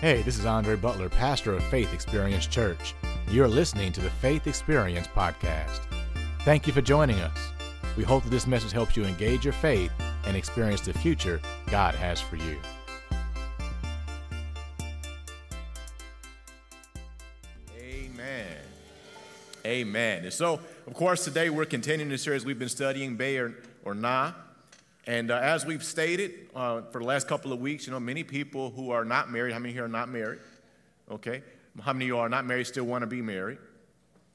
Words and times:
Hey, 0.00 0.22
this 0.22 0.38
is 0.38 0.46
Andre 0.46 0.76
Butler, 0.76 1.10
pastor 1.10 1.52
of 1.52 1.62
Faith 1.64 1.92
Experience 1.92 2.46
Church. 2.46 2.94
You're 3.28 3.46
listening 3.46 3.92
to 3.92 4.00
the 4.00 4.08
Faith 4.08 4.46
Experience 4.46 5.06
Podcast. 5.06 5.80
Thank 6.38 6.66
you 6.66 6.72
for 6.72 6.80
joining 6.80 7.18
us. 7.20 7.36
We 7.98 8.02
hope 8.02 8.22
that 8.24 8.30
this 8.30 8.46
message 8.46 8.72
helps 8.72 8.96
you 8.96 9.04
engage 9.04 9.44
your 9.44 9.52
faith 9.52 9.92
and 10.24 10.38
experience 10.38 10.80
the 10.80 10.94
future 10.94 11.38
God 11.66 11.94
has 11.96 12.18
for 12.18 12.36
you. 12.36 12.56
Amen. 17.78 18.56
Amen. 19.66 20.24
And 20.24 20.32
so, 20.32 20.60
of 20.86 20.94
course, 20.94 21.24
today 21.24 21.50
we're 21.50 21.66
continuing 21.66 22.08
the 22.08 22.16
series 22.16 22.46
we've 22.46 22.58
been 22.58 22.70
studying, 22.70 23.16
Bae 23.16 23.36
or, 23.36 23.54
or 23.84 23.94
Nah. 23.94 24.32
And 25.10 25.32
uh, 25.32 25.40
as 25.42 25.66
we've 25.66 25.82
stated 25.82 26.50
uh, 26.54 26.82
for 26.92 27.00
the 27.00 27.04
last 27.04 27.26
couple 27.26 27.52
of 27.52 27.58
weeks, 27.58 27.84
you 27.84 27.92
know, 27.92 27.98
many 27.98 28.22
people 28.22 28.70
who 28.70 28.92
are 28.92 29.04
not 29.04 29.28
married, 29.28 29.52
how 29.52 29.58
many 29.58 29.74
here 29.74 29.86
are 29.86 29.88
not 29.88 30.08
married? 30.08 30.38
Okay. 31.10 31.42
How 31.80 31.92
many 31.92 32.04
of 32.04 32.08
you 32.10 32.18
are 32.18 32.28
not 32.28 32.46
married 32.46 32.68
still 32.68 32.84
want 32.84 33.02
to 33.02 33.08
be 33.08 33.20
married? 33.20 33.58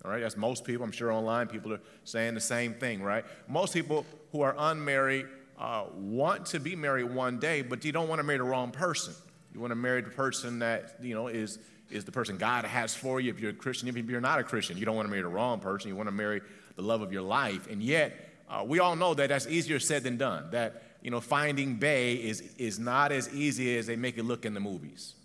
All 0.04 0.12
right, 0.12 0.20
that's 0.20 0.36
most 0.36 0.66
people. 0.66 0.84
I'm 0.84 0.92
sure 0.92 1.14
online 1.14 1.48
people 1.48 1.72
are 1.72 1.80
saying 2.04 2.34
the 2.34 2.42
same 2.42 2.74
thing, 2.74 3.02
right? 3.02 3.24
Most 3.48 3.74
people 3.74 4.06
who 4.34 4.42
are 4.42 4.54
unmarried 4.58 5.28
uh, 5.58 5.86
want 5.96 6.46
to 6.48 6.60
be 6.60 6.76
married 6.76 7.06
one 7.06 7.40
day, 7.40 7.62
but 7.62 7.86
you 7.86 7.94
don't 7.94 8.10
want 8.10 8.20
to 8.20 8.24
marry 8.24 8.40
the 8.40 8.44
wrong 8.44 8.72
person. 8.72 9.14
You 9.54 9.62
want 9.62 9.72
to 9.72 9.76
marry 9.76 10.02
the 10.02 10.10
person 10.10 10.60
that, 10.60 10.98
you 11.02 11.16
know, 11.16 11.30
is, 11.30 11.58
is 11.90 12.04
the 12.04 12.12
person 12.12 12.38
God 12.38 12.66
has 12.66 12.94
for 12.94 13.22
you. 13.22 13.30
If 13.30 13.40
you're 13.40 13.52
a 13.52 13.54
Christian, 13.54 13.88
if 13.88 13.96
you're 13.96 14.20
not 14.20 14.40
a 14.40 14.44
Christian, 14.44 14.78
you 14.78 14.84
don't 14.84 14.98
want 14.98 15.06
to 15.06 15.10
marry 15.10 15.24
the 15.24 15.30
wrong 15.30 15.62
person. 15.62 15.88
You 15.88 15.96
want 15.96 16.10
to 16.10 16.16
marry 16.16 16.42
the 16.76 16.82
love 16.82 17.02
of 17.02 17.14
your 17.14 17.22
life. 17.22 17.72
And 17.72 17.82
yet, 17.82 18.25
uh, 18.50 18.64
we 18.66 18.80
all 18.80 18.96
know 18.96 19.14
that 19.14 19.30
that's 19.30 19.48
easier 19.48 19.80
said 19.80 20.04
than 20.04 20.18
done. 20.18 20.50
That, 20.52 20.84
you 21.02 21.12
know, 21.12 21.22
finding 21.22 21.76
Bae 21.76 22.20
is, 22.22 22.42
is 22.58 22.80
not 22.80 23.12
as 23.12 23.34
easy 23.34 23.78
as 23.78 23.88
they 23.88 23.96
make 23.96 24.18
it 24.18 24.24
look 24.24 24.46
in 24.46 24.54
the 24.54 24.60
movies. 24.60 25.16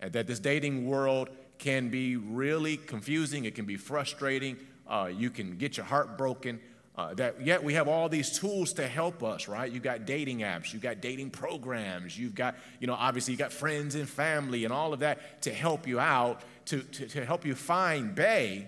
And 0.00 0.12
that 0.12 0.26
this 0.26 0.38
dating 0.38 0.86
world 0.86 1.30
can 1.58 1.88
be 1.88 2.16
really 2.16 2.76
confusing, 2.76 3.44
it 3.44 3.54
can 3.54 3.64
be 3.64 3.76
frustrating, 3.76 4.56
uh, 4.88 5.10
you 5.14 5.30
can 5.30 5.56
get 5.56 5.76
your 5.76 5.86
heart 5.86 6.18
broken. 6.18 6.60
Uh, 6.94 7.14
that 7.14 7.40
yet 7.40 7.64
we 7.64 7.72
have 7.72 7.88
all 7.88 8.06
these 8.06 8.38
tools 8.38 8.74
to 8.74 8.86
help 8.86 9.22
us, 9.22 9.48
right? 9.48 9.72
You 9.72 9.80
got 9.80 10.04
dating 10.04 10.40
apps, 10.40 10.74
you 10.74 10.78
got 10.78 11.00
dating 11.00 11.30
programs, 11.30 12.18
you've 12.18 12.34
got, 12.34 12.56
you 12.80 12.86
know, 12.86 12.92
obviously 12.92 13.32
you 13.32 13.38
got 13.38 13.50
friends 13.50 13.94
and 13.94 14.06
family 14.06 14.64
and 14.64 14.72
all 14.74 14.92
of 14.92 15.00
that 15.00 15.40
to 15.42 15.54
help 15.54 15.86
you 15.86 15.98
out, 15.98 16.42
to, 16.66 16.82
to, 16.82 17.06
to 17.08 17.24
help 17.24 17.46
you 17.46 17.54
find 17.54 18.14
Bae. 18.14 18.66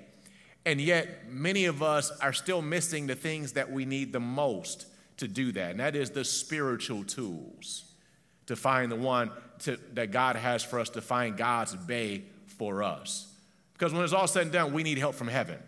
And 0.66 0.80
yet 0.80 1.30
many 1.30 1.66
of 1.66 1.82
us 1.82 2.10
are 2.20 2.32
still 2.32 2.62
missing 2.62 3.06
the 3.06 3.14
things 3.14 3.52
that 3.52 3.70
we 3.70 3.84
need 3.84 4.12
the 4.12 4.20
most 4.20 4.86
to 5.18 5.28
do 5.28 5.52
that, 5.52 5.72
and 5.72 5.80
that 5.80 5.94
is 5.94 6.10
the 6.10 6.24
spiritual 6.24 7.04
tools 7.04 7.84
to 8.46 8.56
find 8.56 8.90
the 8.90 8.96
one 8.96 9.30
to, 9.60 9.78
that 9.94 10.10
God 10.10 10.36
has 10.36 10.62
for 10.62 10.80
us 10.80 10.88
to 10.90 11.00
find 11.00 11.36
God's 11.36 11.74
Bae 11.74 12.22
for 12.46 12.82
us. 12.82 13.28
Because 13.74 13.92
when 13.92 14.02
it's 14.02 14.12
all 14.12 14.26
said 14.26 14.42
and 14.42 14.52
done, 14.52 14.72
we 14.72 14.82
need 14.82 14.98
help 14.98 15.14
from 15.14 15.28
heaven 15.28 15.58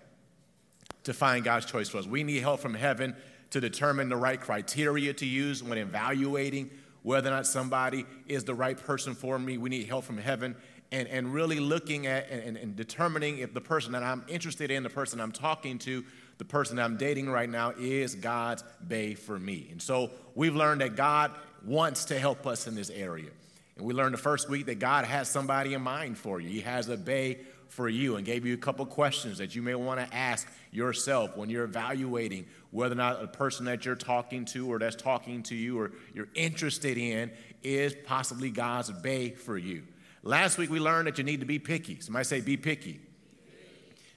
to 1.05 1.12
find 1.12 1.44
God's 1.44 1.67
choice 1.67 1.89
for 1.89 1.98
us. 1.98 2.06
We 2.06 2.24
need 2.24 2.41
help 2.41 2.61
from 2.61 2.74
heaven 2.74 3.14
to 3.50 3.61
determine 3.61 4.08
the 4.08 4.17
right 4.17 4.41
criteria 4.41 5.12
to 5.14 5.27
use 5.27 5.62
when 5.62 5.78
evaluating 5.78 6.70
whether 7.02 7.28
or 7.28 7.33
not 7.33 7.47
somebody 7.47 8.05
is 8.27 8.44
the 8.44 8.55
right 8.55 8.77
person 8.77 9.14
for 9.14 9.39
me. 9.39 9.58
We 9.58 9.70
need 9.70 9.86
help 9.86 10.05
from 10.05 10.19
heaven 10.19 10.56
and, 10.92 11.09
and 11.09 11.33
really 11.33 11.61
looking 11.61 12.06
at 12.06 12.31
and, 12.31 12.56
and 12.56 12.77
determining 12.77 13.39
if 13.39 13.53
the 13.53 13.61
person 13.61 13.92
that 13.92 14.03
I'm 14.03 14.25
interested 14.29 14.70
in, 14.70 14.83
the 14.83 14.91
person 14.91 15.20
I'm 15.20 15.33
talking 15.33 15.79
to, 15.81 16.05
the 16.39 16.45
person 16.45 16.79
I'm 16.79 16.97
dating 16.97 17.29
right 17.31 17.48
now 17.48 17.73
is 17.79 18.15
God's 18.15 18.62
bae 18.81 19.14
for 19.14 19.39
me. 19.39 19.69
And 19.70 19.81
so 19.81 20.11
we've 20.34 20.55
learned 20.55 20.81
that 20.81 20.97
God 20.97 21.33
wants 21.64 22.05
to 22.07 22.19
help 22.19 22.47
us 22.47 22.67
in 22.67 22.75
this 22.75 22.91
area. 22.91 23.31
And 23.77 23.84
we 23.84 23.95
learned 23.95 24.14
the 24.14 24.19
first 24.19 24.48
week 24.48 24.67
that 24.67 24.79
God 24.79 25.05
has 25.05 25.29
somebody 25.29 25.75
in 25.75 25.83
mind 25.83 26.19
for 26.19 26.41
you. 26.41 26.48
He 26.48 26.61
has 26.61 26.89
a 26.89 26.97
bae 26.97 27.39
for 27.69 27.89
you 27.89 28.17
and 28.17 28.25
gave 28.25 28.47
you 28.47 28.55
a 28.55 28.59
couple 28.59 28.87
questions 28.87 29.39
that 29.39 29.55
you 29.55 29.62
may 29.62 29.75
want 29.75 30.01
to 30.01 30.17
ask 30.17 30.48
yourself 30.70 31.37
when 31.37 31.51
you're 31.51 31.64
evaluating 31.64 32.47
whether 32.70 32.92
or 32.92 32.97
not 32.97 33.23
a 33.23 33.27
person 33.27 33.67
that 33.67 33.85
you're 33.85 33.95
talking 33.95 34.45
to 34.45 34.70
or 34.70 34.79
that's 34.79 34.97
talking 34.97 35.42
to 35.42 35.55
you 35.55 35.79
or 35.79 35.92
you're 36.14 36.29
interested 36.35 36.97
in 36.97 37.30
is 37.63 37.95
possibly 38.05 38.51
God's 38.51 38.91
bae 38.91 39.35
for 39.36 39.58
you. 39.58 39.83
Last 40.27 40.59
week 40.59 40.70
we 40.70 40.81
learned 40.81 41.07
that 41.09 41.19
you 41.19 41.25
need 41.25 41.41
to 41.41 41.47
be 41.47 41.59
picky. 41.59 42.01
Somebody 42.01 42.25
say, 42.25 42.41
be 42.41 42.57
picky. 42.57 43.01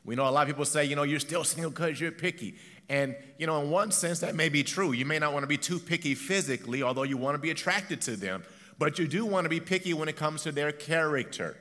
We 0.06 0.16
know 0.16 0.28
a 0.28 0.32
lot 0.32 0.42
of 0.42 0.48
people 0.48 0.66
say, 0.66 0.86
you 0.86 0.96
know, 0.96 1.04
you're 1.04 1.20
still 1.20 1.44
single 1.46 1.72
because 1.72 2.00
you're 2.00 2.12
picky. 2.12 2.56
And, 2.90 3.16
you 3.38 3.46
know, 3.46 3.62
in 3.62 3.70
one 3.70 3.92
sense, 3.92 4.20
that 4.22 4.36
may 4.36 4.50
be 4.50 4.64
true. 4.64 4.92
You 4.92 5.06
may 5.06 5.20
not 5.20 5.34
want 5.34 5.44
to 5.44 5.48
be 5.48 5.58
too 5.58 5.80
picky 5.80 6.16
physically, 6.16 6.82
although 6.82 7.04
you 7.04 7.18
want 7.18 7.36
to 7.36 7.40
be 7.40 7.52
attracted 7.52 8.02
to 8.02 8.16
them 8.16 8.44
but 8.80 8.98
you 8.98 9.08
do 9.08 9.26
want 9.26 9.44
to 9.46 9.50
be 9.50 9.60
picky 9.60 9.94
when 9.94 10.08
it 10.08 10.16
comes 10.16 10.44
to 10.44 10.52
their 10.52 10.72
character. 10.72 11.58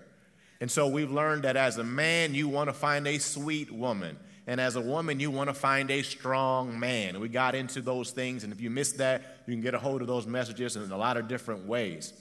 And 0.61 0.71
so 0.71 0.87
we've 0.87 1.11
learned 1.11 1.43
that 1.43 1.57
as 1.57 1.77
a 1.77 1.85
man, 1.85 2.35
you 2.35 2.49
want 2.49 2.69
to 2.69 2.73
find 2.73 3.07
a 3.07 3.19
sweet 3.19 3.71
woman. 3.71 4.17
And 4.47 4.61
as 4.61 4.77
a 4.77 4.81
woman, 4.81 5.21
you 5.21 5.31
want 5.31 5.51
to 5.51 5.55
find 5.55 5.91
a 5.91 6.03
strong 6.03 6.79
man. 6.81 7.21
We 7.21 7.29
got 7.29 7.55
into 7.55 7.83
those 7.83 8.13
things. 8.13 8.45
And 8.45 8.53
if 8.53 8.61
you 8.61 8.71
missed 8.71 8.99
that, 8.99 9.43
you 9.47 9.53
can 9.53 9.61
get 9.61 9.75
a 9.75 9.79
hold 9.79 10.01
of 10.01 10.07
those 10.07 10.27
messages 10.27 10.77
in 10.77 10.91
a 10.91 10.97
lot 10.97 11.17
of 11.17 11.29
different 11.29 11.67
ways. 11.67 12.15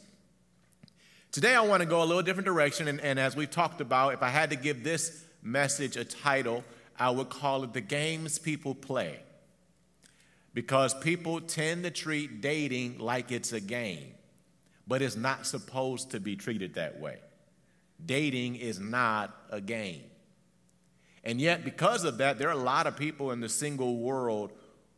Today, 1.38 1.54
I 1.54 1.62
want 1.62 1.84
to 1.84 1.86
go 1.86 2.02
a 2.02 2.04
little 2.04 2.24
different 2.24 2.48
direction. 2.48 2.88
And, 2.88 3.00
and 3.00 3.20
as 3.20 3.36
we've 3.36 3.52
talked 3.52 3.80
about, 3.80 4.16
if 4.16 4.24
I 4.24 4.30
had 4.30 4.50
to 4.50 4.56
give 4.56 4.84
this 4.84 5.24
message 5.44 5.96
a 5.96 6.04
title, 6.04 6.64
I 6.98 7.12
would 7.12 7.30
call 7.30 7.64
it 7.64 7.74
The 7.74 7.82
Games 7.82 8.40
People 8.40 8.74
Play. 8.74 9.20
Because 10.56 10.96
people 10.96 11.40
tend 11.40 11.84
to 11.84 11.92
treat 11.92 12.42
dating 12.42 12.98
like 12.98 13.32
it's 13.32 13.54
a 13.54 13.60
game 13.60 14.16
but 14.88 15.04
it's 15.04 15.16
not 15.16 15.46
supposed 15.46 16.10
to 16.10 16.20
be 16.20 16.36
treated 16.36 16.74
that 16.74 17.00
way. 17.00 17.20
Dating 18.04 18.56
is 18.56 18.80
not 18.80 19.36
a 19.52 19.62
game. 19.62 20.02
And 21.24 21.40
yet, 21.40 21.64
because 21.64 22.04
of 22.04 22.18
that, 22.18 22.40
there 22.40 22.50
are 22.50 22.54
a 22.54 22.64
lot 22.64 22.88
of 22.88 22.98
people 22.98 23.30
in 23.30 23.42
the 23.42 23.50
single 23.50 23.98
world 23.98 24.52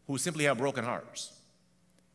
who 0.07 0.17
simply 0.17 0.45
have 0.45 0.57
broken 0.57 0.85
hearts. 0.85 1.33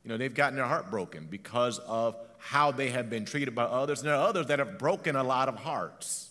You 0.04 0.10
know, 0.10 0.18
they've 0.18 0.34
gotten 0.34 0.56
their 0.56 0.66
heart 0.66 0.90
broken 0.90 1.26
because 1.30 1.78
of 1.80 2.16
how 2.38 2.70
they 2.70 2.90
have 2.90 3.08
been 3.08 3.24
treated 3.24 3.54
by 3.54 3.64
others. 3.64 4.00
And 4.00 4.08
there 4.08 4.14
are 4.14 4.28
others 4.28 4.46
that 4.46 4.58
have 4.58 4.78
broken 4.78 5.16
a 5.16 5.24
lot 5.24 5.48
of 5.48 5.56
hearts. 5.56 6.30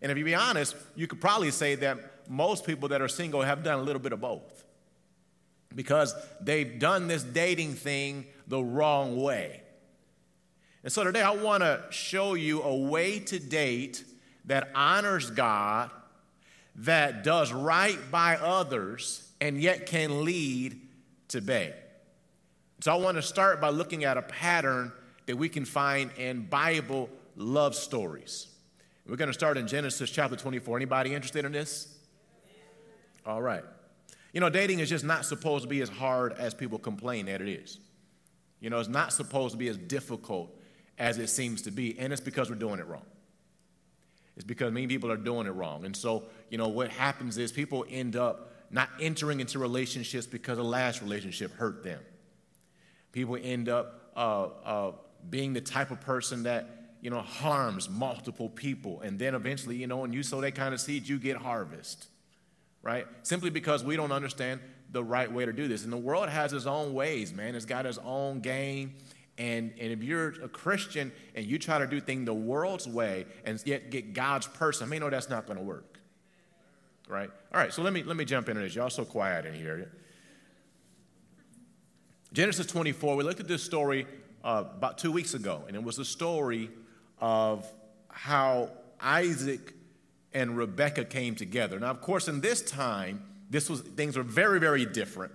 And 0.00 0.10
if 0.10 0.16
you 0.16 0.24
be 0.24 0.34
honest, 0.34 0.74
you 0.96 1.06
could 1.06 1.20
probably 1.20 1.50
say 1.50 1.74
that 1.76 1.98
most 2.28 2.66
people 2.66 2.88
that 2.88 3.02
are 3.02 3.08
single 3.08 3.42
have 3.42 3.62
done 3.62 3.78
a 3.78 3.82
little 3.82 4.00
bit 4.00 4.12
of 4.12 4.20
both 4.20 4.64
because 5.74 6.14
they've 6.40 6.78
done 6.78 7.06
this 7.06 7.22
dating 7.22 7.74
thing 7.74 8.26
the 8.46 8.62
wrong 8.62 9.20
way. 9.20 9.62
And 10.82 10.92
so 10.92 11.04
today 11.04 11.22
I 11.22 11.30
want 11.30 11.62
to 11.62 11.84
show 11.90 12.34
you 12.34 12.62
a 12.62 12.74
way 12.74 13.20
to 13.20 13.38
date 13.38 14.04
that 14.46 14.70
honors 14.74 15.30
God, 15.30 15.90
that 16.76 17.22
does 17.22 17.52
right 17.52 17.98
by 18.10 18.36
others, 18.36 19.30
and 19.40 19.60
yet 19.60 19.86
can 19.86 20.24
lead 20.24 20.80
to 21.28 21.40
Bae. 21.40 21.74
So 22.82 22.90
I 22.90 22.96
want 22.96 23.16
to 23.16 23.22
start 23.22 23.60
by 23.60 23.68
looking 23.68 24.02
at 24.02 24.16
a 24.16 24.22
pattern 24.22 24.90
that 25.26 25.36
we 25.36 25.48
can 25.48 25.64
find 25.64 26.10
in 26.18 26.46
Bible 26.46 27.08
love 27.36 27.76
stories. 27.76 28.48
We're 29.06 29.14
going 29.14 29.28
to 29.28 29.32
start 29.32 29.56
in 29.56 29.68
Genesis 29.68 30.10
chapter 30.10 30.34
24. 30.34 30.78
Anybody 30.78 31.14
interested 31.14 31.44
in 31.44 31.52
this? 31.52 31.96
All 33.24 33.40
right. 33.40 33.62
You 34.32 34.40
know, 34.40 34.50
dating 34.50 34.80
is 34.80 34.88
just 34.88 35.04
not 35.04 35.24
supposed 35.24 35.62
to 35.62 35.68
be 35.68 35.80
as 35.80 35.90
hard 35.90 36.32
as 36.32 36.54
people 36.54 36.76
complain 36.76 37.26
that 37.26 37.40
it 37.40 37.48
is. 37.48 37.78
You 38.58 38.68
know, 38.68 38.80
it's 38.80 38.88
not 38.88 39.12
supposed 39.12 39.52
to 39.52 39.58
be 39.58 39.68
as 39.68 39.76
difficult 39.76 40.52
as 40.98 41.18
it 41.18 41.28
seems 41.28 41.62
to 41.62 41.70
be. 41.70 41.96
And 42.00 42.12
it's 42.12 42.20
because 42.20 42.50
we're 42.50 42.56
doing 42.56 42.80
it 42.80 42.86
wrong. 42.88 43.06
It's 44.34 44.44
because 44.44 44.72
many 44.72 44.88
people 44.88 45.08
are 45.12 45.16
doing 45.16 45.46
it 45.46 45.52
wrong. 45.52 45.84
And 45.84 45.94
so, 45.94 46.24
you 46.50 46.58
know, 46.58 46.66
what 46.66 46.90
happens 46.90 47.38
is 47.38 47.52
people 47.52 47.86
end 47.88 48.16
up 48.16 48.50
not 48.72 48.88
entering 49.00 49.38
into 49.38 49.60
relationships 49.60 50.26
because 50.26 50.56
the 50.56 50.64
last 50.64 51.00
relationship 51.00 51.52
hurt 51.52 51.84
them. 51.84 52.00
People 53.12 53.38
end 53.40 53.68
up 53.68 54.10
uh, 54.16 54.48
uh, 54.64 54.92
being 55.28 55.52
the 55.52 55.60
type 55.60 55.90
of 55.90 56.00
person 56.00 56.42
that, 56.44 56.68
you 57.00 57.10
know, 57.10 57.20
harms 57.20 57.88
multiple 57.88 58.48
people. 58.48 59.00
And 59.02 59.18
then 59.18 59.34
eventually, 59.34 59.76
you 59.76 59.86
know, 59.86 59.98
when 59.98 60.12
you 60.12 60.22
sow 60.22 60.40
that 60.40 60.54
kind 60.54 60.74
of 60.74 60.80
seed, 60.80 61.06
you 61.06 61.18
get 61.18 61.36
harvest, 61.36 62.06
right? 62.82 63.06
Simply 63.22 63.50
because 63.50 63.84
we 63.84 63.96
don't 63.96 64.12
understand 64.12 64.60
the 64.90 65.02
right 65.02 65.30
way 65.30 65.44
to 65.44 65.52
do 65.52 65.68
this. 65.68 65.84
And 65.84 65.92
the 65.92 65.98
world 65.98 66.28
has 66.28 66.52
its 66.52 66.66
own 66.66 66.94
ways, 66.94 67.32
man. 67.32 67.54
It's 67.54 67.64
got 67.64 67.86
its 67.86 67.98
own 68.04 68.40
game. 68.40 68.94
And, 69.38 69.72
and 69.80 69.92
if 69.92 70.02
you're 70.02 70.28
a 70.42 70.48
Christian 70.48 71.10
and 71.34 71.46
you 71.46 71.58
try 71.58 71.78
to 71.78 71.86
do 71.86 72.00
things 72.00 72.26
the 72.26 72.34
world's 72.34 72.86
way 72.86 73.26
and 73.44 73.60
yet 73.64 73.90
get 73.90 74.12
God's 74.12 74.46
person, 74.46 74.86
I 74.86 74.90
mean, 74.90 75.00
no, 75.00 75.10
that's 75.10 75.30
not 75.30 75.46
going 75.46 75.58
to 75.58 75.64
work. 75.64 75.98
Right? 77.08 77.30
All 77.52 77.60
right, 77.60 77.72
so 77.72 77.82
let 77.82 77.92
me, 77.92 78.02
let 78.02 78.16
me 78.16 78.24
jump 78.24 78.48
into 78.48 78.60
this. 78.60 78.74
Y'all 78.74 78.90
so 78.90 79.04
quiet 79.04 79.46
in 79.46 79.54
here. 79.54 79.90
Genesis 82.32 82.66
24, 82.66 83.16
we 83.16 83.24
looked 83.24 83.40
at 83.40 83.48
this 83.48 83.62
story 83.62 84.06
uh, 84.42 84.64
about 84.74 84.96
two 84.96 85.12
weeks 85.12 85.34
ago, 85.34 85.64
and 85.66 85.76
it 85.76 85.82
was 85.82 85.96
the 85.96 86.04
story 86.04 86.70
of 87.20 87.70
how 88.08 88.70
Isaac 89.02 89.74
and 90.32 90.56
Rebekah 90.56 91.04
came 91.04 91.34
together. 91.34 91.78
Now, 91.78 91.90
of 91.90 92.00
course, 92.00 92.28
in 92.28 92.40
this 92.40 92.62
time, 92.62 93.22
this 93.50 93.68
was 93.68 93.82
things 93.82 94.16
were 94.16 94.22
very, 94.22 94.58
very 94.58 94.86
different. 94.86 95.30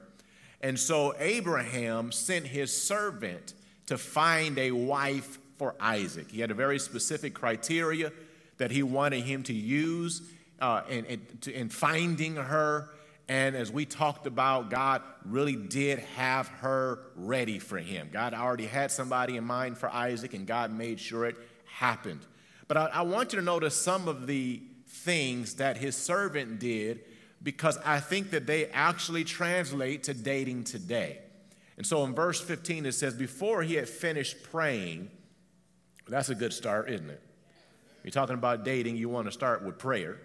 And 0.62 0.80
so 0.80 1.14
Abraham 1.20 2.12
sent 2.12 2.48
his 2.48 2.76
servant 2.76 3.54
to 3.86 3.98
find 4.00 4.58
a 4.58 4.72
wife 4.72 5.38
for 5.60 5.76
Isaac. 5.80 6.32
He 6.32 6.42
had 6.42 6.50
a 6.50 6.56
very 6.56 6.80
specific 6.80 7.36
criteria 7.36 8.12
that 8.58 8.72
he 8.72 8.82
wanted 8.82 9.24
him 9.24 9.44
to 9.44 9.54
use 9.54 10.24
uh, 10.60 10.82
in, 10.90 11.06
in, 11.06 11.22
in 11.54 11.70
finding 11.70 12.38
her. 12.38 12.90
And 13.30 13.56
as 13.56 13.72
we 13.72 13.86
talked 13.86 14.26
about, 14.26 14.70
God 14.70 15.02
really 15.26 15.56
did 15.56 16.00
have 16.16 16.48
her 16.48 17.00
ready 17.16 17.60
for 17.60 17.78
him. 17.78 18.10
God 18.12 18.34
already 18.34 18.66
had 18.66 18.90
somebody 18.90 19.36
in 19.36 19.44
mind 19.44 19.78
for 19.78 19.90
Isaac, 19.90 20.34
and 20.34 20.48
God 20.48 20.72
made 20.72 21.00
sure 21.00 21.26
it 21.26 21.36
happened. 21.66 22.22
But 22.68 22.78
I, 22.78 22.86
I 22.86 23.02
want 23.02 23.34
you 23.34 23.40
to 23.40 23.46
notice 23.46 23.76
some 23.76 24.08
of 24.08 24.28
the 24.28 24.62
things 24.88 25.56
that 25.56 25.78
his 25.78 25.96
servant 25.96 26.60
did 26.60 27.02
because 27.44 27.78
I 27.86 28.00
think 28.00 28.32
that 28.32 28.48
they 28.48 28.68
actually 28.68 29.24
translate 29.24 30.04
to 30.04 30.14
dating 30.14 30.64
today. 30.64 31.20
And 31.76 31.86
so 31.86 32.04
in 32.06 32.16
verse 32.16 32.42
15, 32.42 32.86
it 32.86 32.94
says, 32.94 33.14
Before 33.14 33.62
he 33.62 33.76
had 33.76 33.88
finished 33.88 34.42
praying, 34.44 35.12
that's 36.08 36.30
a 36.30 36.36
good 36.36 36.54
start, 36.54 36.90
isn't 36.90 37.10
it? 37.10 37.22
You're 38.04 38.12
talking 38.12 38.36
about 38.36 38.64
dating, 38.64 38.98
you 38.98 39.10
want 39.10 39.28
to 39.28 39.32
start 39.32 39.64
with 39.64 39.78
prayer. 39.78 40.18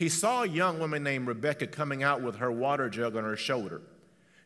He 0.00 0.08
saw 0.08 0.44
a 0.44 0.48
young 0.48 0.78
woman 0.78 1.02
named 1.02 1.28
Rebecca 1.28 1.66
coming 1.66 2.02
out 2.02 2.22
with 2.22 2.36
her 2.36 2.50
water 2.50 2.88
jug 2.88 3.16
on 3.16 3.24
her 3.24 3.36
shoulder. 3.36 3.82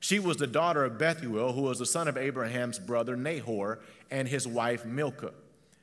She 0.00 0.18
was 0.18 0.36
the 0.36 0.48
daughter 0.48 0.84
of 0.84 0.98
Bethuel, 0.98 1.52
who 1.52 1.62
was 1.62 1.78
the 1.78 1.86
son 1.86 2.08
of 2.08 2.16
Abraham's 2.16 2.80
brother 2.80 3.16
Nahor, 3.16 3.78
and 4.10 4.26
his 4.26 4.48
wife 4.48 4.84
Milcah. 4.84 5.30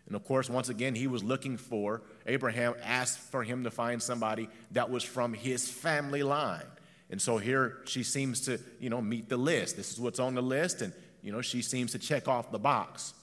And 0.08 0.16
of 0.18 0.26
course, 0.26 0.50
once 0.50 0.68
again, 0.68 0.94
he 0.94 1.08
was 1.08 1.24
looking 1.24 1.56
for, 1.56 2.02
Abraham 2.28 2.74
asked 2.84 3.20
for 3.20 3.44
him 3.44 3.64
to 3.64 3.72
find 3.72 4.04
somebody 4.04 4.50
that 4.72 4.90
was 4.90 5.06
from 5.06 5.34
his 5.34 5.70
family 5.72 6.22
line. 6.22 6.66
And 7.10 7.22
so 7.22 7.38
here 7.38 7.78
she 7.86 8.04
seems 8.04 8.42
to, 8.42 8.60
you 8.82 8.90
know, 8.90 9.00
meet 9.02 9.30
the 9.30 9.38
list. 9.38 9.78
This 9.78 9.94
is 9.94 10.02
what's 10.02 10.20
on 10.20 10.36
the 10.36 10.44
list, 10.44 10.82
and, 10.82 10.92
you 11.22 11.32
know, 11.32 11.42
she 11.42 11.62
seems 11.62 11.94
to 11.94 11.98
check 11.98 12.28
off 12.28 12.52
the 12.52 12.60
box. 12.60 13.14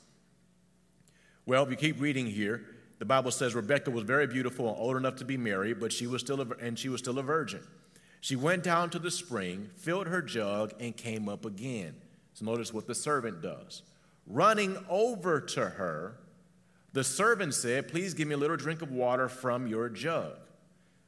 Well, 1.44 1.62
if 1.62 1.68
you 1.68 1.76
keep 1.76 2.00
reading 2.00 2.24
here, 2.24 2.64
the 2.98 3.04
Bible 3.04 3.30
says 3.30 3.54
Rebecca 3.54 3.90
was 3.90 4.04
very 4.04 4.26
beautiful 4.26 4.68
and 4.68 4.76
old 4.78 4.96
enough 4.96 5.16
to 5.16 5.24
be 5.24 5.36
married, 5.36 5.78
but 5.78 5.92
she 5.92 6.06
was 6.06 6.20
still 6.20 6.40
a, 6.40 6.46
and 6.60 6.78
she 6.78 6.88
was 6.88 7.00
still 7.00 7.18
a 7.18 7.22
virgin. 7.22 7.60
She 8.20 8.34
went 8.34 8.64
down 8.64 8.90
to 8.90 8.98
the 8.98 9.10
spring, 9.10 9.70
filled 9.76 10.08
her 10.08 10.20
jug, 10.20 10.74
and 10.80 10.96
came 10.96 11.28
up 11.28 11.44
again. 11.44 11.94
So 12.34 12.44
notice 12.44 12.72
what 12.72 12.86
the 12.86 12.94
servant 12.94 13.42
does. 13.42 13.82
Running 14.26 14.76
over 14.88 15.40
to 15.40 15.68
her, 15.70 16.18
the 16.92 17.04
servant 17.04 17.54
said, 17.54 17.88
Please 17.88 18.14
give 18.14 18.26
me 18.26 18.34
a 18.34 18.38
little 18.38 18.56
drink 18.56 18.82
of 18.82 18.90
water 18.90 19.28
from 19.28 19.66
your 19.66 19.88
jug. 19.88 20.32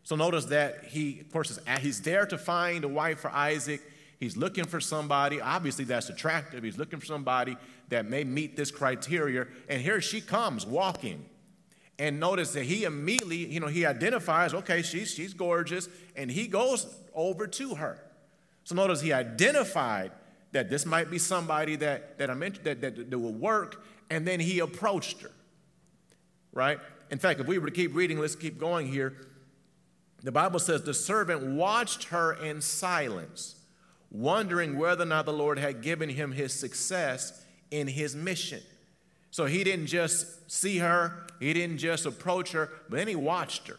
So 0.05 0.17
notice 0.17 0.47
that 0.47 0.85
he, 0.85 1.21
of 1.21 1.33
course, 1.33 1.51
is, 1.51 1.61
he's 1.81 2.01
there 2.03 2.27
to 2.27 2.39
find 2.39 2.85
a 2.85 2.89
wife 2.89 3.21
for 3.21 3.31
Isaac. 3.31 3.83
He's 4.19 4.37
looking 4.37 4.65
for 4.65 4.81
somebody, 4.81 5.41
obviously, 5.41 5.85
that's 5.85 6.09
attractive. 6.09 6.63
He's 6.63 6.79
looking 6.79 7.01
for 7.01 7.07
somebody 7.07 7.57
that 7.89 8.07
may 8.07 8.23
meet 8.23 8.57
this 8.57 8.71
criteria. 8.71 9.47
And 9.69 9.81
here 9.81 10.01
she 10.01 10.21
comes 10.21 10.67
walking. 10.67 11.25
And 12.01 12.19
notice 12.19 12.55
that 12.55 12.65
he 12.65 12.85
immediately, 12.85 13.45
you 13.45 13.61
know, 13.61 13.67
he 13.67 13.85
identifies, 13.85 14.55
okay, 14.55 14.81
she's, 14.81 15.13
she's 15.13 15.35
gorgeous, 15.35 15.87
and 16.17 16.31
he 16.31 16.47
goes 16.47 16.87
over 17.15 17.47
to 17.47 17.75
her. 17.75 18.03
So 18.65 18.75
notice 18.75 19.03
he 19.03 19.13
identified 19.13 20.11
that 20.53 20.71
this 20.71 20.87
might 20.87 21.11
be 21.11 21.19
somebody 21.19 21.77
that, 21.77 22.17
that, 22.17 22.31
I'm 22.31 22.43
in, 22.43 22.57
that, 22.65 22.81
that, 22.81 23.11
that 23.11 23.19
will 23.19 23.35
work, 23.35 23.85
and 24.09 24.27
then 24.27 24.41
he 24.41 24.61
approached 24.61 25.21
her, 25.21 25.31
right? 26.55 26.79
In 27.11 27.19
fact, 27.19 27.39
if 27.39 27.47
we 27.47 27.59
were 27.59 27.67
to 27.67 27.73
keep 27.73 27.95
reading, 27.95 28.19
let's 28.19 28.35
keep 28.35 28.59
going 28.59 28.87
here. 28.87 29.15
The 30.23 30.33
Bible 30.33 30.59
says 30.59 30.83
the 30.83 30.95
servant 30.95 31.45
watched 31.45 32.05
her 32.05 32.33
in 32.33 32.63
silence 32.63 33.57
wondering 34.11 34.79
whether 34.79 35.03
or 35.03 35.07
not 35.07 35.27
the 35.27 35.35
Lord 35.35 35.59
had 35.59 35.83
given 35.83 36.09
him 36.09 36.33
his 36.33 36.55
success 36.55 37.45
in 37.71 37.89
his 37.89 38.17
mission. 38.17 38.63
So 39.31 39.47
he 39.47 39.63
didn't 39.65 39.87
just 39.87 40.51
see 40.51 40.79
her, 40.79 41.27
he 41.39 41.53
didn't 41.53 41.79
just 41.79 42.07
approach 42.07 42.53
her, 42.53 42.71
but 42.89 42.97
then 42.97 43.09
he 43.09 43.17
watched 43.17 43.69
her. 43.69 43.77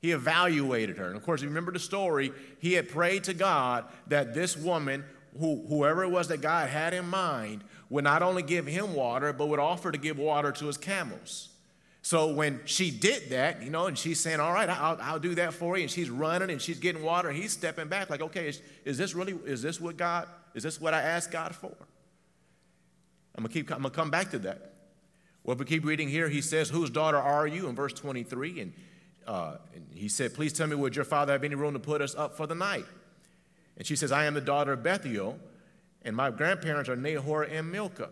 He 0.00 0.12
evaluated 0.12 0.98
her. 0.98 1.06
And 1.08 1.16
of 1.16 1.22
course, 1.22 1.42
you 1.42 1.48
remember 1.48 1.72
the 1.72 1.78
story. 1.78 2.32
He 2.60 2.74
had 2.74 2.88
prayed 2.88 3.24
to 3.24 3.34
God 3.34 3.84
that 4.06 4.34
this 4.34 4.56
woman, 4.56 5.04
who, 5.38 5.64
whoever 5.68 6.04
it 6.04 6.08
was 6.08 6.28
that 6.28 6.40
God 6.40 6.68
had 6.68 6.94
in 6.94 7.08
mind, 7.08 7.64
would 7.90 8.04
not 8.04 8.22
only 8.22 8.42
give 8.42 8.66
him 8.66 8.94
water, 8.94 9.32
but 9.32 9.48
would 9.48 9.58
offer 9.58 9.90
to 9.90 9.98
give 9.98 10.18
water 10.18 10.52
to 10.52 10.66
his 10.66 10.76
camels. 10.76 11.48
So 12.02 12.32
when 12.32 12.60
she 12.64 12.90
did 12.90 13.30
that, 13.30 13.62
you 13.62 13.70
know, 13.70 13.86
and 13.86 13.98
she's 13.98 14.20
saying, 14.20 14.40
All 14.40 14.52
right, 14.52 14.68
I'll, 14.68 14.98
I'll 15.00 15.18
do 15.18 15.34
that 15.34 15.52
for 15.52 15.76
you, 15.76 15.82
and 15.82 15.90
she's 15.90 16.10
running 16.10 16.50
and 16.50 16.62
she's 16.62 16.78
getting 16.78 17.02
water, 17.02 17.28
and 17.28 17.36
he's 17.36 17.52
stepping 17.52 17.88
back, 17.88 18.08
like, 18.08 18.22
Okay, 18.22 18.48
is, 18.48 18.62
is 18.84 18.98
this 18.98 19.14
really, 19.14 19.32
is 19.44 19.62
this 19.62 19.80
what 19.80 19.96
God, 19.96 20.28
is 20.54 20.62
this 20.62 20.80
what 20.80 20.94
I 20.94 21.02
asked 21.02 21.30
God 21.30 21.54
for? 21.54 21.74
I'm 23.38 23.44
gonna 23.44 23.54
keep, 23.54 23.70
I'm 23.70 23.82
gonna 23.82 23.90
come 23.90 24.10
back 24.10 24.32
to 24.32 24.38
that. 24.40 24.72
Well, 25.44 25.54
if 25.54 25.60
we 25.60 25.64
keep 25.64 25.84
reading 25.84 26.08
here, 26.08 26.28
he 26.28 26.40
says, 26.40 26.68
Whose 26.68 26.90
daughter 26.90 27.18
are 27.18 27.46
you? 27.46 27.68
in 27.68 27.76
verse 27.76 27.92
23. 27.92 28.60
And, 28.60 28.72
uh, 29.28 29.58
and 29.72 29.86
he 29.94 30.08
said, 30.08 30.34
Please 30.34 30.52
tell 30.52 30.66
me, 30.66 30.74
would 30.74 30.96
your 30.96 31.04
father 31.04 31.32
have 31.32 31.44
any 31.44 31.54
room 31.54 31.74
to 31.74 31.78
put 31.78 32.02
us 32.02 32.16
up 32.16 32.36
for 32.36 32.48
the 32.48 32.56
night? 32.56 32.84
And 33.76 33.86
she 33.86 33.94
says, 33.94 34.10
I 34.10 34.24
am 34.24 34.34
the 34.34 34.40
daughter 34.40 34.72
of 34.72 34.82
Bethuel, 34.82 35.38
and 36.02 36.16
my 36.16 36.32
grandparents 36.32 36.90
are 36.90 36.96
Nahor 36.96 37.44
and 37.44 37.70
Milcah. 37.70 38.10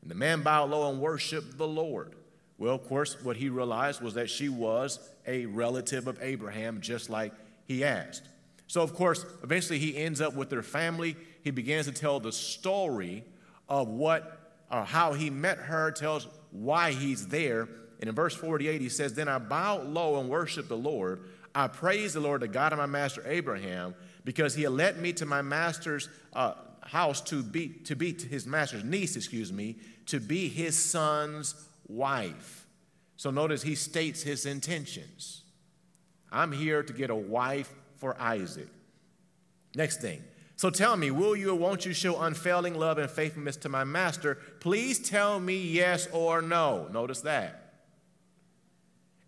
And 0.00 0.10
the 0.10 0.14
man 0.14 0.42
bowed 0.42 0.70
low 0.70 0.88
and 0.92 1.00
worshiped 1.00 1.58
the 1.58 1.66
Lord. 1.66 2.14
Well, 2.56 2.76
of 2.76 2.86
course, 2.86 3.20
what 3.20 3.36
he 3.36 3.48
realized 3.48 4.00
was 4.00 4.14
that 4.14 4.30
she 4.30 4.48
was 4.48 5.00
a 5.26 5.46
relative 5.46 6.06
of 6.06 6.22
Abraham, 6.22 6.80
just 6.80 7.10
like 7.10 7.32
he 7.64 7.82
asked. 7.82 8.28
So, 8.68 8.80
of 8.80 8.94
course, 8.94 9.26
eventually 9.42 9.80
he 9.80 9.96
ends 9.96 10.20
up 10.20 10.34
with 10.34 10.50
their 10.50 10.62
family. 10.62 11.16
He 11.42 11.50
begins 11.50 11.86
to 11.86 11.92
tell 11.92 12.20
the 12.20 12.30
story 12.30 13.24
of 13.68 13.88
what, 13.88 14.41
or 14.72 14.84
how 14.84 15.12
he 15.12 15.30
met 15.30 15.58
her, 15.58 15.92
tells 15.92 16.26
why 16.50 16.92
he's 16.92 17.28
there. 17.28 17.68
And 18.00 18.08
in 18.08 18.14
verse 18.14 18.34
48, 18.34 18.80
he 18.80 18.88
says, 18.88 19.14
Then 19.14 19.28
I 19.28 19.38
bowed 19.38 19.86
low 19.86 20.18
and 20.18 20.28
worshiped 20.28 20.68
the 20.68 20.76
Lord. 20.76 21.28
I 21.54 21.68
praised 21.68 22.14
the 22.14 22.20
Lord, 22.20 22.40
the 22.40 22.48
God 22.48 22.72
of 22.72 22.78
my 22.78 22.86
master 22.86 23.22
Abraham, 23.26 23.94
because 24.24 24.54
he 24.54 24.62
had 24.62 24.72
led 24.72 24.98
me 24.98 25.12
to 25.14 25.26
my 25.26 25.42
master's 25.42 26.08
uh, 26.32 26.54
house 26.80 27.20
to 27.20 27.42
be, 27.42 27.68
to 27.84 27.94
be 27.94 28.14
his 28.14 28.46
master's 28.46 28.82
niece, 28.82 29.14
excuse 29.14 29.52
me, 29.52 29.76
to 30.06 30.18
be 30.18 30.48
his 30.48 30.76
son's 30.76 31.54
wife. 31.86 32.66
So 33.16 33.30
notice 33.30 33.62
he 33.62 33.74
states 33.74 34.22
his 34.22 34.46
intentions. 34.46 35.42
I'm 36.32 36.50
here 36.50 36.82
to 36.82 36.92
get 36.92 37.10
a 37.10 37.14
wife 37.14 37.72
for 37.98 38.20
Isaac. 38.20 38.68
Next 39.74 40.00
thing. 40.00 40.22
So 40.56 40.70
tell 40.70 40.96
me, 40.96 41.10
will 41.10 41.34
you 41.34 41.50
or 41.50 41.54
won't 41.54 41.86
you 41.86 41.92
show 41.92 42.20
unfailing 42.20 42.74
love 42.74 42.98
and 42.98 43.10
faithfulness 43.10 43.56
to 43.58 43.68
my 43.68 43.84
master? 43.84 44.36
Please 44.60 44.98
tell 44.98 45.40
me 45.40 45.56
yes 45.56 46.06
or 46.12 46.40
no. 46.40 46.88
Notice 46.92 47.22
that. 47.22 47.74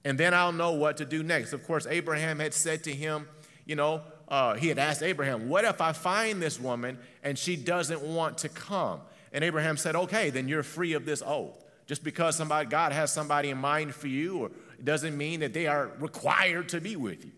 And 0.05 0.19
then 0.19 0.35
I'll 0.35 0.53
know 0.53 0.73
what 0.73 0.99
to 0.99 1.05
do 1.05 1.23
next. 1.23 1.53
Of 1.53 1.67
course, 1.67 1.87
Abraham 1.87 2.39
had 2.39 2.53
said 2.53 2.85
to 2.85 2.93
him, 2.93 3.27
you 3.65 3.75
know, 3.75 4.03
uh, 4.29 4.55
he 4.55 4.69
had 4.69 4.79
asked 4.79 5.03
Abraham, 5.03 5.49
What 5.49 5.65
if 5.65 5.81
I 5.81 5.93
find 5.93 6.41
this 6.41 6.61
woman 6.61 6.99
and 7.23 7.39
she 7.39 7.57
doesn't 7.57 8.03
want 8.03 8.39
to 8.39 8.49
come? 8.49 9.01
And 9.33 9.43
Abraham 9.43 9.77
said, 9.77 9.97
Okay, 9.97 10.31
then 10.31 10.49
you're 10.49 10.63
free 10.63 10.93
of 10.93 11.05
this 11.05 11.23
oath. 11.25 11.65
Just 11.87 12.05
because 12.05 12.37
somebody, 12.37 12.69
God 12.69 12.93
has 12.93 13.13
somebody 13.13 13.51
in 13.51 13.59
mind 13.59 13.95
for 13.95 14.09
you, 14.09 14.39
or 14.39 14.51
doesn't 14.83 15.17
mean 15.17 15.41
that 15.41 15.53
they 15.53 15.67
are 15.67 15.91
required 15.99 16.71
to 16.71 16.81
be 16.81 16.97
with 16.97 17.25
you. 17.25 17.33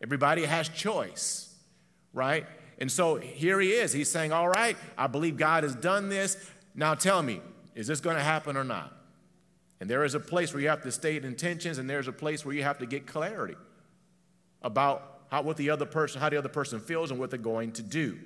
Everybody 0.00 0.44
has 0.44 0.68
choice, 0.68 1.52
right? 2.12 2.46
And 2.78 2.90
so 2.90 3.16
here 3.16 3.60
he 3.60 3.70
is. 3.72 3.92
He's 3.92 4.10
saying, 4.10 4.32
All 4.32 4.48
right, 4.48 4.76
I 4.96 5.06
believe 5.06 5.36
God 5.36 5.62
has 5.62 5.74
done 5.74 6.08
this. 6.08 6.36
Now 6.74 6.94
tell 6.94 7.22
me, 7.22 7.40
is 7.74 7.86
this 7.86 8.00
going 8.00 8.16
to 8.16 8.22
happen 8.22 8.56
or 8.56 8.64
not? 8.64 8.92
And 9.80 9.90
there 9.90 10.04
is 10.04 10.14
a 10.14 10.20
place 10.20 10.52
where 10.52 10.62
you 10.62 10.68
have 10.68 10.82
to 10.82 10.92
state 10.92 11.24
intentions, 11.24 11.78
and 11.78 11.90
there's 11.90 12.08
a 12.08 12.12
place 12.12 12.44
where 12.44 12.54
you 12.54 12.62
have 12.62 12.78
to 12.78 12.86
get 12.86 13.06
clarity 13.06 13.56
about 14.62 15.22
how, 15.30 15.42
what 15.42 15.56
the 15.56 15.70
other 15.70 15.86
person, 15.86 16.20
how 16.20 16.28
the 16.28 16.36
other 16.36 16.48
person 16.48 16.78
feels 16.78 17.10
and 17.10 17.18
what 17.18 17.30
they're 17.30 17.38
going 17.38 17.72
to 17.72 17.82
do. 17.82 18.18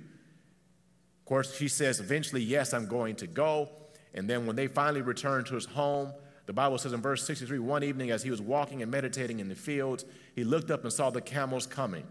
Of 1.21 1.25
course, 1.25 1.59
he 1.59 1.69
says, 1.69 1.99
eventually, 1.99 2.43
yes, 2.43 2.75
I'm 2.75 2.87
going 2.87 3.17
to 3.17 3.27
go. 3.27 3.71
And 4.13 4.29
then 4.29 4.47
when 4.47 4.55
they 4.55 4.67
finally 4.67 5.03
returned 5.03 5.47
to 5.47 5.55
his 5.55 5.67
home, 5.67 6.13
the 6.47 6.53
Bible 6.53 6.79
says 6.79 6.93
in 6.93 7.01
verse 7.01 7.25
63 7.25 7.59
one 7.59 7.83
evening 7.83 8.11
as 8.11 8.23
he 8.23 8.31
was 8.31 8.41
walking 8.41 8.83
and 8.83 8.91
meditating 8.91 9.41
in 9.41 9.49
the 9.49 9.55
fields, 9.55 10.05
he 10.35 10.45
looked 10.45 10.71
up 10.71 10.85
and 10.85 10.93
saw 10.93 11.11
the 11.11 11.21
camels 11.21 11.67
coming. 11.67 12.05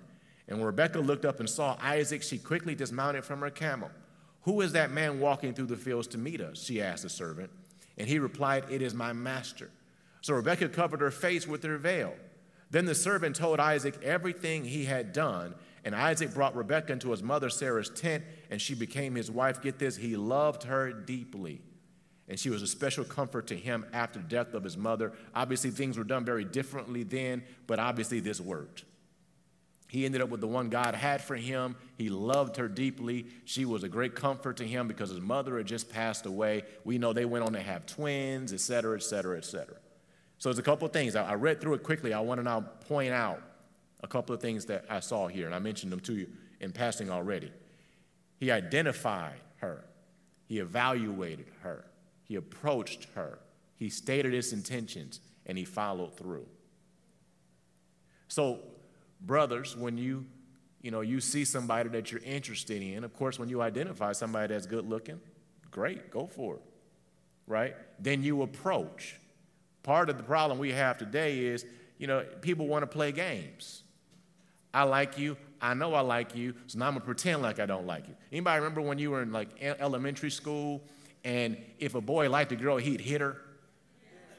And 0.47 0.57
when 0.57 0.67
Rebekah 0.67 0.99
looked 0.99 1.25
up 1.25 1.39
and 1.39 1.49
saw 1.49 1.77
Isaac, 1.81 2.21
she 2.21 2.37
quickly 2.37 2.75
dismounted 2.75 3.25
from 3.25 3.41
her 3.41 3.49
camel. 3.49 3.89
Who 4.43 4.61
is 4.61 4.73
that 4.73 4.91
man 4.91 5.19
walking 5.19 5.53
through 5.53 5.65
the 5.67 5.75
fields 5.75 6.07
to 6.09 6.17
meet 6.17 6.39
us? 6.39 6.63
She 6.63 6.81
asked 6.81 7.03
the 7.03 7.09
servant. 7.09 7.49
And 7.97 8.07
he 8.07 8.19
replied, 8.19 8.65
It 8.69 8.81
is 8.81 8.93
my 8.93 9.13
master. 9.13 9.71
So 10.21 10.33
Rebekah 10.35 10.69
covered 10.69 11.01
her 11.01 11.11
face 11.11 11.47
with 11.47 11.63
her 11.63 11.77
veil. 11.77 12.13
Then 12.69 12.85
the 12.85 12.95
servant 12.95 13.35
told 13.35 13.59
Isaac 13.59 14.01
everything 14.03 14.65
he 14.65 14.85
had 14.85 15.13
done. 15.13 15.55
And 15.83 15.95
Isaac 15.95 16.33
brought 16.33 16.55
Rebekah 16.55 16.93
into 16.93 17.11
his 17.11 17.23
mother 17.23 17.49
Sarah's 17.49 17.89
tent, 17.89 18.23
and 18.49 18.61
she 18.61 18.75
became 18.75 19.15
his 19.15 19.31
wife. 19.31 19.61
Get 19.61 19.79
this, 19.79 19.97
he 19.97 20.15
loved 20.15 20.63
her 20.63 20.91
deeply 20.91 21.61
and 22.27 22.39
she 22.39 22.49
was 22.49 22.61
a 22.61 22.67
special 22.67 23.03
comfort 23.03 23.47
to 23.47 23.55
him 23.55 23.85
after 23.93 24.19
the 24.19 24.25
death 24.25 24.53
of 24.53 24.63
his 24.63 24.77
mother. 24.77 25.13
Obviously, 25.33 25.69
things 25.69 25.97
were 25.97 26.03
done 26.03 26.25
very 26.25 26.43
differently 26.43 27.03
then, 27.03 27.43
but 27.67 27.79
obviously, 27.79 28.19
this 28.19 28.41
worked. 28.41 28.83
He 29.95 30.03
ended 30.03 30.21
up 30.21 30.27
with 30.27 30.41
the 30.41 30.47
one 30.47 30.67
God 30.67 30.93
had 30.93 31.21
for 31.21 31.37
him. 31.37 31.77
He 31.97 32.09
loved 32.09 32.57
her 32.57 32.67
deeply. 32.67 33.27
She 33.45 33.63
was 33.63 33.83
a 33.83 33.87
great 33.87 34.13
comfort 34.13 34.57
to 34.57 34.67
him 34.67 34.89
because 34.89 35.09
his 35.09 35.21
mother 35.21 35.55
had 35.55 35.67
just 35.67 35.89
passed 35.89 36.25
away. 36.25 36.63
We 36.83 36.97
know 36.97 37.13
they 37.13 37.23
went 37.23 37.45
on 37.45 37.53
to 37.53 37.61
have 37.61 37.85
twins, 37.85 38.51
et 38.51 38.59
cetera, 38.59 38.97
et 38.97 39.03
cetera, 39.03 39.37
et 39.37 39.45
cetera. 39.45 39.77
So 40.37 40.49
there's 40.49 40.59
a 40.59 40.63
couple 40.63 40.85
of 40.85 40.91
things. 40.91 41.15
I 41.15 41.35
read 41.35 41.61
through 41.61 41.75
it 41.75 41.83
quickly. 41.83 42.11
I 42.11 42.19
want 42.19 42.39
to 42.39 42.43
now 42.43 42.59
point 42.59 43.13
out 43.13 43.41
a 44.01 44.07
couple 44.07 44.35
of 44.35 44.41
things 44.41 44.65
that 44.65 44.83
I 44.89 44.99
saw 44.99 45.27
here, 45.27 45.45
and 45.45 45.55
I 45.55 45.59
mentioned 45.59 45.93
them 45.93 46.01
to 46.01 46.13
you 46.13 46.27
in 46.59 46.73
passing 46.73 47.09
already. 47.09 47.53
He 48.37 48.51
identified 48.51 49.39
her, 49.59 49.85
he 50.49 50.59
evaluated 50.59 51.47
her, 51.61 51.85
he 52.21 52.35
approached 52.35 53.07
her, 53.15 53.39
he 53.77 53.89
stated 53.89 54.33
his 54.33 54.51
intentions, 54.51 55.21
and 55.45 55.57
he 55.57 55.63
followed 55.63 56.17
through. 56.17 56.47
So 58.27 58.59
brothers, 59.25 59.75
when 59.75 59.97
you, 59.97 60.25
you 60.81 60.91
know, 60.91 61.01
you 61.01 61.19
see 61.19 61.45
somebody 61.45 61.89
that 61.89 62.11
you're 62.11 62.21
interested 62.23 62.81
in, 62.81 63.03
of 63.03 63.13
course, 63.13 63.39
when 63.39 63.49
you 63.49 63.61
identify 63.61 64.11
somebody 64.11 64.53
that's 64.53 64.65
good 64.65 64.87
looking, 64.87 65.19
great, 65.71 66.11
go 66.11 66.27
for 66.27 66.55
it, 66.55 66.61
right? 67.47 67.75
Then 67.99 68.23
you 68.23 68.41
approach. 68.41 69.15
Part 69.83 70.09
of 70.09 70.17
the 70.17 70.23
problem 70.23 70.57
we 70.57 70.71
have 70.71 70.97
today 70.97 71.39
is, 71.39 71.65
you 71.97 72.07
know, 72.07 72.25
people 72.41 72.67
want 72.67 72.83
to 72.83 72.87
play 72.87 73.11
games. 73.11 73.83
I 74.73 74.83
like 74.83 75.17
you. 75.17 75.37
I 75.61 75.73
know 75.73 75.93
I 75.93 76.01
like 76.01 76.35
you, 76.35 76.53
so 76.67 76.77
now 76.77 76.87
I'm 76.87 76.93
gonna 76.93 77.05
pretend 77.05 77.41
like 77.41 77.59
I 77.59 77.65
don't 77.65 77.87
like 77.87 78.07
you. 78.07 78.15
Anybody 78.31 78.59
remember 78.59 78.81
when 78.81 78.99
you 78.99 79.11
were 79.11 79.21
in 79.21 79.31
like 79.31 79.49
elementary 79.61 80.29
school, 80.29 80.83
and 81.23 81.57
if 81.79 81.95
a 81.95 82.01
boy 82.01 82.29
liked 82.29 82.51
a 82.51 82.55
girl, 82.55 82.77
he'd 82.77 82.99
hit 82.99 83.21
her, 83.21 83.37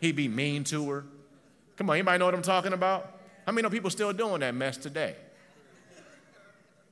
he'd 0.01 0.15
be 0.15 0.29
mean 0.29 0.63
to 0.65 0.89
her. 0.91 1.05
Come 1.77 1.91
on, 1.91 1.97
anybody 1.97 2.19
know 2.19 2.27
what 2.27 2.35
I'm 2.35 2.43
talking 2.43 2.75
about? 2.75 3.16
How 3.47 3.53
many 3.53 3.69
people 3.71 3.91
still 3.91 4.13
doing 4.13 4.41
that 4.41 4.55
mess 4.55 4.77
today? 4.77 5.15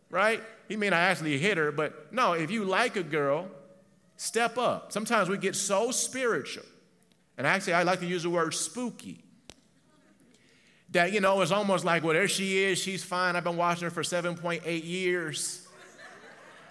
Right? 0.08 0.40
He 0.68 0.76
may 0.76 0.88
not 0.88 1.00
actually 1.00 1.36
hit 1.38 1.58
her, 1.58 1.72
but 1.72 2.12
no, 2.12 2.34
if 2.34 2.50
you 2.50 2.64
like 2.64 2.94
a 2.94 3.02
girl, 3.02 3.48
step 4.16 4.56
up. 4.56 4.92
Sometimes 4.92 5.28
we 5.28 5.36
get 5.36 5.56
so 5.56 5.90
spiritual, 5.90 6.64
and 7.36 7.46
actually, 7.46 7.72
I 7.72 7.82
like 7.82 7.98
to 8.00 8.06
use 8.06 8.22
the 8.22 8.30
word 8.30 8.54
spooky. 8.54 9.24
That, 10.92 11.12
you 11.12 11.20
know, 11.20 11.40
it's 11.40 11.50
almost 11.50 11.84
like, 11.84 12.04
well, 12.04 12.12
there 12.12 12.28
she 12.28 12.62
is, 12.62 12.78
she's 12.78 13.02
fine. 13.02 13.34
I've 13.34 13.42
been 13.42 13.56
watching 13.56 13.82
her 13.82 13.90
for 13.90 14.04
7.8 14.04 14.84
years. 14.84 15.66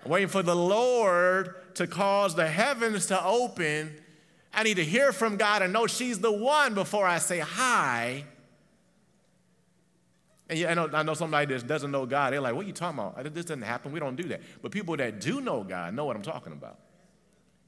Waiting 0.05 0.29
for 0.29 0.41
the 0.41 0.55
Lord 0.55 1.55
to 1.75 1.87
cause 1.87 2.33
the 2.33 2.47
heavens 2.47 3.07
to 3.07 3.21
open. 3.25 3.93
I 4.53 4.63
need 4.63 4.75
to 4.75 4.85
hear 4.85 5.11
from 5.11 5.35
God 5.35 5.61
and 5.61 5.73
know 5.73 5.87
she's 5.87 6.19
the 6.19 6.31
one 6.31 6.73
before 6.73 7.05
I 7.05 7.17
say 7.17 7.39
hi. 7.39 8.23
And 10.53 10.59
yeah, 10.59 10.69
I 10.69 10.73
know, 10.75 10.87
I 10.93 11.01
know 11.01 11.15
somebody 11.15 11.51
that 11.51 11.65
doesn't 11.65 11.89
know 11.89 12.05
God, 12.05 12.31
they're 12.31 12.39
like, 12.39 12.53
what 12.53 12.63
are 12.63 12.67
you 12.67 12.73
talking 12.73 12.99
about? 12.99 13.33
This 13.33 13.45
doesn't 13.45 13.63
happen. 13.63 13.91
We 13.91 13.99
don't 13.99 14.15
do 14.15 14.25
that. 14.25 14.41
But 14.61 14.71
people 14.71 14.95
that 14.97 15.19
do 15.19 15.41
know 15.41 15.63
God 15.63 15.95
know 15.95 16.05
what 16.05 16.15
I'm 16.15 16.21
talking 16.21 16.53
about. 16.53 16.77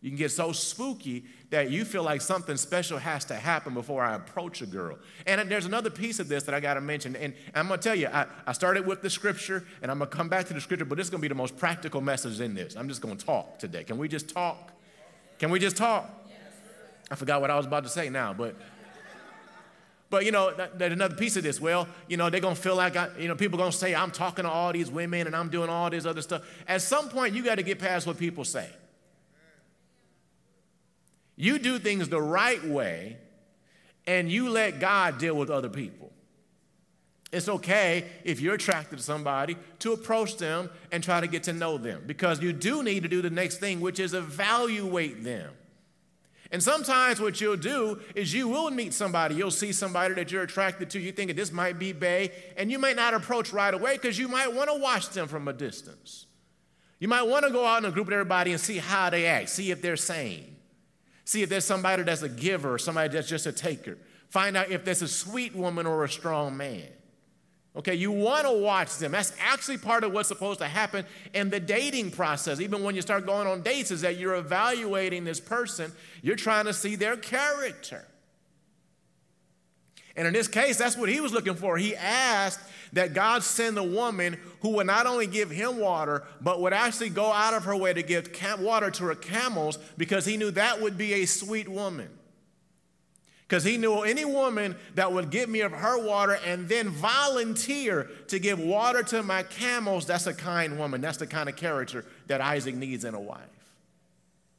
You 0.02 0.12
can 0.12 0.18
get 0.20 0.30
so 0.30 0.52
spooky 0.52 1.26
that 1.50 1.72
you 1.72 1.84
feel 1.84 2.04
like 2.04 2.22
something 2.22 2.58
special 2.58 3.00
has 3.00 3.26
to 3.26 3.34
happen 3.34 3.74
before 3.74 4.04
I 4.04 4.14
approach 4.14 4.62
a 4.62 4.68
girl. 4.68 5.00
And 5.26 5.50
there's 5.50 5.66
another 5.66 5.90
piece 5.90 6.20
of 6.20 6.28
this 6.28 6.44
that 6.44 6.54
I 6.54 6.60
got 6.60 6.76
to 6.76 6.82
mention. 6.82 7.16
And 7.16 7.34
I'm 7.56 7.68
going 7.68 7.80
to 7.80 7.84
tell 7.84 7.96
you, 7.96 8.06
I, 8.06 8.28
I 8.46 8.54
started 8.54 8.86
with 8.86 9.02
the 9.02 9.10
scripture, 9.10 9.66
and 9.82 9.90
I'm 9.90 9.98
going 9.98 10.12
to 10.12 10.16
come 10.16 10.30
back 10.30 10.46
to 10.46 10.54
the 10.54 10.62
scripture, 10.62 10.86
but 10.86 11.00
this 11.00 11.08
is 11.08 11.10
going 11.10 11.22
to 11.22 11.26
be 11.26 11.30
the 11.30 11.34
most 11.34 11.58
practical 11.58 12.02
message 12.02 12.40
in 12.40 12.54
this. 12.54 12.76
I'm 12.76 12.88
just 12.88 13.02
going 13.02 13.18
to 13.18 13.26
talk 13.26 13.58
today. 13.58 13.84
Can 13.84 13.98
we 13.98 14.08
just 14.08 14.30
talk? 14.30 14.74
Can 15.40 15.50
we 15.50 15.58
just 15.58 15.76
talk? 15.76 16.08
I 17.10 17.16
forgot 17.16 17.42
what 17.42 17.50
I 17.50 17.58
was 17.58 17.66
about 17.66 17.84
to 17.86 17.90
say 17.90 18.10
now, 18.10 18.32
but 18.32 18.56
but 20.16 20.24
you 20.24 20.32
know, 20.32 20.54
that, 20.54 20.80
that 20.80 20.94
another 20.94 21.18
piece 21.18 21.36
of 21.36 21.44
this. 21.44 21.60
Well, 21.60 21.90
you 22.08 22.16
know, 22.16 22.30
they're 22.30 22.40
gonna 22.40 22.56
feel 22.56 22.78
like 22.78 22.96
I, 22.96 23.10
you 23.20 23.28
know, 23.28 23.36
people 23.36 23.58
gonna 23.58 23.74
say 23.74 23.94
I'm 23.94 24.12
talking 24.12 24.46
to 24.46 24.50
all 24.50 24.72
these 24.72 24.90
women 24.90 25.28
and 25.28 25.36
I'm 25.36 25.50
doing 25.50 25.70
all 25.70 25.90
this 25.90 26.06
other 26.06 26.22
stuff. 26.22 26.44
At 26.70 26.82
some 26.84 27.10
point, 27.10 27.36
you 27.36 27.44
got 27.44 27.56
to 27.56 27.64
get 27.64 27.80
past 27.80 28.08
what 28.08 28.18
people 28.18 28.46
say. 28.46 28.70
You 31.36 31.60
do 31.60 31.80
things 31.80 32.08
the 32.08 32.22
right 32.22 32.66
way, 32.66 33.18
and 34.08 34.32
you 34.32 34.48
let 34.48 34.80
God 34.80 35.18
deal 35.18 35.36
with 35.36 35.50
other 35.50 35.68
people. 35.68 36.14
It's 37.34 37.50
okay 37.50 38.06
if 38.24 38.40
you're 38.40 38.56
attracted 38.56 39.00
to 39.00 39.04
somebody 39.04 39.58
to 39.80 39.92
approach 39.92 40.38
them 40.38 40.70
and 40.94 41.04
try 41.04 41.20
to 41.20 41.28
get 41.28 41.44
to 41.44 41.52
know 41.52 41.78
them 41.78 42.04
because 42.08 42.42
you 42.42 42.54
do 42.54 42.84
need 42.84 43.04
to 43.04 43.10
do 43.10 43.22
the 43.22 43.30
next 43.30 43.58
thing, 43.58 43.82
which 43.82 44.00
is 44.00 44.14
evaluate 44.14 45.26
them. 45.26 45.52
And 46.56 46.64
sometimes 46.64 47.20
what 47.20 47.42
you'll 47.42 47.58
do 47.58 48.00
is 48.16 48.34
you 48.34 48.48
will 48.48 48.72
meet 48.72 48.94
somebody. 48.94 49.36
You'll 49.36 49.52
see 49.52 49.74
somebody 49.74 50.14
that 50.14 50.32
you're 50.32 50.44
attracted 50.44 50.90
to. 50.92 51.02
You 51.02 51.12
think 51.12 51.36
this 51.36 51.52
might 51.52 51.78
be 51.78 51.92
Bae, 51.92 52.32
and 52.56 52.72
you 52.72 52.80
may 52.80 52.94
not 52.94 53.14
approach 53.14 53.52
right 53.52 53.74
away 53.74 53.96
because 53.96 54.18
you 54.18 54.30
might 54.30 54.54
want 54.54 54.70
to 54.70 54.80
watch 54.80 55.10
them 55.10 55.28
from 55.28 55.50
a 55.50 55.54
distance. 55.54 56.28
You 56.98 57.10
might 57.10 57.24
want 57.24 57.46
to 57.46 57.52
go 57.52 57.66
out 57.66 57.84
in 57.84 57.90
a 57.90 57.92
group 57.92 58.08
with 58.08 58.14
everybody 58.14 58.54
and 58.54 58.62
see 58.62 58.78
how 58.78 59.10
they 59.10 59.26
act, 59.26 59.50
see 59.50 59.70
if 59.70 59.82
they're 59.82 59.98
sane, 59.98 60.56
see 61.26 61.42
if 61.42 61.50
there's 61.50 61.66
somebody 61.66 62.04
that's 62.04 62.22
a 62.22 62.30
giver 62.30 62.76
or 62.76 62.78
somebody 62.78 63.10
that's 63.10 63.28
just 63.28 63.46
a 63.48 63.52
taker. 63.52 63.98
Find 64.30 64.56
out 64.56 64.72
if 64.72 64.86
there's 64.86 65.02
a 65.02 65.10
sweet 65.10 65.54
woman 65.54 65.86
or 65.86 66.06
a 66.06 66.10
strong 66.10 66.56
man. 66.56 66.88
Okay, 67.78 67.96
you 67.96 68.10
want 68.12 68.46
to 68.46 68.54
watch 68.54 68.98
them. 68.98 69.12
That's 69.12 69.34
actually 69.40 69.78
part 69.78 70.06
of 70.06 70.14
what's 70.14 70.30
supposed 70.30 70.60
to 70.60 70.68
happen 70.68 71.06
in 71.34 71.50
the 71.50 71.60
dating 71.60 72.12
process. 72.12 72.62
Even 72.62 72.84
when 72.84 72.96
you 72.96 73.02
start 73.02 73.26
going 73.26 73.48
on 73.48 73.64
dates, 73.64 73.92
is 73.92 74.02
that 74.02 74.18
you're 74.18 74.36
evaluating 74.36 75.26
this 75.26 75.42
person, 75.42 75.92
you're 76.22 76.38
trying 76.38 76.66
to 76.66 76.74
see 76.74 76.96
their 76.96 77.18
character. 77.18 78.06
And 80.16 80.26
in 80.26 80.32
this 80.32 80.48
case, 80.48 80.78
that's 80.78 80.96
what 80.96 81.10
he 81.10 81.20
was 81.20 81.34
looking 81.34 81.56
for. 81.56 81.78
He 81.78 81.94
asked 81.96 82.62
that 82.94 83.14
God 83.14 83.44
send 83.44 83.78
a 83.78 83.84
woman 83.84 84.40
who 84.62 84.70
would 84.70 84.88
not 84.88 85.06
only 85.06 85.28
give 85.28 85.50
him 85.50 85.78
water, 85.78 86.24
but 86.40 86.62
would 86.62 86.72
actually 86.72 87.10
go 87.10 87.34
out 87.34 87.54
of 87.54 87.66
her 87.66 87.76
way 87.76 87.92
to 87.92 88.02
give 88.02 88.30
water 88.62 88.90
to 88.90 89.04
her 89.04 89.16
camels 89.16 89.78
because 89.98 90.26
he 90.26 90.38
knew 90.38 90.52
that 90.52 90.82
would 90.82 90.98
be 90.98 91.16
a 91.16 91.26
sweet 91.26 91.68
woman. 91.68 92.08
Because 93.48 93.64
he 93.64 93.78
knew 93.78 94.00
any 94.00 94.26
woman 94.26 94.76
that 94.96 95.12
would 95.12 95.30
give 95.30 95.50
me 95.50 95.62
of 95.62 95.72
her 95.72 96.04
water 96.04 96.40
and 96.46 96.68
then 96.68 96.90
volunteer 96.90 98.10
to 98.28 98.40
give 98.40 98.60
water 98.60 99.04
to 99.04 99.22
my 99.22 99.44
camels, 99.44 100.08
that's 100.08 100.26
a 100.26 100.34
kind 100.34 100.80
woman. 100.80 101.00
That's 101.00 101.18
the 101.18 101.28
kind 101.28 101.48
of 101.48 101.56
character 101.56 102.06
that 102.26 102.42
Isaac 102.42 102.76
needs 102.76 103.06
in 103.06 103.14
a 103.14 103.20
wife. 103.20 103.42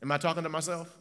Am 0.02 0.12
I 0.12 0.18
talking 0.18 0.44
to 0.44 0.48
myself? 0.48 0.94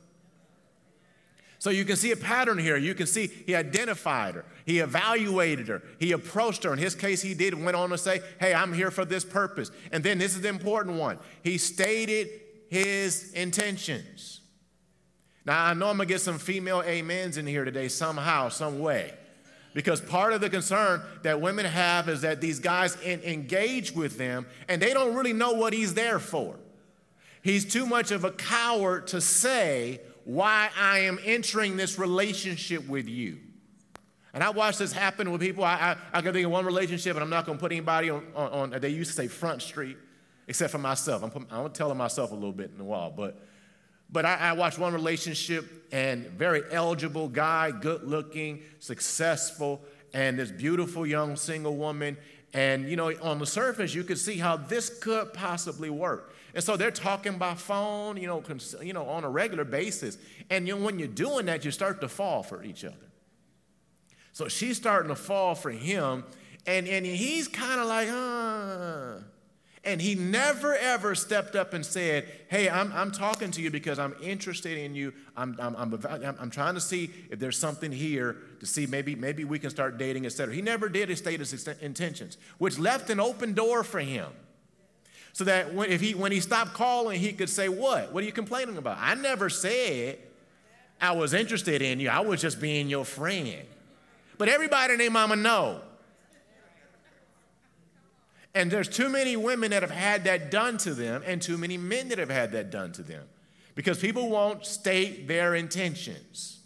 So 1.59 1.69
you 1.69 1.85
can 1.85 1.95
see 1.95 2.11
a 2.11 2.17
pattern 2.17 2.57
here. 2.57 2.77
You 2.77 2.93
can 2.95 3.07
see 3.07 3.27
he 3.27 3.55
identified 3.55 4.35
her, 4.35 4.45
he 4.65 4.79
evaluated 4.79 5.67
her, 5.67 5.81
he 5.99 6.11
approached 6.11 6.63
her. 6.63 6.73
In 6.73 6.79
his 6.79 6.95
case, 6.95 7.21
he 7.21 7.33
did 7.33 7.53
went 7.53 7.75
on 7.75 7.89
to 7.89 7.97
say, 7.97 8.21
Hey, 8.39 8.53
I'm 8.53 8.73
here 8.73 8.91
for 8.91 9.05
this 9.05 9.23
purpose. 9.23 9.71
And 9.91 10.03
then 10.03 10.17
this 10.17 10.35
is 10.35 10.41
the 10.41 10.49
important 10.49 10.97
one. 10.97 11.17
He 11.43 11.57
stated 11.57 12.29
his 12.69 13.31
intentions. 13.33 14.34
Now, 15.45 15.65
I 15.65 15.73
know 15.73 15.89
I'm 15.89 15.97
going 15.97 16.07
to 16.07 16.13
get 16.13 16.21
some 16.21 16.39
female 16.39 16.79
amens 16.79 17.37
in 17.37 17.45
here 17.45 17.65
today, 17.65 17.87
somehow, 17.87 18.49
some 18.49 18.79
way. 18.79 19.13
Because 19.75 19.99
part 19.99 20.33
of 20.33 20.41
the 20.41 20.49
concern 20.49 21.01
that 21.23 21.41
women 21.41 21.65
have 21.65 22.07
is 22.09 22.21
that 22.21 22.41
these 22.41 22.59
guys 22.59 22.95
in, 23.01 23.21
engage 23.23 23.91
with 23.91 24.17
them 24.17 24.47
and 24.69 24.81
they 24.81 24.93
don't 24.93 25.13
really 25.13 25.33
know 25.33 25.51
what 25.51 25.73
he's 25.73 25.93
there 25.93 26.17
for. 26.17 26.55
He's 27.43 27.65
too 27.65 27.85
much 27.85 28.11
of 28.11 28.23
a 28.23 28.31
coward 28.31 29.07
to 29.07 29.21
say 29.21 29.99
why 30.23 30.69
I 30.79 30.99
am 30.99 31.19
entering 31.23 31.77
this 31.77 31.99
relationship 31.99 32.87
with 32.87 33.07
you. 33.07 33.37
And 34.33 34.43
I 34.43 34.49
watched 34.49 34.79
this 34.79 34.91
happen 34.91 35.31
with 35.31 35.41
people. 35.41 35.63
I, 35.63 35.97
I, 36.13 36.17
I 36.17 36.21
can 36.21 36.33
think 36.33 36.45
of 36.45 36.51
one 36.51 36.65
relationship, 36.65 37.15
and 37.15 37.23
I'm 37.23 37.29
not 37.29 37.45
going 37.45 37.57
to 37.57 37.61
put 37.61 37.71
anybody 37.71 38.09
on, 38.09 38.25
on, 38.35 38.73
on, 38.73 38.81
they 38.81 38.89
used 38.89 39.11
to 39.11 39.15
say 39.15 39.27
front 39.27 39.61
street, 39.61 39.97
except 40.47 40.71
for 40.71 40.77
myself. 40.77 41.21
I'm, 41.21 41.47
I'm 41.51 41.71
telling 41.71 41.97
myself 41.97 42.31
a 42.31 42.33
little 42.33 42.51
bit 42.51 42.71
in 42.73 42.81
a 42.81 42.83
while, 42.83 43.11
but 43.11 43.39
but 44.15 44.23
I, 44.23 44.35
I, 44.35 44.53
watched 44.53 44.79
one 44.79 44.93
relationship 44.93 45.89
and 45.91 46.25
very 46.27 46.63
eligible 46.71 47.27
guy, 47.27 47.71
good 47.71 48.03
looking, 48.03 48.61
successful, 48.79 49.81
and 50.13 50.39
this 50.39 50.49
beautiful 50.49 51.05
young 51.05 51.35
single 51.35 51.75
woman. 51.75 52.15
And, 52.53 52.87
you 52.87 52.95
know, 52.95 53.11
on 53.21 53.39
the 53.39 53.45
surface, 53.45 53.93
you 53.93 54.05
could 54.05 54.17
see 54.17 54.37
how 54.37 54.55
this 54.55 54.99
could 54.99 55.33
possibly 55.33 55.89
work. 55.89 56.33
And 56.53 56.63
so 56.63 56.77
they're 56.77 56.91
talking 56.91 57.37
by 57.37 57.55
phone, 57.55 58.15
you 58.15 58.27
know, 58.27 58.39
cons- 58.39 58.77
you 58.81 58.93
know 58.93 59.05
on 59.05 59.25
a 59.25 59.29
regular 59.29 59.65
basis. 59.65 60.17
And 60.49 60.65
you 60.65 60.77
know, 60.77 60.85
when 60.85 60.97
you're 60.97 61.09
doing 61.09 61.47
that, 61.47 61.65
you 61.65 61.71
start 61.71 61.99
to 61.99 62.07
fall 62.07 62.41
for 62.41 62.63
each 62.63 62.85
other. 62.85 62.95
So 64.31 64.47
she's 64.47 64.77
starting 64.77 65.09
to 65.09 65.17
fall 65.17 65.55
for 65.55 65.71
him. 65.71 66.23
And, 66.65 66.87
and 66.87 67.05
he's 67.05 67.49
kind 67.49 67.81
of 67.81 67.87
like, 67.87 68.07
uh, 68.09 69.34
and 69.85 70.01
he 70.01 70.15
never 70.15 70.75
ever 70.75 71.13
stepped 71.13 71.55
up 71.55 71.73
and 71.73 71.85
said, 71.85 72.27
Hey, 72.47 72.69
I'm, 72.69 72.91
I'm 72.93 73.11
talking 73.11 73.51
to 73.51 73.61
you 73.61 73.69
because 73.69 73.99
I'm 73.99 74.15
interested 74.21 74.77
in 74.77 74.95
you. 74.95 75.13
I'm, 75.37 75.55
I'm, 75.59 75.75
I'm, 75.75 76.05
I'm 76.39 76.49
trying 76.49 76.73
to 76.73 76.81
see 76.81 77.11
if 77.29 77.39
there's 77.39 77.57
something 77.57 77.91
here 77.91 78.37
to 78.59 78.65
see 78.65 78.87
maybe, 78.87 79.15
maybe 79.15 79.43
we 79.43 79.59
can 79.59 79.69
start 79.69 79.97
dating, 79.97 80.25
etc. 80.25 80.53
He 80.53 80.61
never 80.61 80.89
did 80.89 81.09
his 81.09 81.19
state 81.19 81.39
his 81.39 81.67
intentions, 81.81 82.37
which 82.57 82.79
left 82.79 83.09
an 83.09 83.19
open 83.19 83.53
door 83.53 83.83
for 83.83 83.99
him. 83.99 84.27
So 85.33 85.43
that 85.43 85.73
when, 85.73 85.89
if 85.89 86.01
he, 86.01 86.15
when 86.15 86.31
he 86.31 86.39
stopped 86.39 86.73
calling, 86.73 87.19
he 87.19 87.31
could 87.31 87.49
say, 87.49 87.69
What? 87.69 88.11
What 88.11 88.23
are 88.23 88.25
you 88.25 88.33
complaining 88.33 88.77
about? 88.77 88.97
I 88.99 89.13
never 89.13 89.49
said 89.49 90.17
I 90.99 91.11
was 91.11 91.33
interested 91.33 91.81
in 91.81 91.99
you, 91.99 92.09
I 92.09 92.21
was 92.21 92.41
just 92.41 92.59
being 92.59 92.89
your 92.89 93.05
friend. 93.05 93.65
But 94.37 94.49
everybody 94.49 94.97
named 94.97 95.13
Mama 95.13 95.35
know 95.35 95.81
And 98.55 98.71
there's 98.71 98.87
too 98.87 99.09
many 99.09 99.35
women 99.35 99.71
that 99.71 99.83
have 99.83 99.91
had 99.91 100.23
that 100.23 100.49
done 100.49 100.77
to 100.79 100.93
them, 100.93 101.21
and 101.25 101.41
too 101.41 101.57
many 101.57 101.77
men 101.77 102.07
that 102.07 102.17
have 102.17 102.29
had 102.29 102.53
that 102.53 102.71
done 102.71 102.93
to 102.93 103.03
them 103.03 103.25
because 103.75 103.99
people 103.99 104.29
won't 104.29 104.65
state 104.65 105.27
their 105.27 105.53
intentions. 105.55 106.61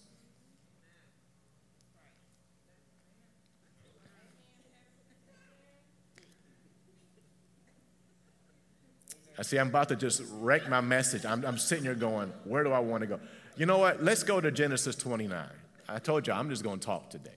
I 9.39 9.41
see, 9.41 9.58
I'm 9.58 9.69
about 9.69 9.88
to 9.88 9.96
just 9.96 10.22
wreck 10.34 10.69
my 10.69 10.81
message. 10.81 11.25
I'm, 11.25 11.46
I'm 11.46 11.58
sitting 11.58 11.86
here 11.86 11.96
going, 11.96 12.31
where 12.43 12.63
do 12.63 12.72
I 12.72 12.79
want 12.79 13.01
to 13.01 13.08
go? 13.08 13.19
You 13.55 13.65
know 13.65 13.77
what? 13.77 14.03
Let's 14.03 14.22
go 14.22 14.39
to 14.39 14.51
Genesis 14.51 14.96
29. 14.98 15.48
I 15.88 16.00
told 16.00 16.27
you 16.27 16.34
I'm 16.34 16.50
just 16.50 16.62
going 16.62 16.79
to 16.79 16.86
talk 16.86 17.10
today. 17.10 17.31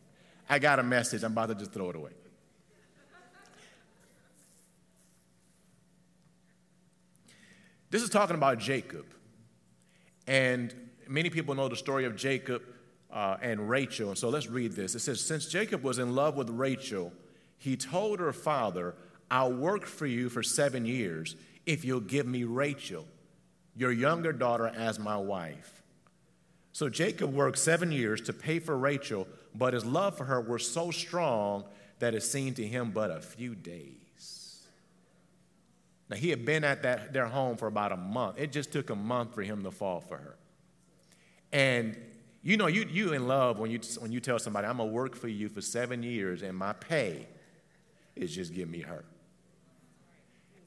I 0.51 0.59
got 0.59 0.79
a 0.79 0.83
message. 0.83 1.23
I'm 1.23 1.33
about 1.33 1.51
to 1.51 1.55
just 1.55 1.73
throw 1.73 1.91
it 1.91 1.97
away. 1.97 2.11
This 7.93 8.03
is 8.03 8.09
talking 8.09 8.37
about 8.37 8.59
Jacob. 8.59 9.05
And 10.27 10.75
many 11.07 11.29
people 11.29 11.55
know 11.55 11.69
the 11.69 11.77
story 11.77 12.07
of 12.07 12.17
Jacob 12.17 12.63
uh, 13.13 13.37
and 13.43 13.69
Rachel. 13.69 14.09
And 14.09 14.17
so 14.17 14.31
let's 14.31 14.49
read 14.49 14.73
this. 14.73 14.95
It 14.95 15.01
says, 15.01 15.21
Since 15.21 15.45
Jacob 15.47 15.83
was 15.83 15.99
in 15.99 16.15
love 16.15 16.35
with 16.35 16.49
Rachel, 16.49 17.13
he 17.59 17.77
told 17.77 18.19
her 18.19 18.33
father, 18.33 18.95
I'll 19.31 19.53
work 19.53 19.85
for 19.85 20.07
you 20.07 20.31
for 20.31 20.43
seven 20.43 20.87
years 20.87 21.37
if 21.67 21.85
you'll 21.85 22.01
give 22.01 22.27
me 22.27 22.45
Rachel, 22.45 23.07
your 23.77 23.93
younger 23.93 24.33
daughter, 24.33 24.69
as 24.69 24.99
my 24.99 25.19
wife. 25.19 25.83
So 26.73 26.89
Jacob 26.89 27.35
worked 27.35 27.59
seven 27.59 27.93
years 27.93 28.23
to 28.23 28.33
pay 28.33 28.59
for 28.59 28.75
Rachel, 28.75 29.29
but 29.55 29.75
his 29.75 29.85
love 29.85 30.17
for 30.17 30.25
her 30.25 30.41
was 30.41 30.67
so 30.67 30.91
strong 30.91 31.65
that 31.99 32.15
it 32.15 32.23
seemed 32.23 32.57
to 32.57 32.67
him 32.67 32.91
but 32.91 33.11
a 33.11 33.21
few 33.21 33.55
days. 33.55 34.02
Now, 36.13 36.19
he 36.19 36.29
had 36.29 36.45
been 36.45 36.63
at 36.63 36.83
that, 36.83 37.15
their 37.15 37.25
home 37.25 37.57
for 37.57 37.69
about 37.69 37.91
a 37.91 37.97
month. 37.97 38.39
It 38.39 38.53
just 38.53 38.71
took 38.71 38.91
a 38.91 38.95
month 38.95 39.35
for 39.35 39.41
him 39.41 39.63
to 39.63 39.71
fall 39.71 40.03
for 40.03 40.19
her. 40.19 40.37
And 41.53 41.97
you 42.43 42.59
know, 42.59 42.67
you, 42.67 42.87
you 42.91 43.15
in 43.15 43.27
love 43.27 43.59
when 43.59 43.71
you, 43.71 43.81
when 43.99 44.13
you 44.13 44.21
tell 44.21 44.39
somebody, 44.39 44.67
I'm 44.67 44.77
going 44.77 44.91
to 44.91 44.95
work 44.95 45.17
for 45.17 45.29
you 45.29 45.49
for 45.49 45.63
seven 45.63 46.03
years 46.03 46.43
and 46.43 46.55
my 46.55 46.75
pay 46.75 47.27
is 48.15 48.35
just 48.35 48.53
give 48.53 48.69
me 48.69 48.81
her. 48.81 49.07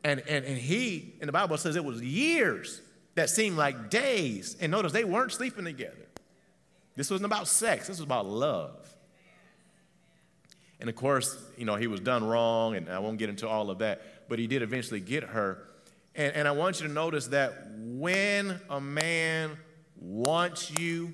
And, 0.04 0.22
and, 0.22 0.44
and 0.46 0.58
he, 0.58 1.14
and 1.20 1.28
the 1.28 1.32
Bible 1.32 1.58
says 1.58 1.76
it 1.76 1.86
was 1.86 2.02
years 2.02 2.82
that 3.14 3.30
seemed 3.30 3.56
like 3.56 3.92
days. 3.92 4.58
And 4.60 4.72
notice 4.72 4.94
they 4.94 5.04
weren't 5.04 5.32
sleeping 5.32 5.66
together. 5.66 6.08
This 6.96 7.12
wasn't 7.12 7.26
about 7.26 7.48
sex, 7.48 7.86
this 7.86 7.98
was 8.00 8.06
about 8.06 8.26
love. 8.26 8.95
And 10.86 10.90
of 10.92 10.98
course, 10.98 11.36
you 11.58 11.66
know, 11.66 11.78
he 11.78 11.88
was 11.88 12.00
done 12.00 12.24
wrong, 12.24 12.76
and 12.76 12.88
I 12.90 13.00
won't 13.00 13.18
get 13.18 13.28
into 13.28 13.50
all 13.50 13.72
of 13.72 13.80
that, 13.80 14.30
but 14.30 14.38
he 14.38 14.46
did 14.46 14.62
eventually 14.62 15.00
get 15.00 15.24
her. 15.24 15.64
And, 16.14 16.36
and 16.36 16.48
I 16.48 16.52
want 16.52 16.80
you 16.80 16.86
to 16.86 16.94
notice 16.94 17.26
that 17.30 17.72
when 17.76 18.60
a 18.70 18.80
man 18.80 19.58
wants 20.00 20.70
you, 20.78 21.12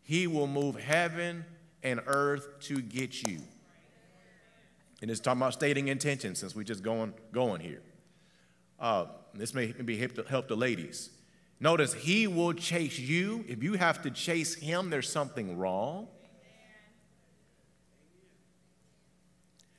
he 0.00 0.26
will 0.26 0.46
move 0.46 0.76
heaven 0.76 1.44
and 1.82 2.00
earth 2.06 2.48
to 2.60 2.80
get 2.80 3.22
you. 3.24 3.40
And 5.02 5.10
it's 5.10 5.20
talking 5.20 5.42
about 5.42 5.52
stating 5.52 5.88
intention 5.88 6.34
since 6.34 6.56
we're 6.56 6.62
just 6.62 6.82
going, 6.82 7.12
going 7.30 7.60
here. 7.60 7.82
Uh, 8.80 9.04
this 9.34 9.52
may 9.52 9.66
be 9.66 9.98
help 10.30 10.48
the 10.48 10.56
ladies. 10.56 11.10
Notice 11.60 11.92
he 11.92 12.26
will 12.26 12.54
chase 12.54 12.98
you. 12.98 13.44
If 13.46 13.62
you 13.62 13.74
have 13.74 14.00
to 14.00 14.10
chase 14.10 14.54
him, 14.54 14.88
there's 14.88 15.12
something 15.12 15.58
wrong. 15.58 16.08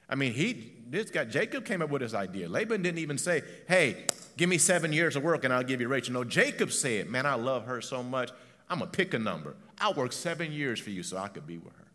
I 0.10 0.16
mean, 0.16 0.34
he 0.34 0.74
this 0.90 1.12
guy 1.12 1.26
Jacob 1.26 1.66
came 1.66 1.82
up 1.82 1.90
with 1.90 2.02
this 2.02 2.14
idea. 2.14 2.50
Laban 2.50 2.82
didn't 2.82 2.98
even 2.98 3.18
say, 3.18 3.44
"Hey, 3.68 4.08
give 4.38 4.50
me 4.50 4.58
seven 4.58 4.92
years 4.92 5.16
of 5.16 5.24
work 5.24 5.44
and 5.44 5.54
I'll 5.54 5.64
give 5.64 5.80
you 5.80 5.88
Rachel." 5.88 6.14
No, 6.14 6.24
Jacob 6.24 6.72
said, 6.72 7.10
"Man, 7.10 7.26
I 7.26 7.36
love 7.36 7.66
her 7.66 7.80
so 7.82 8.02
much. 8.02 8.32
I'm 8.70 8.80
gonna 8.80 8.92
pick 8.92 9.14
a 9.14 9.20
number. 9.20 9.56
I'll 9.80 9.94
work 9.94 10.12
seven 10.12 10.52
years 10.52 10.80
for 10.80 10.90
you 10.90 11.04
so 11.04 11.18
I 11.18 11.28
could 11.28 11.46
be 11.46 11.58
with 11.58 11.76
her." 11.76 11.88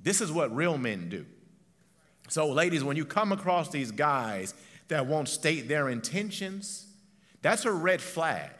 This 0.00 0.20
is 0.20 0.30
what 0.30 0.54
real 0.54 0.78
men 0.78 1.08
do. 1.08 1.26
So, 2.28 2.50
ladies, 2.50 2.84
when 2.84 2.96
you 2.96 3.04
come 3.04 3.32
across 3.32 3.70
these 3.70 3.90
guys 3.90 4.54
that 4.88 5.06
won't 5.06 5.28
state 5.28 5.68
their 5.68 5.88
intentions, 5.88 6.86
that's 7.42 7.64
a 7.64 7.72
red 7.72 8.00
flag. 8.00 8.50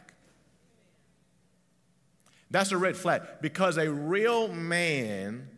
That's 2.50 2.72
a 2.72 2.78
red 2.78 2.96
flag 2.96 3.22
because 3.40 3.78
a 3.78 3.90
real 3.90 4.48
man 4.48 5.48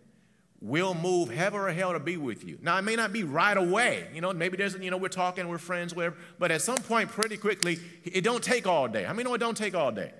will 0.66 0.94
move 0.94 1.30
heaven 1.30 1.60
or 1.60 1.70
hell 1.70 1.92
to 1.92 2.00
be 2.00 2.16
with 2.16 2.44
you. 2.44 2.58
Now, 2.60 2.76
it 2.76 2.82
may 2.82 2.96
not 2.96 3.12
be 3.12 3.22
right 3.22 3.56
away. 3.56 4.08
You 4.12 4.20
know, 4.20 4.32
maybe 4.32 4.56
there's, 4.56 4.74
you 4.74 4.90
know, 4.90 4.96
we're 4.96 5.08
talking, 5.08 5.46
we're 5.48 5.58
friends, 5.58 5.94
whatever. 5.94 6.16
But 6.40 6.50
at 6.50 6.60
some 6.60 6.82
point, 6.82 7.08
pretty 7.08 7.36
quickly, 7.36 7.78
it 8.04 8.24
don't 8.24 8.42
take 8.42 8.66
all 8.66 8.88
day. 8.88 9.06
I 9.06 9.12
mean, 9.12 9.24
no, 9.24 9.34
it 9.34 9.38
don't 9.38 9.56
take 9.56 9.76
all 9.76 9.92
day. 9.92 10.12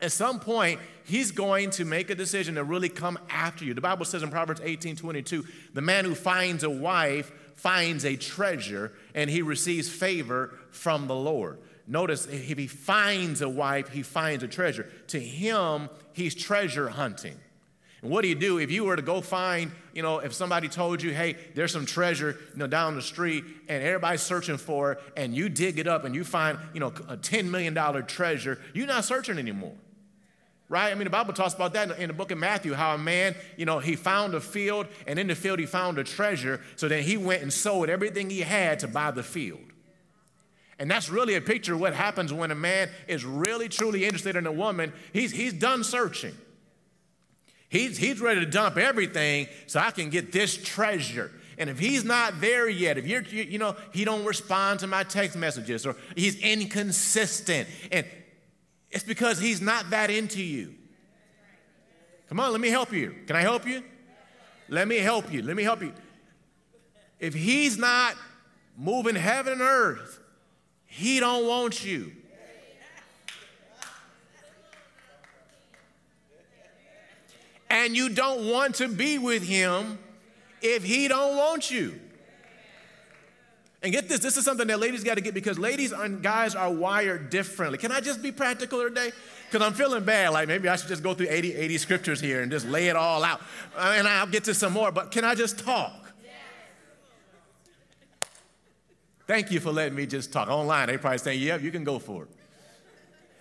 At 0.00 0.12
some 0.12 0.40
point, 0.40 0.80
he's 1.04 1.32
going 1.32 1.70
to 1.70 1.84
make 1.84 2.08
a 2.08 2.14
decision 2.14 2.54
to 2.54 2.64
really 2.64 2.88
come 2.88 3.18
after 3.28 3.64
you. 3.64 3.74
The 3.74 3.80
Bible 3.82 4.06
says 4.06 4.22
in 4.22 4.30
Proverbs 4.30 4.60
18 4.64 4.96
22, 4.96 5.44
the 5.74 5.80
man 5.82 6.04
who 6.06 6.14
finds 6.14 6.64
a 6.64 6.70
wife 6.70 7.30
finds 7.56 8.04
a 8.04 8.16
treasure 8.16 8.92
and 9.14 9.30
he 9.30 9.42
receives 9.42 9.88
favor 9.88 10.52
from 10.70 11.06
the 11.06 11.14
Lord. 11.14 11.58
Notice 11.86 12.26
if 12.26 12.58
he 12.58 12.66
finds 12.66 13.40
a 13.42 13.48
wife, 13.48 13.88
he 13.88 14.02
finds 14.02 14.42
a 14.42 14.48
treasure. 14.48 14.90
To 15.08 15.20
him, 15.20 15.88
he's 16.12 16.34
treasure 16.34 16.88
hunting. 16.88 17.36
And 18.06 18.12
what 18.12 18.22
do 18.22 18.28
you 18.28 18.36
do 18.36 18.58
if 18.58 18.70
you 18.70 18.84
were 18.84 18.94
to 18.94 19.02
go 19.02 19.20
find, 19.20 19.72
you 19.92 20.00
know, 20.00 20.20
if 20.20 20.32
somebody 20.32 20.68
told 20.68 21.02
you, 21.02 21.12
hey, 21.12 21.36
there's 21.56 21.72
some 21.72 21.84
treasure, 21.84 22.36
you 22.52 22.58
know, 22.58 22.68
down 22.68 22.94
the 22.94 23.02
street 23.02 23.42
and 23.68 23.82
everybody's 23.82 24.22
searching 24.22 24.58
for 24.58 24.92
it 24.92 25.00
and 25.16 25.34
you 25.34 25.48
dig 25.48 25.80
it 25.80 25.88
up 25.88 26.04
and 26.04 26.14
you 26.14 26.22
find, 26.22 26.56
you 26.72 26.78
know, 26.78 26.92
a 27.08 27.16
$10 27.16 27.50
million 27.50 27.74
treasure, 28.06 28.60
you're 28.74 28.86
not 28.86 29.04
searching 29.04 29.38
anymore 29.38 29.74
right? 30.68 30.90
I 30.90 30.94
mean, 30.94 31.04
the 31.04 31.10
Bible 31.10 31.32
talks 31.32 31.54
about 31.54 31.74
that 31.74 31.96
in 31.96 32.08
the 32.08 32.12
book 32.12 32.32
of 32.32 32.38
Matthew, 32.38 32.74
how 32.74 32.96
a 32.96 32.98
man, 32.98 33.36
you 33.56 33.64
know, 33.64 33.78
he 33.78 33.94
found 33.94 34.34
a 34.34 34.40
field, 34.40 34.88
and 35.06 35.16
in 35.16 35.28
the 35.28 35.36
field 35.36 35.60
he 35.60 35.66
found 35.66 35.96
a 35.96 36.02
treasure. 36.02 36.60
So 36.74 36.88
then 36.88 37.04
he 37.04 37.16
went 37.16 37.42
and 37.42 37.52
sold 37.52 37.88
everything 37.88 38.30
he 38.30 38.40
had 38.40 38.80
to 38.80 38.88
buy 38.88 39.12
the 39.12 39.22
field. 39.22 39.60
And 40.80 40.90
that's 40.90 41.08
really 41.08 41.36
a 41.36 41.40
picture 41.40 41.74
of 41.74 41.80
what 41.80 41.94
happens 41.94 42.32
when 42.32 42.50
a 42.50 42.56
man 42.56 42.90
is 43.06 43.24
really, 43.24 43.68
truly 43.68 44.04
interested 44.04 44.34
in 44.34 44.44
a 44.44 44.50
woman. 44.50 44.92
He's, 45.12 45.30
he's 45.30 45.52
done 45.52 45.84
searching. 45.84 46.34
He's, 47.76 47.98
he's 47.98 48.20
ready 48.20 48.40
to 48.40 48.46
dump 48.46 48.78
everything 48.78 49.48
so 49.66 49.80
I 49.80 49.90
can 49.90 50.08
get 50.08 50.32
this 50.32 50.56
treasure. 50.56 51.30
And 51.58 51.68
if 51.68 51.78
he's 51.78 52.04
not 52.04 52.40
there 52.40 52.68
yet, 52.68 52.96
if 52.96 53.06
you're, 53.06 53.22
you, 53.22 53.44
you 53.44 53.58
know, 53.58 53.76
he 53.92 54.04
don't 54.04 54.24
respond 54.24 54.80
to 54.80 54.86
my 54.86 55.02
text 55.02 55.36
messages 55.36 55.84
or 55.84 55.94
he's 56.14 56.38
inconsistent 56.40 57.68
and 57.92 58.06
it's 58.90 59.04
because 59.04 59.38
he's 59.38 59.60
not 59.60 59.90
that 59.90 60.10
into 60.10 60.42
you. 60.42 60.74
Come 62.28 62.40
on, 62.40 62.50
let 62.52 62.60
me 62.60 62.68
help 62.68 62.92
you. 62.92 63.14
Can 63.26 63.36
I 63.36 63.42
help 63.42 63.66
you? 63.66 63.82
Let 64.68 64.88
me 64.88 64.96
help 64.96 65.30
you. 65.30 65.42
Let 65.42 65.54
me 65.54 65.62
help 65.62 65.82
you. 65.82 65.92
If 67.20 67.34
he's 67.34 67.76
not 67.76 68.16
moving 68.76 69.16
heaven 69.16 69.52
and 69.52 69.62
earth, 69.62 70.18
he 70.86 71.20
don't 71.20 71.46
want 71.46 71.84
you. 71.84 72.12
And 77.68 77.96
you 77.96 78.08
don't 78.08 78.50
want 78.50 78.76
to 78.76 78.88
be 78.88 79.18
with 79.18 79.42
him 79.42 79.98
if 80.62 80.84
he 80.84 81.08
don't 81.08 81.36
want 81.36 81.70
you. 81.70 81.98
And 83.82 83.92
get 83.92 84.08
this, 84.08 84.20
this 84.20 84.36
is 84.36 84.44
something 84.44 84.66
that 84.68 84.80
ladies 84.80 85.04
got 85.04 85.14
to 85.14 85.20
get 85.20 85.34
because 85.34 85.58
ladies 85.58 85.92
and 85.92 86.22
guys 86.22 86.54
are 86.54 86.72
wired 86.72 87.30
differently. 87.30 87.78
Can 87.78 87.92
I 87.92 88.00
just 88.00 88.22
be 88.22 88.32
practical 88.32 88.82
today? 88.82 89.12
Because 89.48 89.64
I'm 89.64 89.74
feeling 89.74 90.04
bad. 90.04 90.30
Like 90.30 90.48
maybe 90.48 90.68
I 90.68 90.76
should 90.76 90.88
just 90.88 91.02
go 91.02 91.14
through 91.14 91.28
80, 91.30 91.54
80 91.54 91.78
scriptures 91.78 92.20
here 92.20 92.40
and 92.40 92.50
just 92.50 92.66
lay 92.66 92.88
it 92.88 92.96
all 92.96 93.22
out. 93.22 93.40
Uh, 93.76 93.94
and 93.96 94.08
I'll 94.08 94.26
get 94.26 94.44
to 94.44 94.54
some 94.54 94.72
more, 94.72 94.90
but 94.90 95.10
can 95.10 95.24
I 95.24 95.34
just 95.34 95.58
talk? 95.58 95.92
Thank 99.26 99.50
you 99.50 99.58
for 99.58 99.72
letting 99.72 99.96
me 99.96 100.06
just 100.06 100.32
talk. 100.32 100.48
Online, 100.48 100.86
they 100.86 100.98
probably 100.98 101.18
saying, 101.18 101.42
yeah, 101.42 101.56
you 101.56 101.72
can 101.72 101.82
go 101.82 101.98
for 101.98 102.24
it. 102.24 102.28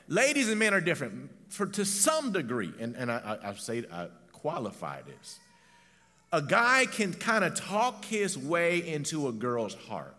Ladies 0.07 0.49
and 0.49 0.59
men 0.59 0.73
are 0.73 0.81
different 0.81 1.29
for, 1.49 1.65
to 1.67 1.85
some 1.85 2.31
degree, 2.31 2.71
and, 2.79 2.95
and 2.95 3.11
I, 3.11 3.39
I, 3.43 3.49
I 3.49 3.53
say, 3.55 3.83
I 3.91 4.07
qualify 4.31 5.01
this. 5.01 5.39
A 6.31 6.41
guy 6.41 6.85
can 6.85 7.13
kind 7.13 7.43
of 7.43 7.55
talk 7.55 8.05
his 8.05 8.37
way 8.37 8.85
into 8.85 9.27
a 9.27 9.31
girl's 9.31 9.73
heart. 9.73 10.15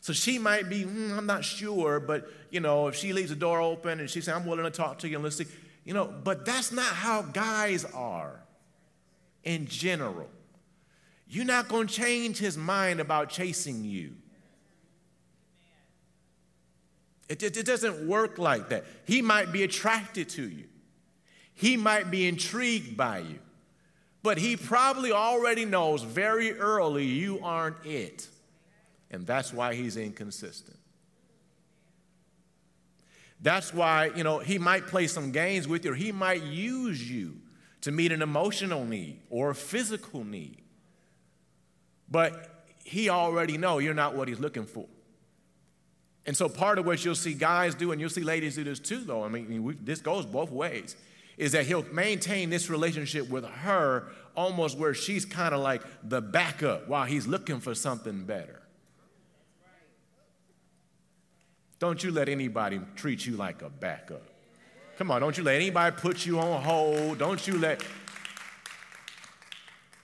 So 0.00 0.12
she 0.12 0.38
might 0.38 0.68
be, 0.68 0.84
mm, 0.84 1.16
I'm 1.16 1.26
not 1.26 1.44
sure, 1.44 1.98
but 1.98 2.30
you 2.50 2.60
know, 2.60 2.86
if 2.86 2.94
she 2.94 3.12
leaves 3.12 3.30
the 3.30 3.36
door 3.36 3.60
open 3.60 3.98
and 3.98 4.08
she 4.08 4.20
says, 4.20 4.34
I'm 4.34 4.46
willing 4.46 4.64
to 4.64 4.70
talk 4.70 5.00
to 5.00 5.08
you 5.08 5.16
and 5.16 5.24
let's 5.24 5.36
see, 5.36 5.46
you 5.84 5.94
know, 5.94 6.04
but 6.22 6.44
that's 6.44 6.70
not 6.70 6.86
how 6.86 7.22
guys 7.22 7.84
are 7.86 8.40
in 9.42 9.66
general. 9.66 10.28
You're 11.28 11.44
not 11.44 11.66
going 11.66 11.88
to 11.88 11.92
change 11.94 12.38
his 12.38 12.56
mind 12.56 13.00
about 13.00 13.30
chasing 13.30 13.84
you. 13.84 14.12
It, 17.28 17.42
it, 17.42 17.56
it, 17.56 17.66
doesn't 17.66 18.06
work 18.06 18.38
like 18.38 18.68
that. 18.68 18.84
He 19.04 19.20
might 19.20 19.50
be 19.50 19.64
attracted 19.64 20.28
to 20.30 20.48
you, 20.48 20.64
he 21.54 21.76
might 21.76 22.10
be 22.10 22.26
intrigued 22.26 22.96
by 22.96 23.18
you. 23.18 23.38
But 24.22 24.38
he 24.38 24.56
probably 24.56 25.12
already 25.12 25.64
knows 25.64 26.02
very 26.02 26.58
early 26.58 27.04
you 27.04 27.38
aren't 27.44 27.76
it. 27.84 28.26
And 29.08 29.24
that's 29.24 29.52
why 29.52 29.76
he's 29.76 29.96
inconsistent. 29.96 30.76
That's 33.40 33.72
why, 33.72 34.10
you 34.16 34.24
know, 34.24 34.40
he 34.40 34.58
might 34.58 34.88
play 34.88 35.06
some 35.06 35.30
games 35.30 35.68
with 35.68 35.84
you, 35.84 35.92
or 35.92 35.94
he 35.94 36.10
might 36.10 36.42
use 36.42 37.08
you 37.08 37.36
to 37.82 37.92
meet 37.92 38.10
an 38.10 38.20
emotional 38.20 38.84
need 38.84 39.20
or 39.30 39.50
a 39.50 39.54
physical 39.54 40.24
need. 40.24 40.62
But 42.10 42.64
he 42.82 43.08
already 43.08 43.58
know 43.58 43.78
you're 43.78 43.94
not 43.94 44.16
what 44.16 44.26
he's 44.26 44.40
looking 44.40 44.66
for. 44.66 44.86
And 46.26 46.36
so 46.36 46.48
part 46.48 46.78
of 46.78 46.86
what 46.86 47.04
you'll 47.04 47.14
see 47.14 47.34
guys 47.34 47.74
do, 47.74 47.92
and 47.92 48.00
you'll 48.00 48.10
see 48.10 48.22
ladies 48.22 48.56
do 48.56 48.64
this 48.64 48.80
too, 48.80 48.98
though. 48.98 49.24
I 49.24 49.28
mean, 49.28 49.62
we, 49.62 49.74
this 49.74 50.00
goes 50.00 50.26
both 50.26 50.50
ways. 50.50 50.96
Is 51.38 51.52
that 51.52 51.66
he'll 51.66 51.84
maintain 51.92 52.50
this 52.50 52.68
relationship 52.68 53.28
with 53.28 53.44
her 53.44 54.08
almost 54.34 54.78
where 54.78 54.94
she's 54.94 55.24
kind 55.24 55.54
of 55.54 55.60
like 55.60 55.82
the 56.02 56.20
backup 56.20 56.88
while 56.88 57.04
he's 57.04 57.26
looking 57.26 57.60
for 57.60 57.74
something 57.74 58.24
better. 58.24 58.60
Don't 61.78 62.02
you 62.02 62.10
let 62.10 62.28
anybody 62.28 62.80
treat 62.94 63.26
you 63.26 63.36
like 63.36 63.62
a 63.62 63.68
backup. 63.68 64.22
Come 64.96 65.10
on, 65.10 65.20
don't 65.20 65.36
you 65.36 65.44
let 65.44 65.56
anybody 65.56 65.94
put 65.94 66.24
you 66.24 66.40
on 66.40 66.62
hold. 66.62 67.18
Don't 67.18 67.46
you 67.46 67.58
let. 67.58 67.82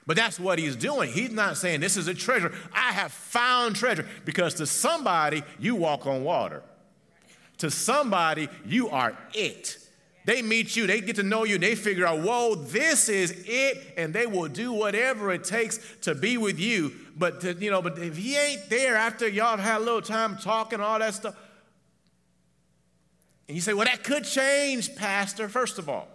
But 0.07 0.17
that's 0.17 0.41
what 0.41 0.59
he's 0.59 0.75
doing. 0.75 1.13
He's 1.13 1.31
not 1.31 1.57
saying 1.57 1.81
this 1.81 1.97
is 1.97 2.09
a 2.09 2.15
treasure. 2.15 2.53
I 2.73 2.93
have 2.93 3.13
found 3.13 3.77
treasure 3.77 4.07
because 4.25 4.55
to 4.55 4.67
somebody, 4.67 5.43
you 5.59 5.77
walk 5.77 6.07
on 6.07 6.25
water. 6.25 6.63
To 7.59 7.71
somebody, 7.71 8.49
you 8.67 8.89
are 8.91 9.17
it. 9.33 9.79
They 10.25 10.41
meet 10.41 10.77
you, 10.77 10.87
they 10.87 11.01
get 11.01 11.17
to 11.17 11.25
know 11.25 11.45
you, 11.45 11.59
they 11.59 11.75
figure 11.75 12.07
out, 12.07 12.21
whoa, 12.21 12.55
this 12.55 13.09
is 13.09 13.45
it, 13.47 13.95
and 13.97 14.15
they 14.15 14.27
will 14.27 14.49
do 14.49 14.73
whatever 14.73 15.33
it 15.33 15.43
takes 15.43 15.81
to 16.03 16.15
be 16.15 16.37
with 16.37 16.61
you. 16.61 16.93
But 17.17 17.41
to, 17.41 17.55
you 17.55 17.73
know, 17.73 17.83
but 17.83 17.99
if 17.99 18.17
he 18.17 18.37
ain't 18.37 18.71
there 18.71 18.97
after 18.97 19.27
y'all 19.29 19.57
had 19.57 19.79
a 19.79 19.85
little 19.85 20.01
time 20.01 20.37
talking, 20.37 20.81
all 20.81 21.01
that 21.01 21.15
stuff, 21.15 21.37
and 23.49 23.57
you 23.57 23.61
say, 23.61 23.75
well, 23.75 23.85
that 23.85 24.05
could 24.05 24.25
change, 24.25 24.95
Pastor. 24.95 25.49
First 25.49 25.79
of 25.79 25.89
all, 25.89 26.09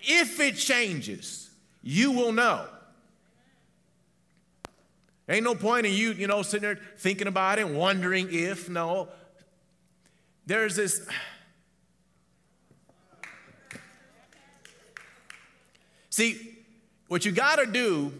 if 0.00 0.40
it 0.40 0.56
changes, 0.56 1.50
you 1.82 2.12
will 2.12 2.32
know. 2.32 2.66
Ain't 5.30 5.44
no 5.44 5.54
point 5.54 5.86
in 5.86 5.92
you, 5.92 6.10
you 6.12 6.26
know, 6.26 6.42
sitting 6.42 6.62
there 6.62 6.80
thinking 6.98 7.28
about 7.28 7.60
it 7.60 7.68
wondering 7.68 8.28
if, 8.32 8.68
no. 8.68 9.08
There's 10.44 10.74
this. 10.74 11.06
See, 16.10 16.58
what 17.06 17.24
you 17.24 17.30
got 17.30 17.60
to 17.60 17.66
do 17.66 18.12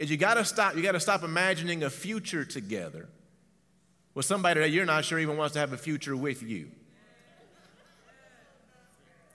is 0.00 0.10
you 0.10 0.16
got 0.16 0.34
to 0.34 0.44
stop. 0.44 0.74
You 0.74 0.82
got 0.82 0.92
to 0.92 1.00
stop 1.00 1.22
imagining 1.22 1.84
a 1.84 1.90
future 1.90 2.44
together 2.44 3.08
with 4.14 4.26
somebody 4.26 4.58
that 4.58 4.70
you're 4.70 4.84
not 4.84 5.04
sure 5.04 5.20
even 5.20 5.36
wants 5.36 5.52
to 5.52 5.60
have 5.60 5.72
a 5.72 5.78
future 5.78 6.16
with 6.16 6.42
you. 6.42 6.68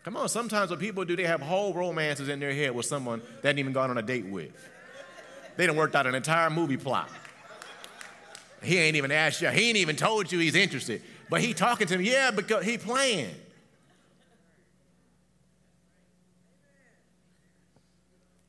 Come 0.04 0.17
on, 0.17 0.28
sometimes 0.28 0.69
what 0.69 0.80
people 0.80 1.06
do, 1.06 1.15
they 1.15 1.23
have 1.23 1.41
whole 1.41 1.73
romances 1.73 2.28
in 2.28 2.41
their 2.41 2.54
head 2.54 2.75
with 2.75 2.86
someone 2.86 3.21
they 3.41 3.47
hadn't 3.47 3.60
even 3.60 3.71
gone 3.71 3.89
on 3.89 3.97
a 3.97 4.04
date 4.04 4.25
with. 4.25 4.51
They 5.58 5.68
done 5.68 5.76
worked 5.76 5.96
out 5.96 6.08
an 6.08 6.15
entire 6.15 6.50
movie 6.50 6.78
plot. 6.78 7.10
He 8.62 8.78
ain't 8.78 8.96
even 8.96 9.12
asked 9.12 9.41
you, 9.41 9.50
he 9.50 9.70
ain't 9.70 9.78
even 9.78 9.96
told 9.96 10.32
you 10.32 10.39
he's 10.39 10.56
interested. 10.56 11.02
But 11.30 11.41
he 11.41 11.54
talking 11.54 11.88
to 11.88 11.96
him, 11.96 12.02
yeah, 12.02 12.32
because 12.32 12.65
he 12.65 12.78
playing. 12.78 13.34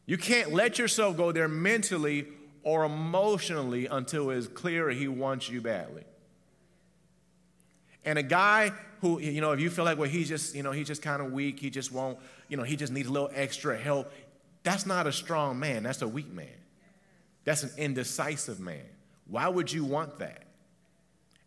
You 0.07 0.17
can't 0.17 0.53
let 0.53 0.79
yourself 0.79 1.17
go 1.17 1.33
there 1.33 1.49
mentally 1.49 2.27
or 2.63 2.85
emotionally 2.85 3.87
until 3.87 4.31
it's 4.31 4.47
clear 4.47 4.89
he 4.91 5.09
wants 5.09 5.49
you 5.49 5.61
badly. 5.61 6.05
And 8.05 8.19
a 8.19 8.23
guy 8.23 8.73
who, 9.01 9.19
you 9.21 9.41
know, 9.41 9.53
if 9.53 9.61
you 9.61 9.69
feel 9.69 9.85
like, 9.85 9.99
well, 9.99 10.09
he's 10.09 10.29
just, 10.29 10.55
you 10.55 10.63
know, 10.63 10.71
he's 10.71 10.87
just 10.87 11.03
kind 11.03 11.21
of 11.21 11.33
weak, 11.33 11.59
he 11.59 11.71
just 11.71 11.93
won't, 11.93 12.19
you 12.49 12.57
know, 12.57 12.63
he 12.63 12.77
just 12.77 12.93
needs 12.93 13.09
a 13.09 13.13
little 13.13 13.31
extra 13.35 13.77
help, 13.77 14.13
that's 14.63 14.87
not 14.87 15.07
a 15.07 15.13
strong 15.13 15.59
man, 15.59 15.83
that's 15.83 16.03
a 16.03 16.09
weak 16.09 16.33
man. 16.33 16.47
That's 17.47 17.63
an 17.63 17.71
indecisive 17.79 18.61
man. 18.61 18.85
Why 19.29 19.49
would 19.49 19.73
you 19.73 19.85
want 19.85 20.19
that? 20.19 20.43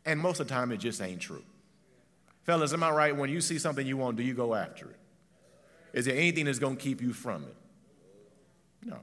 And 0.05 0.19
most 0.19 0.39
of 0.39 0.47
the 0.47 0.53
time, 0.53 0.71
it 0.71 0.77
just 0.77 1.01
ain't 1.01 1.21
true. 1.21 1.43
Fellas, 2.43 2.73
am 2.73 2.81
I 2.81 2.89
right? 2.89 3.15
When 3.15 3.29
you 3.29 3.41
see 3.41 3.59
something 3.59 3.85
you 3.85 3.97
want, 3.97 4.17
do 4.17 4.23
you 4.23 4.33
go 4.33 4.55
after 4.55 4.89
it? 4.89 4.95
Is 5.93 6.05
there 6.05 6.15
anything 6.15 6.45
that's 6.45 6.57
going 6.57 6.77
to 6.77 6.81
keep 6.81 7.01
you 7.01 7.13
from 7.13 7.43
it? 7.43 7.55
No. 8.83 8.97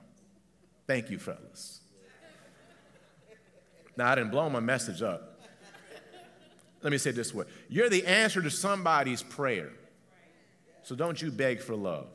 Thank 0.86 1.10
you, 1.10 1.18
fellas. 1.18 1.80
Now, 3.96 4.10
I 4.10 4.14
didn't 4.14 4.30
blow 4.30 4.48
my 4.48 4.60
message 4.60 5.02
up. 5.02 5.40
Let 6.82 6.92
me 6.92 6.98
say 6.98 7.10
this 7.10 7.34
way 7.34 7.44
You're 7.68 7.90
the 7.90 8.06
answer 8.06 8.40
to 8.40 8.50
somebody's 8.50 9.22
prayer. 9.22 9.70
So 10.82 10.94
don't 10.94 11.20
you 11.20 11.30
beg 11.30 11.60
for 11.60 11.74
love. 11.74 12.08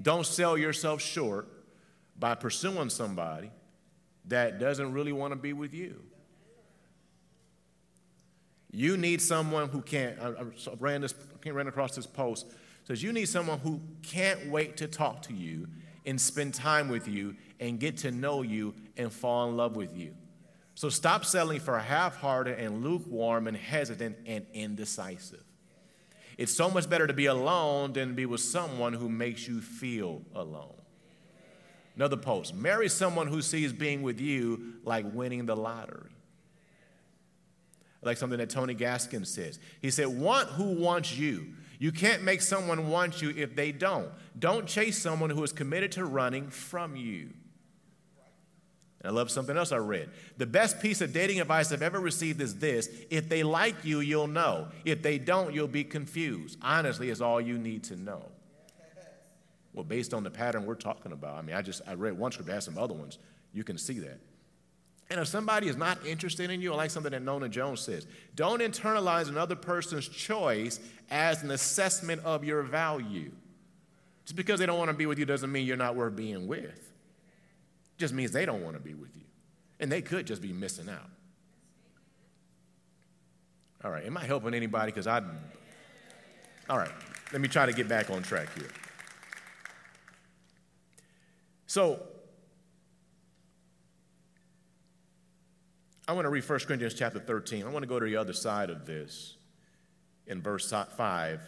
Don't 0.00 0.26
sell 0.26 0.58
yourself 0.58 1.00
short 1.00 1.46
by 2.22 2.36
pursuing 2.36 2.88
somebody 2.88 3.50
that 4.26 4.60
doesn't 4.60 4.92
really 4.92 5.10
want 5.10 5.32
to 5.32 5.36
be 5.36 5.52
with 5.52 5.74
you. 5.74 6.00
You 8.70 8.96
need 8.96 9.20
someone 9.20 9.68
who 9.68 9.82
can't. 9.82 10.16
I, 10.20 10.32
ran 10.78 11.00
this, 11.00 11.16
ran 11.44 11.66
across 11.66 11.96
this 11.96 12.06
post. 12.06 12.46
Says 12.84 13.02
you 13.02 13.12
need 13.12 13.24
someone 13.24 13.58
who 13.58 13.80
can't 14.02 14.46
wait 14.46 14.76
to 14.76 14.86
talk 14.86 15.22
to 15.22 15.34
you 15.34 15.66
and 16.06 16.20
spend 16.20 16.54
time 16.54 16.88
with 16.88 17.08
you 17.08 17.34
and 17.58 17.80
get 17.80 17.96
to 17.98 18.12
know 18.12 18.42
you 18.42 18.72
and 18.96 19.12
fall 19.12 19.48
in 19.48 19.56
love 19.56 19.74
with 19.74 19.96
you. 19.96 20.14
So 20.76 20.90
stop 20.90 21.24
settling 21.24 21.58
for 21.58 21.76
half 21.76 22.14
hearted 22.18 22.60
and 22.60 22.84
lukewarm 22.84 23.48
and 23.48 23.56
hesitant 23.56 24.16
and 24.26 24.46
indecisive. 24.54 25.42
It's 26.38 26.54
so 26.54 26.70
much 26.70 26.88
better 26.88 27.08
to 27.08 27.14
be 27.14 27.26
alone 27.26 27.94
than 27.94 28.10
to 28.10 28.14
be 28.14 28.26
with 28.26 28.42
someone 28.42 28.92
who 28.92 29.08
makes 29.08 29.48
you 29.48 29.60
feel 29.60 30.22
alone. 30.36 30.81
Another 31.96 32.16
post 32.16 32.54
marry 32.54 32.88
someone 32.88 33.26
who 33.26 33.42
sees 33.42 33.72
being 33.72 34.02
with 34.02 34.20
you 34.20 34.74
like 34.84 35.04
winning 35.12 35.46
the 35.46 35.56
lottery. 35.56 36.10
Like 38.02 38.16
something 38.16 38.38
that 38.38 38.50
Tony 38.50 38.74
Gaskin 38.74 39.26
says. 39.26 39.58
He 39.80 39.90
said, 39.90 40.08
Want 40.08 40.48
who 40.48 40.72
wants 40.72 41.16
you. 41.16 41.54
You 41.78 41.92
can't 41.92 42.22
make 42.22 42.40
someone 42.42 42.88
want 42.90 43.22
you 43.22 43.30
if 43.30 43.54
they 43.54 43.72
don't. 43.72 44.08
Don't 44.38 44.66
chase 44.66 44.98
someone 44.98 45.30
who 45.30 45.42
is 45.42 45.52
committed 45.52 45.92
to 45.92 46.04
running 46.04 46.48
from 46.48 46.96
you. 46.96 47.30
And 49.00 49.10
I 49.10 49.14
love 49.14 49.30
something 49.30 49.56
else 49.56 49.72
I 49.72 49.78
read. 49.78 50.10
The 50.36 50.46
best 50.46 50.80
piece 50.80 51.00
of 51.00 51.12
dating 51.12 51.40
advice 51.40 51.72
I've 51.72 51.82
ever 51.82 51.98
received 51.98 52.40
is 52.40 52.58
this 52.58 52.88
if 53.10 53.28
they 53.28 53.42
like 53.42 53.84
you, 53.84 54.00
you'll 54.00 54.28
know. 54.28 54.68
If 54.84 55.02
they 55.02 55.18
don't, 55.18 55.52
you'll 55.52 55.66
be 55.68 55.84
confused. 55.84 56.56
Honestly, 56.62 57.10
is 57.10 57.20
all 57.20 57.40
you 57.40 57.58
need 57.58 57.84
to 57.84 57.96
know. 57.96 58.26
Well, 59.72 59.84
based 59.84 60.12
on 60.12 60.22
the 60.22 60.30
pattern 60.30 60.66
we're 60.66 60.74
talking 60.74 61.12
about, 61.12 61.36
I 61.36 61.42
mean, 61.42 61.56
I 61.56 61.62
just 61.62 61.82
I 61.86 61.94
read 61.94 62.18
one 62.18 62.32
script, 62.32 62.50
I 62.50 62.54
have 62.54 62.62
some 62.62 62.78
other 62.78 62.94
ones. 62.94 63.18
You 63.52 63.64
can 63.64 63.78
see 63.78 63.98
that. 64.00 64.20
And 65.10 65.20
if 65.20 65.28
somebody 65.28 65.68
is 65.68 65.76
not 65.76 66.06
interested 66.06 66.50
in 66.50 66.60
you, 66.62 66.72
I 66.72 66.76
like 66.76 66.90
something 66.90 67.12
that 67.12 67.22
Nona 67.22 67.48
Jones 67.48 67.80
says, 67.80 68.06
don't 68.34 68.60
internalize 68.62 69.28
another 69.28 69.56
person's 69.56 70.08
choice 70.08 70.80
as 71.10 71.42
an 71.42 71.50
assessment 71.50 72.22
of 72.24 72.44
your 72.44 72.62
value. 72.62 73.30
Just 74.24 74.36
because 74.36 74.58
they 74.58 74.66
don't 74.66 74.78
want 74.78 74.90
to 74.90 74.96
be 74.96 75.04
with 75.04 75.18
you 75.18 75.26
doesn't 75.26 75.52
mean 75.52 75.66
you're 75.66 75.76
not 75.76 75.96
worth 75.96 76.16
being 76.16 76.46
with 76.46 76.92
just 78.02 78.12
means 78.12 78.32
they 78.32 78.44
don't 78.44 78.62
want 78.62 78.74
to 78.74 78.82
be 78.82 78.94
with 78.94 79.14
you. 79.16 79.22
And 79.80 79.90
they 79.90 80.02
could 80.02 80.26
just 80.26 80.42
be 80.42 80.52
missing 80.52 80.88
out. 80.88 81.08
All 83.84 83.90
right, 83.90 84.04
am 84.04 84.16
I 84.16 84.24
helping 84.24 84.54
anybody? 84.54 84.92
Because 84.92 85.06
I. 85.06 85.22
All 86.68 86.78
right, 86.78 86.90
let 87.32 87.40
me 87.40 87.48
try 87.48 87.66
to 87.66 87.72
get 87.72 87.88
back 87.88 88.10
on 88.10 88.22
track 88.22 88.48
here. 88.56 88.68
So, 91.72 92.00
I 96.06 96.12
want 96.12 96.26
to 96.26 96.28
read 96.28 96.46
1 96.46 96.58
Corinthians 96.58 96.92
chapter 96.92 97.18
13. 97.18 97.64
I 97.64 97.70
want 97.70 97.82
to 97.82 97.86
go 97.86 97.98
to 97.98 98.04
the 98.04 98.14
other 98.14 98.34
side 98.34 98.68
of 98.68 98.84
this 98.84 99.36
in 100.26 100.42
verse 100.42 100.70
5. 100.70 101.40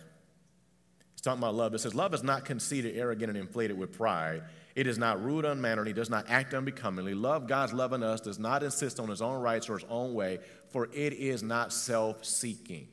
It's 1.12 1.20
talking 1.20 1.42
about 1.42 1.54
love. 1.54 1.74
It 1.74 1.80
says, 1.80 1.94
Love 1.94 2.14
is 2.14 2.22
not 2.22 2.46
conceited, 2.46 2.96
arrogant, 2.96 3.28
and 3.28 3.38
inflated 3.38 3.76
with 3.76 3.92
pride. 3.92 4.44
It 4.74 4.86
is 4.86 4.96
not 4.96 5.22
rude, 5.22 5.44
unmannerly, 5.44 5.92
does 5.92 6.08
not 6.08 6.24
act 6.30 6.54
unbecomingly. 6.54 7.12
Love 7.12 7.46
God's 7.46 7.74
love 7.74 7.92
in 7.92 8.02
us, 8.02 8.22
does 8.22 8.38
not 8.38 8.62
insist 8.62 8.98
on 8.98 9.10
his 9.10 9.20
own 9.20 9.42
rights 9.42 9.68
or 9.68 9.76
his 9.76 9.86
own 9.90 10.14
way, 10.14 10.38
for 10.70 10.86
it 10.94 11.12
is 11.12 11.42
not 11.42 11.70
self 11.70 12.24
seeking. 12.24 12.88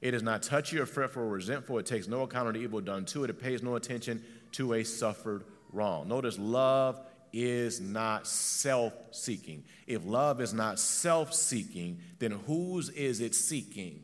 It 0.00 0.12
is 0.12 0.24
not 0.24 0.42
touchy 0.42 0.80
or 0.80 0.86
fretful 0.86 1.22
or 1.22 1.28
resentful. 1.28 1.78
It 1.78 1.86
takes 1.86 2.08
no 2.08 2.22
account 2.22 2.48
of 2.48 2.54
the 2.54 2.60
evil 2.60 2.80
done 2.80 3.04
to 3.04 3.22
it. 3.22 3.30
It 3.30 3.40
pays 3.40 3.62
no 3.62 3.76
attention 3.76 4.24
to 4.54 4.72
a 4.72 4.82
suffered 4.82 5.44
wrong. 5.72 6.08
Notice 6.08 6.38
love 6.38 7.00
is 7.32 7.80
not 7.80 8.26
self 8.26 8.94
seeking. 9.10 9.64
If 9.86 10.04
love 10.04 10.40
is 10.40 10.52
not 10.52 10.78
self 10.78 11.34
seeking, 11.34 12.00
then 12.18 12.32
whose 12.32 12.88
is 12.90 13.20
it 13.20 13.34
seeking? 13.34 14.02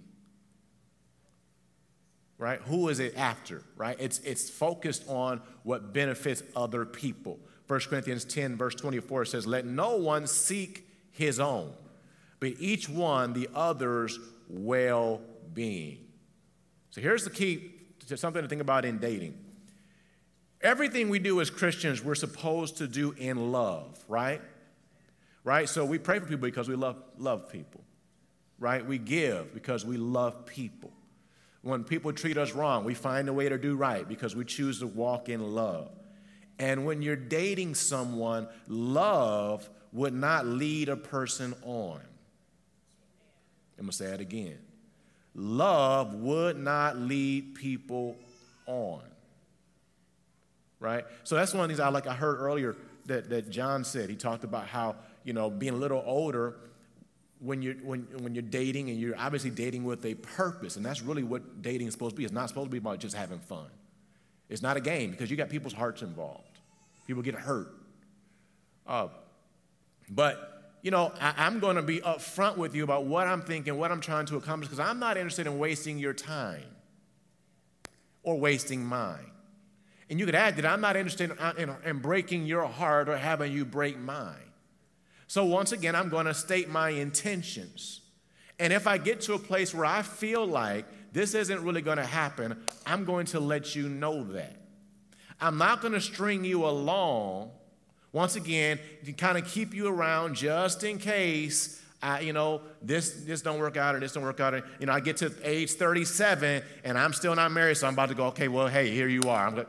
right? 2.39 2.61
Who 2.63 2.89
is 2.89 3.01
it 3.01 3.17
after, 3.17 3.63
right? 3.77 3.97
It's, 3.99 4.19
it's 4.21 4.51
focused 4.51 5.05
on 5.09 5.41
what 5.63 5.93
benefits 5.93 6.43
other 6.55 6.85
people. 6.85 7.39
1 7.69 7.81
Corinthians 7.89 8.25
10, 8.25 8.57
verse 8.57 8.75
24 8.75 9.25
says, 9.25 9.47
Let 9.47 9.65
no 9.65 9.97
one 9.97 10.27
seek 10.27 10.87
his 11.11 11.41
own, 11.41 11.73
but 12.41 12.53
each 12.59 12.89
one 12.89 13.33
the 13.33 13.49
other's 13.55 14.19
well 14.49 15.21
being. 15.53 16.01
So 16.91 17.01
here's 17.01 17.25
the 17.25 17.31
key 17.31 17.73
to 18.07 18.17
something 18.17 18.43
to 18.43 18.49
think 18.49 18.61
about 18.61 18.85
in 18.85 18.99
dating. 18.99 19.39
Everything 20.65 21.11
we 21.11 21.19
do 21.19 21.43
as 21.43 21.51
Christians, 21.51 22.03
we're 22.03 22.15
supposed 22.15 22.79
to 22.79 22.89
do 22.89 23.13
in 23.13 23.53
love, 23.53 24.03
right? 24.09 24.41
Right? 25.45 25.69
So 25.69 25.85
we 25.85 25.99
pray 25.99 26.19
for 26.19 26.25
people 26.25 26.39
because 26.39 26.69
we 26.69 26.75
love, 26.75 26.97
love 27.19 27.53
people, 27.53 27.83
right? 28.59 28.85
We 28.85 28.97
give 28.97 29.53
because 29.53 29.85
we 29.85 29.99
love 29.99 30.47
people. 30.47 30.91
When 31.61 31.85
people 31.85 32.15
treat 32.15 32.39
us 32.39 32.53
wrong, 32.53 32.85
we 32.85 32.95
find 32.95 33.29
a 33.29 33.33
way 33.33 33.51
to 33.51 33.59
do 33.59 33.77
right 33.77 34.09
because 34.09 34.35
we 34.35 34.47
choose 34.47 34.81
to 34.81 34.87
walk 34.87 35.29
in 35.29 35.55
love. 35.55 35.91
And 36.59 36.87
when 36.87 37.03
you're 37.03 37.15
dating 37.15 37.75
someone, 37.75 38.49
love 38.67 39.69
would 39.93 40.15
not 40.15 40.47
lead 40.47 40.89
a 40.89 40.97
person 40.97 41.55
on. 41.63 42.01
I'm 43.79 43.85
going 43.85 43.91
to 43.91 43.97
say 43.97 44.07
it 44.07 44.21
again. 44.21 44.59
Love 45.35 46.15
would 46.15 46.57
not 46.57 46.97
lead 46.97 47.55
people 47.55 48.17
on. 48.67 49.03
Right? 50.85 51.07
So 51.25 51.35
that's 51.35 51.55
one 51.55 51.65
of 51.65 51.69
the 51.69 51.75
things 51.75 51.81
I 51.81 51.89
like 51.89 52.07
I 52.07 52.13
heard 52.15 52.39
earlier 52.39 52.77
that, 53.07 53.31
that 53.31 53.49
John 53.49 53.85
said. 53.85 54.11
He 54.11 54.17
talked 54.17 54.45
about 54.45 54.67
how, 54.67 54.97
you 55.25 55.33
know, 55.33 55.49
being 55.49 55.73
a 55.73 55.77
little 55.77 56.03
older, 56.05 56.57
when 57.41 57.63
you're, 57.63 57.75
when, 57.77 58.03
when 58.21 58.35
you're 58.35 58.43
dating 58.43 58.91
and 58.91 59.01
you're 59.01 59.17
obviously 59.17 59.49
dating 59.49 59.85
with 59.85 60.05
a 60.05 60.15
purpose, 60.15 60.77
and 60.77 60.85
that's 60.85 61.01
really 61.01 61.23
what 61.23 61.63
dating 61.63 61.87
is 61.87 61.95
supposed 61.95 62.17
to 62.17 62.19
be. 62.19 62.25
It's 62.25 62.35
not 62.35 62.51
supposed 62.51 62.67
to 62.67 62.71
be 62.71 62.77
about 62.77 62.99
just 62.99 63.17
having 63.17 63.39
fun. 63.39 63.67
It's 64.51 64.61
not 64.61 64.77
a 64.77 64.81
game 64.81 65.11
because 65.11 65.31
you 65.31 65.39
got 65.39 65.49
people's 65.49 65.73
hearts 65.73 66.03
involved. 66.03 66.59
People 67.07 67.23
get 67.23 67.35
hurt. 67.35 67.75
Uh, 68.87 69.09
but, 70.11 70.75
you 70.83 70.91
know, 70.91 71.13
I, 71.19 71.47
am 71.47 71.61
going 71.61 71.77
to 71.77 71.83
be 71.83 72.01
upfront 72.01 72.59
with 72.59 72.75
you 72.75 72.85
about 72.85 73.07
what 73.07 73.27
I'm 73.27 73.41
thinking, 73.41 73.79
what 73.79 73.91
I'm 73.91 74.03
trying 74.03 74.27
to 74.27 74.37
accomplish, 74.37 74.69
because 74.69 74.87
I'm 74.87 74.99
not 74.99 75.17
interested 75.17 75.47
in 75.47 75.59
wasting 75.59 75.99
your 75.99 76.13
time 76.13 76.65
or 78.23 78.39
wasting 78.39 78.85
mine. 78.85 79.31
And 80.11 80.21
you 80.21 80.27
could 80.27 80.35
add 80.35 80.57
that 80.57 80.67
I'm 80.67 80.81
not 80.81 80.97
interested 80.97 81.31
in, 81.31 81.39
uh, 81.39 81.55
in, 81.57 81.75
in 81.85 81.99
breaking 81.99 82.47
your 82.47 82.67
heart 82.67 83.09
or 83.09 83.17
having 83.17 83.53
you 83.53 83.65
break 83.65 83.99
mine. 83.99 84.37
So, 85.27 85.45
once 85.45 85.73
again, 85.73 85.95
I'm 85.95 86.11
going 86.11 86.27
to 86.27 86.35
state 86.35 86.69
my 86.69 86.91
intentions. 86.91 88.03
And 88.59 88.73
if 88.73 88.87
I 88.87 88.99
get 88.99 89.21
to 89.23 89.35
a 89.35 89.39
place 89.39 89.75
where 89.75 89.87
I 89.87 90.03
feel 90.03 90.47
like 90.47 90.85
this 91.13 91.35
isn't 91.35 91.65
really 91.65 91.81
going 91.81 91.97
to 91.97 92.05
happen, 92.05 92.63
I'm 92.87 93.05
going 93.05 93.27
to 93.27 93.41
let 93.41 93.75
you 93.75 93.89
know 93.89 94.25
that. 94.33 94.57
I'm 95.41 95.59
not 95.59 95.81
going 95.81 95.95
to 95.95 96.01
string 96.01 96.45
you 96.45 96.65
along, 96.65 97.51
once 98.13 98.37
again, 98.37 98.79
to 99.05 99.13
kind 99.13 99.37
of 99.39 99.47
keep 99.47 99.75
you 99.75 99.89
around 99.89 100.37
just 100.37 100.85
in 100.85 100.99
case. 100.99 101.81
I, 102.03 102.21
you 102.21 102.35
know, 102.35 102.61
this 102.83 103.25
this 103.25 103.41
don't 103.41 103.59
work 103.59 103.79
out 103.79 103.95
or 103.95 104.01
this 104.01 104.13
don't 104.13 104.23
work 104.23 104.39
out. 104.39 104.53
Or, 104.53 104.63
you 104.79 104.87
know, 104.87 104.93
I 104.93 105.01
get 105.01 105.17
to 105.19 105.33
age 105.43 105.73
37 105.73 106.63
and 106.85 106.99
I'm 106.99 107.15
still 107.15 107.35
not 107.35 107.51
married, 107.51 107.79
so 107.79 107.87
I'm 107.87 107.95
about 107.95 108.11
to 108.11 108.15
go. 108.15 108.27
Okay, 108.27 108.49
well, 108.49 108.69
hey, 108.69 108.91
here 108.91 109.09
you 109.09 109.23
are. 109.23 109.67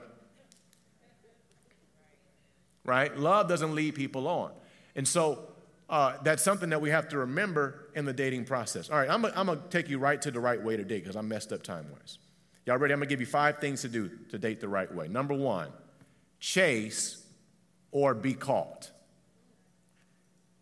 Right? 2.86 3.16
Love 3.18 3.50
doesn't 3.50 3.76
lead 3.76 3.96
people 3.96 4.28
on, 4.28 4.52
and 4.96 5.08
so 5.08 5.48
uh, 5.90 6.14
that's 6.24 6.44
something 6.44 6.70
that 6.70 6.82
we 6.82 6.90
have 6.90 7.10
to 7.10 7.18
remember 7.20 7.90
in 7.96 8.06
the 8.06 8.14
dating 8.14 8.46
process. 8.46 8.90
All 8.90 8.98
right, 8.98 9.10
I'm 9.10 9.22
going 9.22 9.34
to 9.48 9.64
take 9.70 9.90
you 9.90 10.00
right 10.00 10.22
to 10.22 10.32
the 10.32 10.40
right 10.40 10.62
way 10.62 10.78
to 10.78 10.84
date 10.84 11.04
because 11.04 11.16
I'm 11.16 11.28
messed 11.28 11.52
up 11.52 11.64
time 11.64 11.88
wise. 11.92 12.18
Y'all 12.66 12.78
ready? 12.78 12.94
I'm 12.94 13.00
going 13.00 13.08
to 13.08 13.14
give 13.14 13.20
you 13.20 13.28
five 13.28 13.60
things 13.60 13.82
to 13.82 13.88
do 13.88 14.10
to 14.30 14.40
date 14.40 14.60
the 14.60 14.68
right 14.68 14.94
way. 14.94 15.08
Number 15.08 15.36
one, 15.36 15.70
chase 16.40 17.24
or 17.92 18.16
be 18.16 18.34
caught. 18.34 18.90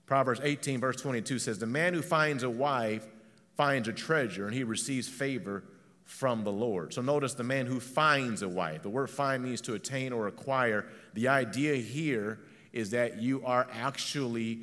Proverbs 0.05 0.41
18, 0.43 0.81
verse 0.81 0.97
22 0.97 1.39
says, 1.39 1.59
The 1.59 1.65
man 1.65 1.93
who 1.93 2.01
finds 2.01 2.43
a 2.43 2.49
wife 2.49 3.07
finds 3.55 3.88
a 3.88 3.93
treasure, 3.93 4.45
and 4.45 4.53
he 4.53 4.63
receives 4.63 5.07
favor 5.07 5.63
from 6.03 6.43
the 6.43 6.51
Lord. 6.51 6.93
So 6.93 7.01
notice 7.01 7.33
the 7.33 7.43
man 7.43 7.65
who 7.65 7.79
finds 7.79 8.41
a 8.41 8.49
wife. 8.49 8.83
The 8.83 8.89
word 8.89 9.09
find 9.09 9.41
means 9.41 9.62
to 9.62 9.73
attain 9.73 10.12
or 10.12 10.27
acquire. 10.27 10.86
The 11.13 11.28
idea 11.28 11.76
here 11.76 12.39
is 12.71 12.91
that 12.91 13.21
you 13.21 13.43
are 13.45 13.67
actually 13.71 14.62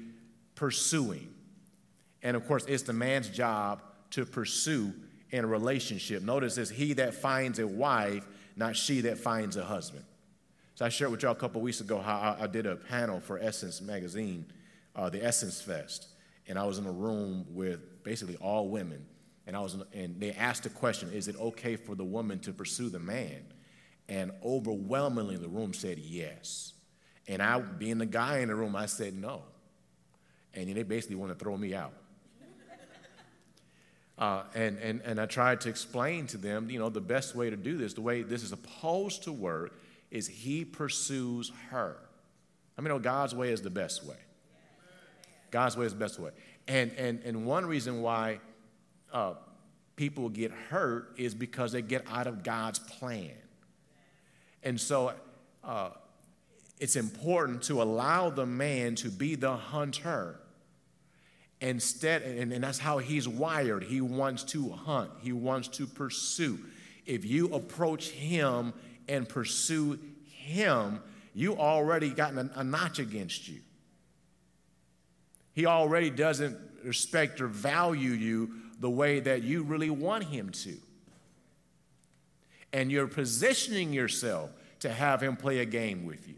pursuing. 0.55 1.33
And 2.23 2.37
of 2.37 2.47
course, 2.47 2.65
it's 2.67 2.83
the 2.83 2.93
man's 2.93 3.29
job 3.29 3.83
to 4.11 4.25
pursue 4.25 4.93
in 5.31 5.45
a 5.45 5.47
relationship. 5.47 6.23
Notice 6.23 6.59
it's 6.59 6.71
he 6.71 6.93
that 6.95 7.15
finds 7.15 7.59
a 7.59 7.67
wife, 7.67 8.27
not 8.57 8.77
she 8.77 9.03
that 9.03 9.19
finds 9.19 9.57
a 9.57 9.65
husband. 9.65 10.05
So 10.75 10.85
I 10.85 10.89
shared 10.89 11.11
with 11.11 11.23
y'all 11.23 11.33
a 11.33 11.37
couple 11.37 11.61
weeks 11.61 11.81
ago 11.81 12.01
how 12.01 12.37
I, 12.41 12.47
did 12.47 12.67
a 12.67 12.75
panel 12.75 13.21
for 13.21 13.39
Essence 13.39 13.81
magazine, 13.81 14.47
uh, 14.97 15.11
the 15.11 15.25
Essence 15.25 15.61
Fest, 15.61 16.09
and 16.49 16.59
I 16.59 16.65
was 16.65 16.79
in 16.79 16.87
a 16.87 16.93
room 16.93 17.45
with 17.51 18.03
basically 18.03 18.37
all 18.37 18.69
women, 18.69 19.05
and 19.47 19.55
I 19.55 19.61
was 19.61 19.75
in, 19.75 19.85
and 19.93 20.21
they 20.21 20.33
asked 20.33 20.63
the 20.63 20.71
question, 20.71 21.13
"Is 21.13 21.29
it 21.29 21.37
okay 21.37 21.77
for 21.77 21.95
the 21.95 22.05
woman 22.05 22.39
to 22.41 22.53
pursue 22.53 22.89
the 22.89 22.99
man?" 22.99 23.45
And 24.11 24.33
overwhelmingly, 24.45 25.37
the 25.37 25.49
room 25.49 25.73
said 25.73 25.99
yes. 25.99 26.75
And 27.29 27.41
I, 27.41 27.61
being 27.61 27.99
the 27.99 28.07
guy 28.07 28.39
in 28.39 28.49
the 28.49 28.57
room, 28.57 28.75
I 28.75 28.87
said 28.87 29.15
no. 29.15 29.43
And 30.53 30.69
they 30.69 30.83
basically 30.83 31.15
want 31.15 31.31
to 31.31 31.39
throw 31.43 31.57
me 31.57 31.75
out. 31.75 31.95
Uh, 34.19 34.43
and, 34.55 34.77
and, 34.81 35.01
and 35.07 35.19
I 35.19 35.25
tried 35.25 35.63
to 35.63 35.71
explain 35.71 36.27
to 36.27 36.37
them, 36.37 36.69
you 36.69 36.79
know, 36.79 36.91
the 36.91 37.01
best 37.01 37.35
way 37.35 37.49
to 37.49 37.57
do 37.57 37.79
this, 37.79 37.95
the 37.95 38.03
way 38.03 38.21
this 38.21 38.43
is 38.43 38.51
supposed 38.51 39.23
to 39.23 39.33
work, 39.33 39.81
is 40.11 40.29
he 40.29 40.63
pursues 40.63 41.51
her. 41.71 41.97
I 42.77 42.83
mean, 42.83 42.91
no, 42.91 42.99
God's 42.99 43.35
way 43.35 43.51
is 43.51 43.63
the 43.63 43.71
best 43.71 44.05
way. 44.05 44.19
God's 45.51 45.75
way 45.75 45.87
is 45.87 45.95
the 45.95 45.99
best 45.99 46.19
way. 46.19 46.33
And, 46.69 46.93
and, 46.99 47.23
and 47.25 47.47
one 47.47 47.65
reason 47.65 48.03
why 48.03 48.41
uh, 49.11 49.35
people 49.97 50.29
get 50.29 50.53
hurt 50.53 51.15
is 51.17 51.35
because 51.35 51.73
they 51.73 51.81
get 51.81 52.05
out 52.11 52.27
of 52.27 52.43
God's 52.43 52.79
plan. 52.79 53.33
And 54.63 54.81
so 54.81 55.13
uh, 55.65 55.91
it's 56.79 56.97
important 56.97 57.63
to 57.65 57.83
allow 57.83 58.31
the 58.31 58.47
man 58.47 58.95
to 58.97 59.09
be 59.09 59.35
the 59.35 59.57
hunter 59.57 60.41
Instead, 61.61 62.23
and, 62.23 62.53
and 62.53 62.65
that's 62.65 62.79
how 62.79 62.99
he's 62.99 63.29
wired. 63.29 63.85
He 63.85 64.01
wants 64.01 64.45
to 64.45 64.71
hunt, 64.71 65.11
he 65.21 65.33
wants 65.33 65.69
to 65.69 65.87
pursue. 65.87 66.59
If 67.07 67.25
you 67.25 67.53
approach 67.55 68.09
him 68.09 68.73
and 69.09 69.29
pursue 69.29 69.99
him, 70.25 71.01
you 71.35 71.57
already 71.57 72.11
gotten 72.11 72.39
a, 72.39 72.61
a 72.61 72.65
notch 72.65 72.99
against 72.99 73.49
you. 73.49 73.61
He 75.53 75.67
already 75.67 76.09
doesn't 76.09 76.57
respect 76.85 77.41
or 77.41 77.49
value 77.49 78.11
you 78.11 78.53
the 78.79 78.89
way 78.89 79.21
that 79.21 79.43
you 79.43 79.63
really 79.63 79.91
want 79.91 80.25
him 80.25 80.51
to. 80.51 80.77
And 82.73 82.91
you're 82.91 83.09
positioning 83.09 83.93
yourself 83.93 84.51
to 84.81 84.91
have 84.91 85.23
him 85.23 85.37
play 85.37 85.59
a 85.59 85.65
game 85.65 86.05
with 86.07 86.29
you. 86.29 86.37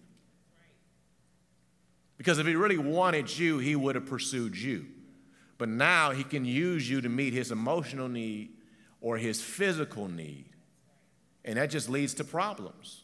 Because 2.17 2.39
if 2.39 2.47
he 2.47 2.55
really 2.55 2.79
wanted 2.79 3.37
you, 3.37 3.59
he 3.59 3.75
would 3.75 3.95
have 3.95 4.07
pursued 4.07 4.57
you. 4.57 4.87
But 5.59 5.69
now 5.69 6.11
he 6.11 6.25
can 6.25 6.45
use 6.45 6.89
you 6.89 7.01
to 7.01 7.09
meet 7.09 7.33
his 7.33 7.51
emotional 7.51 8.09
need 8.09 8.51
or 9.01 9.17
his 9.17 9.43
physical 9.43 10.09
need. 10.09 10.47
And 11.45 11.57
that 11.57 11.71
just 11.71 11.89
leads 11.89 12.15
to 12.15 12.25
problems. 12.25 13.03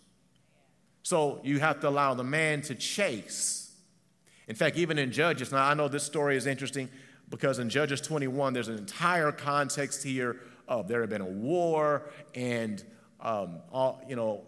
So 1.03 1.41
you 1.43 1.59
have 1.59 1.81
to 1.81 1.89
allow 1.89 2.15
the 2.15 2.25
man 2.25 2.63
to 2.63 2.75
chase. 2.75 3.75
In 4.47 4.55
fact, 4.55 4.77
even 4.77 4.99
in 4.99 5.11
Judges, 5.11 5.53
now 5.53 5.65
I 5.65 5.75
know 5.75 5.89
this 5.89 6.05
story 6.05 6.37
is 6.37 6.47
interesting 6.47 6.89
because 7.29 7.59
in 7.59 7.69
Judges 7.69 8.01
21, 8.01 8.53
there's 8.53 8.69
an 8.69 8.79
entire 8.79 9.33
context 9.33 10.03
here 10.03 10.41
of 10.67 10.87
there 10.87 11.01
had 11.01 11.11
been 11.11 11.23
a 11.23 11.25
war 11.25 12.11
and 12.35 12.85
um, 13.21 13.57
all, 13.73 14.03
you 14.09 14.17
know, 14.17 14.43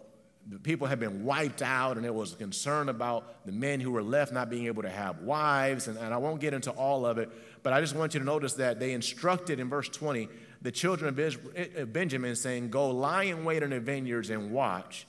the 0.47 0.59
people 0.59 0.87
had 0.87 0.99
been 0.99 1.23
wiped 1.23 1.61
out, 1.61 1.97
and 1.97 2.05
there 2.05 2.13
was 2.13 2.33
concern 2.33 2.89
about 2.89 3.45
the 3.45 3.51
men 3.51 3.79
who 3.79 3.91
were 3.91 4.01
left 4.01 4.33
not 4.33 4.49
being 4.49 4.65
able 4.65 4.81
to 4.81 4.89
have 4.89 5.19
wives. 5.19 5.87
And, 5.87 5.97
and 5.97 6.13
I 6.13 6.17
won't 6.17 6.41
get 6.41 6.53
into 6.53 6.71
all 6.71 7.05
of 7.05 7.17
it, 7.17 7.29
but 7.63 7.73
I 7.73 7.81
just 7.81 7.95
want 7.95 8.13
you 8.13 8.19
to 8.19 8.25
notice 8.25 8.53
that 8.53 8.79
they 8.79 8.93
instructed 8.93 9.59
in 9.59 9.69
verse 9.69 9.87
20 9.89 10.27
the 10.61 10.71
children 10.71 11.09
of 11.09 11.93
Benjamin, 11.93 12.35
saying, 12.35 12.69
Go 12.69 12.91
lie 12.91 13.23
in 13.23 13.43
wait 13.43 13.63
in 13.63 13.71
the 13.71 13.79
vineyards 13.79 14.29
and 14.29 14.51
watch. 14.51 15.07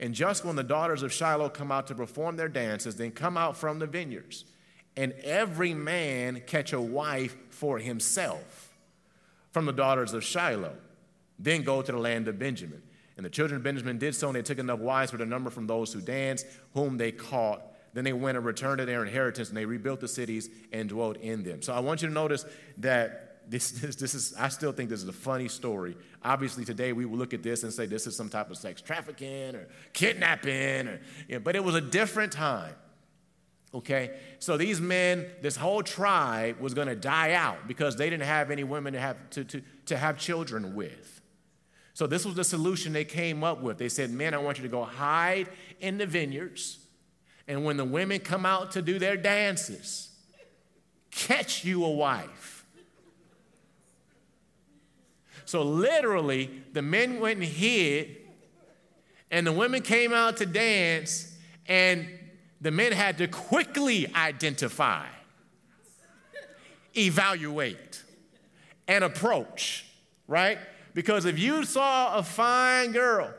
And 0.00 0.14
just 0.14 0.44
when 0.44 0.56
the 0.56 0.64
daughters 0.64 1.02
of 1.02 1.12
Shiloh 1.12 1.48
come 1.48 1.72
out 1.72 1.88
to 1.88 1.94
perform 1.94 2.36
their 2.36 2.48
dances, 2.48 2.96
then 2.96 3.10
come 3.10 3.36
out 3.36 3.56
from 3.56 3.78
the 3.78 3.86
vineyards, 3.86 4.44
and 4.96 5.12
every 5.24 5.74
man 5.74 6.42
catch 6.46 6.72
a 6.72 6.80
wife 6.80 7.36
for 7.50 7.78
himself 7.78 8.72
from 9.52 9.66
the 9.66 9.72
daughters 9.72 10.14
of 10.14 10.24
Shiloh. 10.24 10.74
Then 11.38 11.62
go 11.62 11.82
to 11.82 11.92
the 11.92 11.98
land 11.98 12.26
of 12.26 12.38
Benjamin. 12.38 12.82
And 13.18 13.24
the 13.26 13.30
children 13.30 13.56
of 13.56 13.64
Benjamin 13.64 13.98
did 13.98 14.14
so, 14.14 14.28
and 14.28 14.36
they 14.36 14.42
took 14.42 14.60
enough 14.60 14.78
wives 14.78 15.10
for 15.10 15.16
the 15.16 15.26
number 15.26 15.50
from 15.50 15.66
those 15.66 15.92
who 15.92 16.00
danced, 16.00 16.46
whom 16.72 16.96
they 16.96 17.10
caught. 17.10 17.62
Then 17.92 18.04
they 18.04 18.12
went 18.12 18.36
and 18.36 18.46
returned 18.46 18.78
to 18.78 18.86
their 18.86 19.02
inheritance, 19.02 19.48
and 19.48 19.56
they 19.56 19.64
rebuilt 19.64 19.98
the 19.98 20.06
cities 20.06 20.48
and 20.72 20.88
dwelt 20.88 21.16
in 21.16 21.42
them. 21.42 21.60
So 21.60 21.74
I 21.74 21.80
want 21.80 22.00
you 22.00 22.06
to 22.08 22.14
notice 22.14 22.44
that 22.78 23.40
this, 23.50 23.70
this, 23.80 23.96
this 23.96 24.14
is, 24.14 24.34
I 24.38 24.48
still 24.50 24.70
think 24.70 24.88
this 24.88 25.02
is 25.02 25.08
a 25.08 25.12
funny 25.12 25.48
story. 25.48 25.96
Obviously, 26.22 26.64
today 26.64 26.92
we 26.92 27.06
will 27.06 27.18
look 27.18 27.34
at 27.34 27.42
this 27.42 27.64
and 27.64 27.72
say 27.72 27.86
this 27.86 28.06
is 28.06 28.14
some 28.14 28.28
type 28.28 28.52
of 28.52 28.56
sex 28.56 28.80
trafficking 28.80 29.56
or 29.56 29.66
kidnapping, 29.92 30.86
or, 30.86 31.00
you 31.26 31.34
know, 31.34 31.40
but 31.40 31.56
it 31.56 31.64
was 31.64 31.74
a 31.74 31.80
different 31.80 32.30
time. 32.30 32.74
Okay? 33.74 34.16
So 34.38 34.56
these 34.56 34.80
men, 34.80 35.26
this 35.42 35.56
whole 35.56 35.82
tribe 35.82 36.60
was 36.60 36.72
going 36.72 36.88
to 36.88 36.94
die 36.94 37.32
out 37.32 37.66
because 37.66 37.96
they 37.96 38.08
didn't 38.08 38.26
have 38.26 38.52
any 38.52 38.62
women 38.62 38.92
to 38.92 39.00
have, 39.00 39.16
to, 39.30 39.42
to, 39.42 39.62
to 39.86 39.96
have 39.96 40.18
children 40.18 40.76
with. 40.76 41.17
So 41.98 42.06
this 42.06 42.24
was 42.24 42.36
the 42.36 42.44
solution 42.44 42.92
they 42.92 43.04
came 43.04 43.42
up 43.42 43.60
with. 43.60 43.76
They 43.76 43.88
said, 43.88 44.12
Men, 44.12 44.32
I 44.32 44.38
want 44.38 44.56
you 44.56 44.62
to 44.62 44.68
go 44.68 44.84
hide 44.84 45.48
in 45.80 45.98
the 45.98 46.06
vineyards. 46.06 46.78
And 47.48 47.64
when 47.64 47.76
the 47.76 47.84
women 47.84 48.20
come 48.20 48.46
out 48.46 48.70
to 48.72 48.82
do 48.82 49.00
their 49.00 49.16
dances, 49.16 50.08
catch 51.10 51.64
you 51.64 51.84
a 51.84 51.90
wife. 51.90 52.64
So 55.44 55.64
literally, 55.64 56.62
the 56.72 56.82
men 56.82 57.18
went 57.18 57.40
and 57.40 57.48
hid, 57.48 58.16
and 59.32 59.44
the 59.44 59.50
women 59.50 59.82
came 59.82 60.12
out 60.12 60.36
to 60.36 60.46
dance, 60.46 61.36
and 61.66 62.06
the 62.60 62.70
men 62.70 62.92
had 62.92 63.18
to 63.18 63.26
quickly 63.26 64.06
identify, 64.14 65.06
evaluate, 66.96 68.04
and 68.86 69.02
approach, 69.02 69.84
right? 70.28 70.60
Because 70.94 71.24
if 71.24 71.38
you 71.38 71.64
saw 71.64 72.16
a 72.16 72.22
fine 72.22 72.92
girl, 72.92 73.32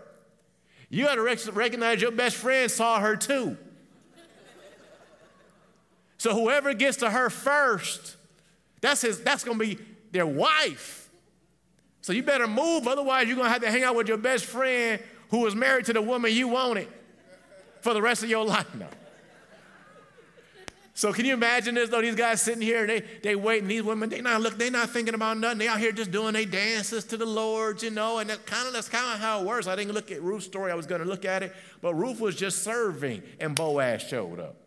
you 0.89 1.07
had 1.07 1.15
to 1.15 1.51
recognize 1.51 2.01
your 2.01 2.12
best 2.12 2.35
friend 2.35 2.69
saw 2.69 2.99
her 2.99 3.15
too. 3.15 3.57
So 6.17 6.33
whoever 6.33 6.73
gets 6.73 6.97
to 6.97 7.09
her 7.09 7.29
first, 7.29 8.17
that's, 8.81 9.01
his, 9.01 9.21
that's 9.21 9.43
gonna 9.43 9.57
be 9.57 9.77
their 10.12 10.27
wife. 10.27 11.09
So 12.01 12.13
you 12.13 12.23
better 12.23 12.47
move, 12.47 12.88
otherwise, 12.88 13.27
you're 13.27 13.38
gonna 13.38 13.49
have 13.49 13.62
to 13.62 13.71
hang 13.71 13.83
out 13.83 13.95
with 13.95 14.07
your 14.07 14.17
best 14.17 14.45
friend 14.45 15.01
who 15.29 15.39
was 15.39 15.55
married 15.55 15.85
to 15.85 15.93
the 15.93 16.01
woman 16.01 16.33
you 16.33 16.47
wanted 16.47 16.88
for 17.81 17.93
the 17.93 18.01
rest 18.01 18.23
of 18.23 18.29
your 18.29 18.45
life. 18.45 18.73
No. 18.75 18.88
So 20.99 21.13
can 21.13 21.23
you 21.23 21.33
imagine 21.33 21.75
this 21.75 21.89
though? 21.89 22.01
These 22.01 22.15
guys 22.15 22.41
sitting 22.41 22.62
here 22.62 22.85
they 22.85 22.99
they 23.23 23.33
waiting. 23.33 23.69
These 23.69 23.83
women 23.83 24.09
they 24.09 24.19
not 24.19 24.41
look. 24.41 24.57
They 24.57 24.69
not 24.69 24.89
thinking 24.89 25.13
about 25.13 25.38
nothing. 25.38 25.59
They 25.59 25.69
out 25.69 25.79
here 25.79 25.93
just 25.93 26.12
doing 26.12 26.33
their 26.33 26.43
dances 26.43 27.05
to 27.05 27.15
the 27.15 27.25
Lord, 27.25 27.81
you 27.81 27.89
know. 27.89 28.17
And 28.17 28.29
that 28.29 28.45
kind 28.45 28.67
of 28.67 28.73
that's 28.73 28.89
kind 28.89 29.13
of 29.13 29.21
how 29.21 29.39
it 29.39 29.45
works. 29.45 29.65
I 29.65 29.77
didn't 29.77 29.93
look 29.93 30.12
at 30.12 30.21
Ruth's 30.21 30.43
story. 30.43 30.73
I 30.73 30.75
was 30.75 30.85
going 30.85 30.99
to 30.99 31.07
look 31.07 31.23
at 31.23 31.41
it, 31.41 31.55
but 31.81 31.93
Ruth 31.93 32.19
was 32.19 32.35
just 32.35 32.65
serving, 32.65 33.23
and 33.39 33.55
Boaz 33.55 34.01
showed 34.01 34.41
up, 34.41 34.57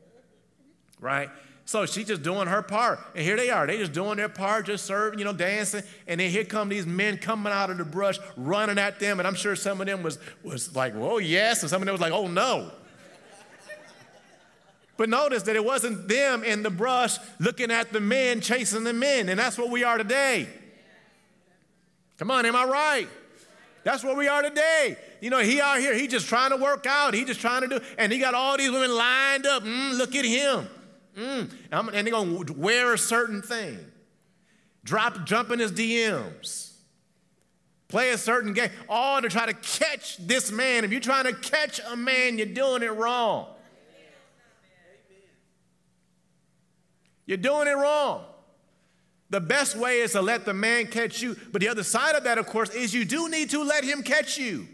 right? 1.01 1.29
So 1.67 1.85
she's 1.85 2.07
just 2.07 2.23
doing 2.23 2.49
her 2.49 2.63
part. 2.63 3.01
And 3.15 3.23
here 3.23 3.37
they 3.37 3.51
are. 3.51 3.67
They 3.67 3.77
just 3.77 3.93
doing 3.93 4.17
their 4.17 4.31
part, 4.31 4.65
just 4.65 4.87
serving, 4.87 5.19
you 5.19 5.27
know, 5.27 5.35
dancing. 5.35 5.83
And 6.07 6.19
then 6.19 6.31
here 6.31 6.45
come 6.45 6.71
these 6.71 6.87
men 6.87 7.19
coming 7.19 7.53
out 7.53 7.69
of 7.69 7.77
the 7.77 7.85
brush, 7.85 8.19
running 8.39 8.79
at 8.79 8.99
them. 8.99 9.21
And 9.21 9.29
I'm 9.29 9.35
sure 9.35 9.55
some 9.55 9.83
of 9.83 9.87
them 9.87 10.03
was, 10.03 10.19
was 10.43 10.75
like, 10.75 10.95
whoa, 10.95 11.19
yes. 11.19 11.63
And 11.63 11.69
some 11.69 11.83
of 11.83 11.87
them 11.87 11.93
was 11.93 12.01
like, 12.01 12.13
oh, 12.13 12.27
no. 12.27 12.73
But 14.97 15.09
notice 15.09 15.45
that 15.45 15.57
it 15.57 15.65
wasn't 15.65 16.09
them 16.09 16.45
in 16.45 16.63
the 16.63 16.71
brush 16.71 17.17
looking 17.39 17.71
at 17.71 17.93
the 17.93 18.01
men 18.01 18.41
chasing 18.41 18.85
the 18.85 18.93
men. 18.93 19.29
And 19.29 19.39
that's 19.39 19.59
what 19.59 19.71
we 19.71 19.85
are 19.85 19.99
today. 19.99 20.49
Come 22.19 22.31
on, 22.31 22.47
am 22.47 22.55
I 22.55 22.65
right? 22.65 23.09
That's 23.85 24.05
what 24.05 24.17
we 24.17 24.29
are 24.29 24.43
today. 24.43 24.97
You 25.21 25.31
know, 25.31 25.41
he 25.41 25.61
out 25.61 25.79
here, 25.79 25.95
he 25.95 26.07
just 26.07 26.27
trying 26.27 26.51
to 26.51 26.57
work 26.57 26.87
out. 26.87 27.15
He 27.15 27.25
just 27.25 27.41
trying 27.41 27.63
to 27.63 27.69
do, 27.69 27.81
and 27.99 28.13
he 28.13 28.19
got 28.19 28.35
all 28.35 28.57
these 28.57 28.71
women 28.71 28.95
lined 28.95 29.47
up. 29.47 29.65
Mm, 29.65 29.99
look 29.99 30.15
at 30.15 30.25
him. 30.25 30.69
Mm, 31.17 31.51
and 31.73 32.07
they're 32.07 32.13
going 32.13 32.47
to 32.47 32.53
wear 32.53 32.95
a 32.95 32.99
certain 32.99 33.43
thing. 33.43 33.79
Drop, 34.85 35.25
jump 35.25 35.51
in 35.51 35.59
his 35.59 35.73
DMs. 35.73 36.73
Play 37.89 38.11
a 38.11 38.19
certain 38.19 38.53
game. 38.53 38.71
All 38.89 39.21
to 39.21 39.29
try 39.29 39.47
to 39.47 39.53
catch 39.53 40.17
this 40.17 40.51
man. 40.51 40.85
If 40.85 40.93
you're 40.93 41.01
trying 41.01 41.25
to 41.25 41.35
catch 41.35 41.81
a 41.91 41.97
man, 41.97 42.39
you're 42.39 42.47
doing 42.47 42.83
it 42.83 42.95
wrong. 42.95 43.52
You're 47.27 47.39
doing 47.39 47.69
it 47.69 47.77
wrong. 47.77 48.25
The 49.31 49.41
best 49.41 49.77
way 49.77 50.01
is 50.01 50.13
to 50.13 50.21
let 50.21 50.45
the 50.45 50.53
man 50.53 50.87
catch 50.89 51.23
you. 51.23 51.37
But 51.53 51.63
the 51.63 51.69
other 51.69 51.83
side 51.83 52.15
of 52.15 52.25
that, 52.25 52.37
of 52.37 52.47
course, 52.47 52.69
is 52.71 52.93
you 52.93 53.05
do 53.05 53.31
need 53.31 53.51
to 53.51 53.65
let 53.65 53.83
him 53.83 54.03
catch 54.03 54.37
you. 54.37 54.69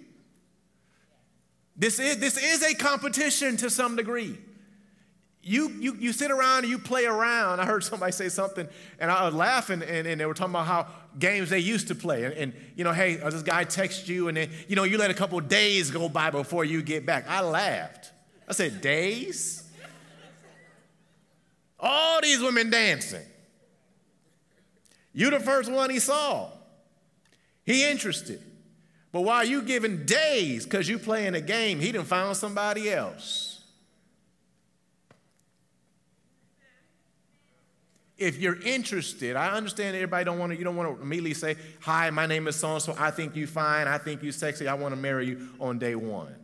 This 1.76 2.00
is, 2.00 2.18
this 2.18 2.36
is 2.36 2.64
a 2.64 2.74
competition 2.74 3.56
to 3.58 3.70
some 3.70 3.94
degree. 3.94 4.36
You, 5.44 5.68
you, 5.78 5.94
you 5.94 6.12
sit 6.12 6.32
around 6.32 6.64
and 6.64 6.68
you 6.68 6.78
play 6.78 7.06
around. 7.06 7.60
I 7.60 7.66
heard 7.66 7.84
somebody 7.84 8.10
say 8.10 8.28
something, 8.28 8.68
and 8.98 9.10
I 9.12 9.24
was 9.24 9.34
laughing, 9.34 9.82
and, 9.82 10.06
and 10.06 10.20
they 10.20 10.26
were 10.26 10.34
talking 10.34 10.52
about 10.52 10.66
how 10.66 10.88
games 11.18 11.50
they 11.50 11.60
used 11.60 11.88
to 11.88 11.94
play. 11.94 12.24
And, 12.24 12.34
and 12.34 12.52
you 12.74 12.82
know, 12.82 12.92
hey, 12.92 13.20
uh, 13.20 13.30
this 13.30 13.42
guy 13.42 13.62
texts 13.62 14.08
you, 14.08 14.26
and 14.26 14.36
then, 14.36 14.50
you 14.66 14.74
know, 14.74 14.82
you 14.82 14.98
let 14.98 15.12
a 15.12 15.14
couple 15.14 15.38
days 15.38 15.92
go 15.92 16.08
by 16.08 16.30
before 16.30 16.64
you 16.64 16.82
get 16.82 17.06
back. 17.06 17.26
I 17.28 17.42
laughed. 17.42 18.10
I 18.48 18.52
said, 18.52 18.80
days? 18.80 19.62
All 21.80 22.20
these 22.20 22.40
women 22.40 22.70
dancing. 22.70 23.24
You 25.12 25.30
the 25.30 25.40
first 25.40 25.70
one 25.70 25.90
he 25.90 25.98
saw. 25.98 26.50
He 27.64 27.88
interested. 27.88 28.40
But 29.12 29.22
while 29.22 29.44
you 29.44 29.62
giving 29.62 30.04
days 30.04 30.64
because 30.64 30.88
you 30.88 30.98
playing 30.98 31.34
a 31.34 31.40
game, 31.40 31.80
he 31.80 31.92
done 31.92 32.04
found 32.04 32.36
somebody 32.36 32.90
else. 32.90 33.64
If 38.18 38.38
you're 38.38 38.60
interested, 38.60 39.36
I 39.36 39.56
understand 39.56 39.94
everybody 39.94 40.24
don't 40.24 40.40
want 40.40 40.52
to, 40.52 40.58
you 40.58 40.64
don't 40.64 40.74
want 40.74 40.96
to 40.96 41.02
immediately 41.02 41.34
say, 41.34 41.56
hi, 41.80 42.10
my 42.10 42.26
name 42.26 42.48
is 42.48 42.56
so-and-so, 42.56 42.96
I 42.98 43.12
think 43.12 43.36
you 43.36 43.46
fine, 43.46 43.86
I 43.86 43.96
think 43.96 44.24
you 44.24 44.32
sexy, 44.32 44.66
I 44.66 44.74
want 44.74 44.92
to 44.92 45.00
marry 45.00 45.28
you 45.28 45.48
on 45.60 45.78
day 45.78 45.94
one. 45.94 46.34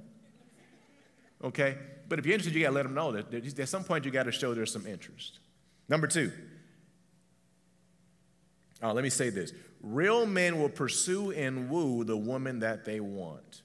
Okay? 1.43 1.77
But 2.09 2.19
if 2.19 2.27
you're 2.27 2.35
interested, 2.35 2.57
you 2.57 2.65
got 2.65 2.71
to 2.71 2.75
let 2.75 2.83
them 2.85 2.95
know 2.95 3.13
that 3.13 3.33
at 3.33 3.69
some 3.69 3.85
point 3.85 4.05
you 4.05 4.11
got 4.11 4.25
to 4.25 4.33
show 4.33 4.55
there's 4.55 4.73
some 4.73 4.87
interest. 4.87 5.39
Number 5.89 6.07
two, 6.07 6.33
uh, 8.83 8.93
let 8.93 9.05
me 9.05 9.11
say 9.11 9.31
this 9.31 9.53
real 9.81 10.27
men 10.27 10.61
will 10.61 10.69
pursue 10.69 11.31
and 11.33 11.69
woo 11.71 12.05
the 12.05 12.17
woman 12.17 12.61
that 12.61 12.85
they 12.85 13.01
want. 13.01 13.63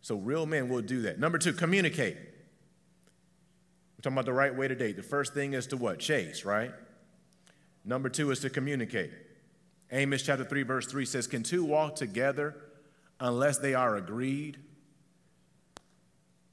So 0.00 0.16
real 0.16 0.46
men 0.46 0.68
will 0.68 0.82
do 0.82 1.02
that. 1.02 1.18
Number 1.18 1.38
two, 1.38 1.52
communicate. 1.52 2.16
We're 2.16 4.02
talking 4.02 4.12
about 4.12 4.26
the 4.26 4.32
right 4.32 4.54
way 4.54 4.68
to 4.68 4.74
date. 4.74 4.96
The 4.96 5.02
first 5.02 5.34
thing 5.34 5.54
is 5.54 5.66
to 5.68 5.76
what? 5.76 5.98
Chase, 5.98 6.44
right? 6.44 6.70
Number 7.84 8.08
two 8.08 8.30
is 8.30 8.40
to 8.40 8.50
communicate. 8.50 9.10
Amos 9.92 10.22
chapter 10.22 10.44
3, 10.44 10.62
verse 10.64 10.86
3 10.86 11.04
says, 11.04 11.26
Can 11.26 11.42
two 11.42 11.64
walk 11.64 11.96
together 11.96 12.56
unless 13.20 13.58
they 13.58 13.74
are 13.74 13.96
agreed? 13.96 14.58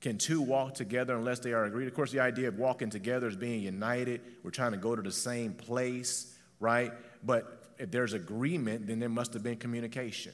Can 0.03 0.17
two 0.17 0.41
walk 0.41 0.73
together 0.73 1.15
unless 1.15 1.39
they 1.39 1.53
are 1.53 1.63
agreed? 1.63 1.87
Of 1.87 1.93
course, 1.93 2.11
the 2.11 2.19
idea 2.19 2.49
of 2.49 2.59
walking 2.59 2.89
together 2.89 3.25
is 3.25 3.37
being 3.37 3.63
united. 3.63 4.19
We're 4.43 4.51
trying 4.51 4.73
to 4.73 4.77
go 4.77 4.97
to 4.97 5.01
the 5.01 5.13
same 5.13 5.53
place, 5.53 6.37
right? 6.59 6.91
But 7.23 7.73
if 7.79 7.89
there's 7.89 8.11
agreement, 8.11 8.85
then 8.85 8.99
there 8.99 9.07
must 9.07 9.31
have 9.31 9.43
been 9.43 9.55
communication. 9.55 10.33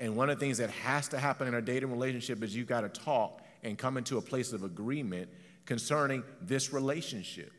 And 0.00 0.16
one 0.16 0.30
of 0.30 0.36
the 0.36 0.44
things 0.44 0.58
that 0.58 0.70
has 0.70 1.06
to 1.10 1.18
happen 1.20 1.46
in 1.46 1.54
a 1.54 1.62
dating 1.62 1.92
relationship 1.92 2.42
is 2.42 2.56
you've 2.56 2.66
got 2.66 2.80
to 2.80 2.88
talk 2.88 3.40
and 3.62 3.78
come 3.78 3.96
into 3.96 4.18
a 4.18 4.20
place 4.20 4.52
of 4.52 4.64
agreement 4.64 5.28
concerning 5.64 6.24
this 6.42 6.72
relationship. 6.72 7.52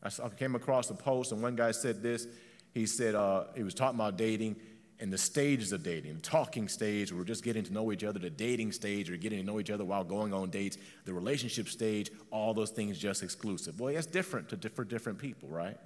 I 0.00 0.28
came 0.28 0.54
across 0.54 0.88
a 0.90 0.94
post, 0.94 1.32
and 1.32 1.42
one 1.42 1.56
guy 1.56 1.72
said 1.72 2.04
this. 2.04 2.28
He 2.72 2.86
said 2.86 3.16
uh, 3.16 3.46
he 3.56 3.64
was 3.64 3.74
talking 3.74 3.98
about 3.98 4.16
dating, 4.16 4.60
and 5.00 5.10
the 5.10 5.18
stages 5.18 5.72
of 5.72 5.82
dating, 5.82 6.14
the 6.14 6.20
talking 6.20 6.68
stage, 6.68 7.10
we're 7.10 7.24
just 7.24 7.42
getting 7.42 7.64
to 7.64 7.72
know 7.72 7.90
each 7.90 8.04
other, 8.04 8.18
the 8.18 8.28
dating 8.28 8.70
stage, 8.70 9.08
we're 9.08 9.16
getting 9.16 9.38
to 9.38 9.44
know 9.44 9.58
each 9.58 9.70
other 9.70 9.84
while 9.84 10.04
going 10.04 10.34
on 10.34 10.50
dates, 10.50 10.76
the 11.06 11.14
relationship 11.14 11.68
stage, 11.68 12.10
all 12.30 12.52
those 12.52 12.70
things 12.70 12.98
just 12.98 13.22
exclusive. 13.22 13.80
Well, 13.80 13.94
that's 13.94 14.06
different 14.06 14.50
to 14.50 14.56
different 14.56 14.90
different 14.90 15.18
people, 15.18 15.48
right? 15.48 15.78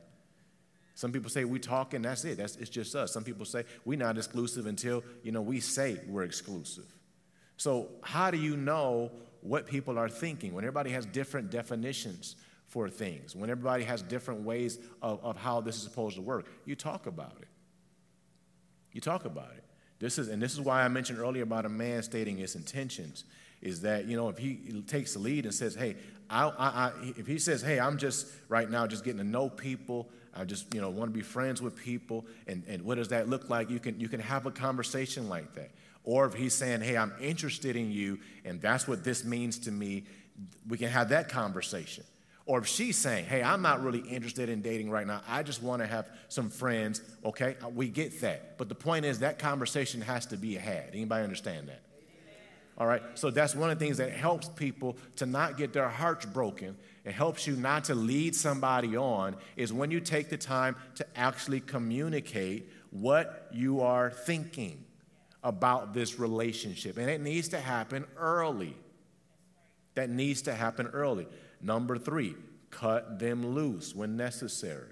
Some 0.97 1.13
people 1.13 1.31
say 1.31 1.45
we 1.45 1.61
talk 1.61 1.95
and 1.95 2.05
that's 2.05 2.25
it. 2.25 2.39
That's 2.39 2.57
it's 2.57 2.71
just 2.71 2.95
us. 2.95 3.13
Some 3.13 3.25
people 3.25 3.45
say 3.45 3.65
we're 3.85 3.99
not 3.99 4.17
exclusive 4.17 4.67
until 4.67 5.05
you 5.23 5.31
know 5.31 5.43
we 5.43 5.61
say 5.61 6.01
we're 6.09 6.25
exclusive. 6.25 6.87
So 7.57 7.89
how 8.03 8.33
do 8.33 8.39
you 8.39 8.57
know 8.57 9.13
what 9.43 9.67
people 9.67 9.97
are 9.97 10.09
thinking 10.09 10.55
when 10.55 10.65
everybody 10.65 10.91
has 10.91 11.07
different 11.07 11.51
definitions 11.51 12.35
for 12.67 12.89
things? 12.89 13.37
When 13.37 13.49
everybody 13.49 13.85
has 13.85 14.03
different 14.03 14.43
ways 14.43 14.79
of, 15.03 15.23
of 15.23 15.37
how 15.37 15.61
this 15.61 15.77
is 15.77 15.83
supposed 15.83 16.17
to 16.17 16.23
work, 16.23 16.47
you 16.65 16.75
talk 16.75 17.07
about 17.07 17.37
it. 17.41 17.49
You 18.95 19.03
talk 19.03 19.27
about 19.27 19.51
it. 19.57 19.65
This 19.99 20.19
is, 20.19 20.29
and 20.29 20.41
this 20.41 20.55
is 20.55 20.61
why 20.61 20.83
I 20.83 20.89
mentioned 20.89 21.19
earlier 21.19 21.43
about 21.43 21.67
a 21.67 21.69
man 21.69 22.03
stating 22.03 22.39
his 22.39 22.55
intentions. 22.55 23.25
Is 23.61 23.83
that 23.83 24.07
you 24.07 24.17
know 24.17 24.29
if 24.29 24.39
he 24.39 24.83
takes 24.87 25.15
the 25.15 25.19
lead 25.19 25.45
and 25.45 25.55
says, 25.55 25.75
"Hey, 25.75 25.97
I, 26.31 26.45
I, 26.49 26.67
I, 26.67 26.93
if 27.17 27.27
he 27.27 27.39
says, 27.39 27.63
"Hey, 27.63 27.81
I'm 27.81 27.99
just 27.99 28.27
right 28.49 28.71
now 28.71 28.87
just 28.87 29.05
getting 29.05 29.19
to 29.19 29.25
know 29.25 29.49
people. 29.49 30.11
I 30.35 30.45
just 30.45 30.73
you 30.75 30.81
know 30.81 30.91
want 30.91 31.11
to 31.11 31.15
be 31.15 31.23
friends 31.23 31.63
with 31.63 31.77
people," 31.77 32.27
and, 32.47 32.63
and 32.69 32.83
what 32.83 32.97
does 32.97 33.09
that 33.09 33.29
look 33.29 33.49
like? 33.49 33.71
You 33.71 33.79
can 33.79 33.99
you 33.99 34.09
can 34.09 34.21
have 34.21 34.47
a 34.47 34.51
conversation 34.51 35.29
like 35.29 35.55
that. 35.55 35.71
Or 36.05 36.27
if 36.27 36.35
he's 36.35 36.55
saying, 36.55 36.83
"Hey, 36.83 36.97
I'm 36.97 37.13
interested 37.21 37.75
in 37.75 37.91
you, 37.91 38.19
and 38.45 38.61
that's 38.61 38.87
what 38.87 39.03
this 39.03 39.25
means 39.25 39.59
to 39.61 39.73
me," 39.73 40.05
we 40.69 40.77
can 40.77 40.89
have 40.89 41.09
that 41.09 41.29
conversation. 41.29 42.05
Or 42.47 42.59
if 42.59 42.67
she's 42.67 42.99
saying, 42.99 43.25
hey, 43.25 43.43
I'm 43.43 43.63
not 43.63 43.83
really 43.83 44.01
interested 44.01 44.51
in 44.51 44.61
dating 44.61 44.91
right 44.91 45.07
now, 45.07 45.23
I 45.27 45.43
just 45.43 45.63
want 45.63 45.81
to 45.81 45.87
have 45.87 46.11
some 46.29 46.51
friends, 46.51 47.01
okay, 47.25 47.57
uh, 47.65 47.71
we 47.71 47.89
get 47.89 48.21
that. 48.21 48.59
But 48.59 48.69
the 48.69 48.75
point 48.75 49.07
is 49.07 49.21
that 49.21 49.39
conversation 49.39 50.03
has 50.03 50.27
to 50.27 50.37
be 50.37 50.55
had. 50.55 50.91
Anybody 50.93 51.25
understand 51.25 51.69
that? 51.69 51.81
All 52.77 52.87
right, 52.87 53.03
so 53.15 53.31
that's 53.31 53.55
one 53.55 53.71
of 53.71 53.79
the 53.79 53.85
things 53.85 53.99
that 53.99 54.11
helps 54.11 54.49
people 54.49 54.97
to 55.17 55.27
not 55.27 55.57
get 55.57 55.73
their 55.73 55.89
hearts 55.89 56.27
broken. 56.27 56.77
It 57.05 57.13
helps 57.13 57.47
you 57.47 57.55
not 57.55 57.85
to 57.85 57.95
lead 57.95 58.35
somebody 58.35 58.97
on, 58.97 59.37
is 59.57 59.73
when 59.73 59.91
you 59.93 60.01
take 60.01 60.29
the 60.29 60.37
time 60.37 60.75
to 60.97 61.07
actually 61.17 61.61
communicate 61.61 62.69
what 62.91 63.49
you 63.53 63.81
are 63.81 64.11
thinking 64.11 64.85
about 65.45 65.95
this 65.95 66.19
relationship. 66.19 66.99
And 66.99 67.09
it 67.09 67.21
needs 67.21 67.49
to 67.49 67.61
happen 67.61 68.07
early. 68.17 68.77
That 69.95 70.11
needs 70.11 70.43
to 70.43 70.55
happen 70.55 70.89
early. 70.89 71.29
Number 71.65 71.97
three, 71.97 72.37
cut 72.71 73.19
them 73.19 73.55
loose 73.55 73.95
when 73.95 74.17
necessary. 74.17 74.91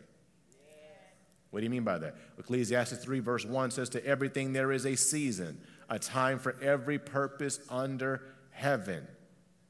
What 1.51 1.61
do 1.61 1.65
you 1.65 1.71
mean 1.71 1.85
by 1.85 1.99
that? 1.99 2.17
Ecclesiastes 2.39 3.05
3, 3.05 3.21
verse 3.21 3.45
1 3.45 3.73
says, 3.73 3.91
To 3.91 4.05
everything 4.07 4.55
there 4.55 4.73
is 4.73 4.87
a 4.87 4.97
season, 4.97 5.61
a 5.91 5.99
time 5.99 6.39
for 6.39 6.57
every 6.63 6.99
purpose 6.99 7.61
under 7.69 8.23
heaven, 8.53 9.07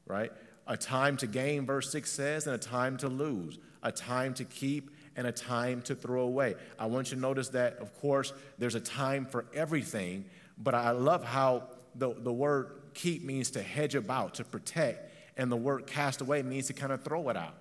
right? 0.07 0.31
A 0.65 0.77
time 0.77 1.17
to 1.17 1.27
gain, 1.27 1.65
verse 1.65 1.91
6 1.91 2.09
says, 2.09 2.47
and 2.47 2.55
a 2.55 2.57
time 2.57 2.95
to 2.99 3.09
lose, 3.09 3.59
a 3.83 3.91
time 3.91 4.33
to 4.35 4.45
keep 4.45 4.91
and 5.17 5.27
a 5.27 5.31
time 5.33 5.81
to 5.81 5.95
throw 5.95 6.21
away. 6.21 6.55
I 6.79 6.85
want 6.85 7.11
you 7.11 7.15
to 7.15 7.21
notice 7.21 7.49
that, 7.49 7.79
of 7.79 7.93
course, 7.99 8.31
there's 8.57 8.75
a 8.75 8.79
time 8.79 9.25
for 9.25 9.45
everything, 9.53 10.23
but 10.57 10.73
I 10.73 10.91
love 10.91 11.25
how 11.25 11.67
the, 11.95 12.13
the 12.17 12.31
word 12.31 12.79
keep 12.93 13.25
means 13.25 13.51
to 13.51 13.61
hedge 13.61 13.95
about, 13.95 14.35
to 14.35 14.45
protect 14.45 15.09
and 15.37 15.51
the 15.51 15.55
word 15.55 15.87
cast 15.87 16.21
away 16.21 16.41
means 16.43 16.67
to 16.67 16.73
kind 16.73 16.91
of 16.91 17.03
throw 17.03 17.29
it 17.29 17.37
out. 17.37 17.55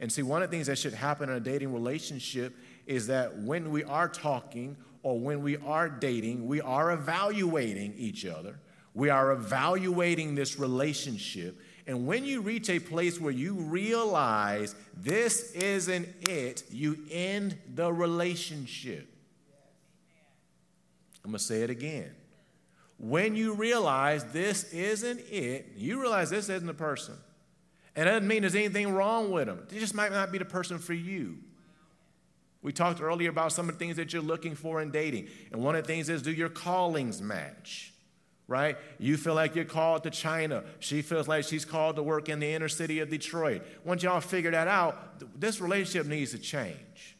And 0.00 0.10
see, 0.10 0.22
one 0.22 0.42
of 0.42 0.50
the 0.50 0.56
things 0.56 0.66
that 0.66 0.78
should 0.78 0.94
happen 0.94 1.28
in 1.28 1.36
a 1.36 1.40
dating 1.40 1.72
relationship 1.72 2.54
is 2.86 3.06
that 3.06 3.38
when 3.38 3.70
we 3.70 3.84
are 3.84 4.08
talking 4.08 4.76
or 5.02 5.18
when 5.18 5.42
we 5.42 5.56
are 5.58 5.88
dating, 5.88 6.46
we 6.46 6.60
are 6.60 6.92
evaluating 6.92 7.94
each 7.96 8.26
other. 8.26 8.58
We 8.94 9.10
are 9.10 9.32
evaluating 9.32 10.34
this 10.34 10.58
relationship. 10.58 11.60
And 11.86 12.06
when 12.06 12.24
you 12.24 12.40
reach 12.40 12.70
a 12.70 12.78
place 12.78 13.20
where 13.20 13.32
you 13.32 13.54
realize 13.54 14.74
this 14.96 15.52
isn't 15.52 16.08
it, 16.28 16.64
you 16.70 16.98
end 17.10 17.56
the 17.74 17.92
relationship. 17.92 19.08
I'm 21.24 21.30
going 21.30 21.38
to 21.38 21.44
say 21.44 21.62
it 21.62 21.70
again 21.70 22.14
when 22.98 23.34
you 23.34 23.54
realize 23.54 24.24
this 24.26 24.64
isn't 24.72 25.20
it, 25.30 25.72
you 25.76 26.00
realize 26.00 26.30
this 26.30 26.48
isn't 26.48 26.66
the 26.66 26.74
person. 26.74 27.14
And 27.96 28.08
it 28.08 28.12
doesn't 28.12 28.28
mean 28.28 28.42
there's 28.42 28.54
anything 28.54 28.92
wrong 28.92 29.30
with 29.30 29.46
them. 29.46 29.66
It 29.70 29.78
just 29.78 29.94
might 29.94 30.12
not 30.12 30.32
be 30.32 30.38
the 30.38 30.44
person 30.44 30.78
for 30.78 30.94
you. 30.94 31.38
We 32.62 32.72
talked 32.72 33.00
earlier 33.00 33.28
about 33.28 33.52
some 33.52 33.68
of 33.68 33.74
the 33.74 33.78
things 33.78 33.96
that 33.96 34.12
you're 34.12 34.22
looking 34.22 34.54
for 34.54 34.80
in 34.80 34.90
dating. 34.90 35.28
And 35.52 35.62
one 35.62 35.76
of 35.76 35.82
the 35.82 35.86
things 35.86 36.08
is 36.08 36.22
do 36.22 36.32
your 36.32 36.48
callings 36.48 37.20
match? 37.20 37.92
Right? 38.46 38.76
You 38.98 39.16
feel 39.16 39.34
like 39.34 39.54
you're 39.54 39.64
called 39.64 40.02
to 40.04 40.10
China. 40.10 40.64
She 40.78 41.02
feels 41.02 41.28
like 41.28 41.44
she's 41.44 41.64
called 41.64 41.96
to 41.96 42.02
work 42.02 42.28
in 42.28 42.40
the 42.40 42.52
inner 42.52 42.68
city 42.68 43.00
of 43.00 43.10
Detroit. 43.10 43.62
Once 43.84 44.02
y'all 44.02 44.20
figure 44.20 44.50
that 44.50 44.68
out, 44.68 45.40
this 45.40 45.60
relationship 45.60 46.06
needs 46.06 46.32
to 46.32 46.38
change. 46.38 47.13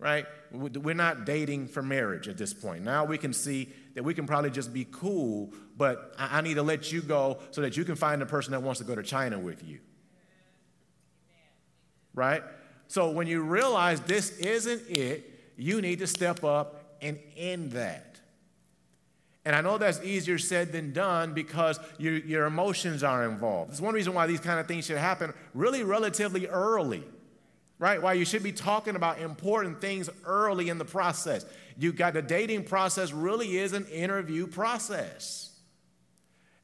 Right? 0.00 0.24
We're 0.50 0.94
not 0.94 1.26
dating 1.26 1.68
for 1.68 1.82
marriage 1.82 2.26
at 2.26 2.38
this 2.38 2.54
point. 2.54 2.82
Now 2.82 3.04
we 3.04 3.18
can 3.18 3.34
see 3.34 3.68
that 3.94 4.02
we 4.02 4.14
can 4.14 4.26
probably 4.26 4.50
just 4.50 4.72
be 4.72 4.86
cool, 4.90 5.52
but 5.76 6.14
I, 6.18 6.40
need 6.40 6.54
to 6.54 6.62
let 6.62 6.90
you 6.90 7.02
go 7.02 7.38
so 7.50 7.60
that 7.60 7.76
you 7.76 7.84
can 7.84 7.96
find 7.96 8.22
a 8.22 8.26
person 8.26 8.52
that 8.52 8.62
wants 8.62 8.80
to 8.80 8.86
go 8.86 8.94
to 8.94 9.02
China 9.02 9.38
with 9.38 9.62
you. 9.62 9.78
Right? 12.14 12.42
So 12.88 13.10
when 13.10 13.26
you 13.26 13.42
realize 13.42 14.00
this 14.00 14.30
isn't 14.38 14.82
it, 14.88 15.54
you 15.58 15.82
need 15.82 15.98
to 15.98 16.06
step 16.06 16.44
up 16.44 16.96
and 17.02 17.18
end 17.36 17.72
that. 17.72 18.20
And 19.44 19.54
I 19.54 19.60
know 19.60 19.76
that's 19.76 20.02
easier 20.02 20.38
said 20.38 20.72
than 20.72 20.94
done 20.94 21.34
because 21.34 21.78
your, 21.98 22.14
your 22.14 22.46
emotions 22.46 23.02
are 23.02 23.28
involved. 23.28 23.72
It's 23.72 23.80
one 23.80 23.94
reason 23.94 24.14
why 24.14 24.26
these 24.26 24.40
kind 24.40 24.58
of 24.58 24.66
things 24.66 24.86
should 24.86 24.96
happen 24.96 25.34
really 25.52 25.82
relatively 25.82 26.46
early 26.46 27.04
right? 27.80 28.00
Why 28.00 28.12
you 28.12 28.26
should 28.26 28.42
be 28.42 28.52
talking 28.52 28.94
about 28.94 29.18
important 29.18 29.80
things 29.80 30.08
early 30.24 30.68
in 30.68 30.78
the 30.78 30.84
process. 30.84 31.46
You 31.78 31.92
got 31.92 32.12
the 32.12 32.22
dating 32.22 32.64
process 32.64 33.10
really 33.10 33.56
is 33.56 33.72
an 33.72 33.86
interview 33.86 34.46
process. 34.46 35.58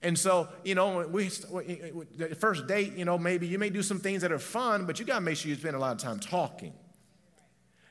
And 0.03 0.17
so, 0.17 0.49
you 0.63 0.75
know, 0.75 1.09
we 1.09 1.29
the 1.29 2.37
first 2.39 2.67
date, 2.69 2.93
you 2.93 3.07
know, 3.07 3.17
maybe 3.17 3.47
you 3.47 3.59
may 3.59 3.71
do 3.71 3.83
some 3.83 3.99
things 3.99 4.23
that 4.23 4.31
are 4.31 4.39
fun, 4.39 4.85
but 4.85 5.01
you 5.01 5.07
got 5.07 5.17
to 5.17 5.21
make 5.23 5.39
sure 5.39 5.49
you 5.49 5.57
spend 5.57 5.75
a 5.75 5.79
lot 5.79 5.93
of 5.93 5.99
time 5.99 6.21
talking. 6.21 6.75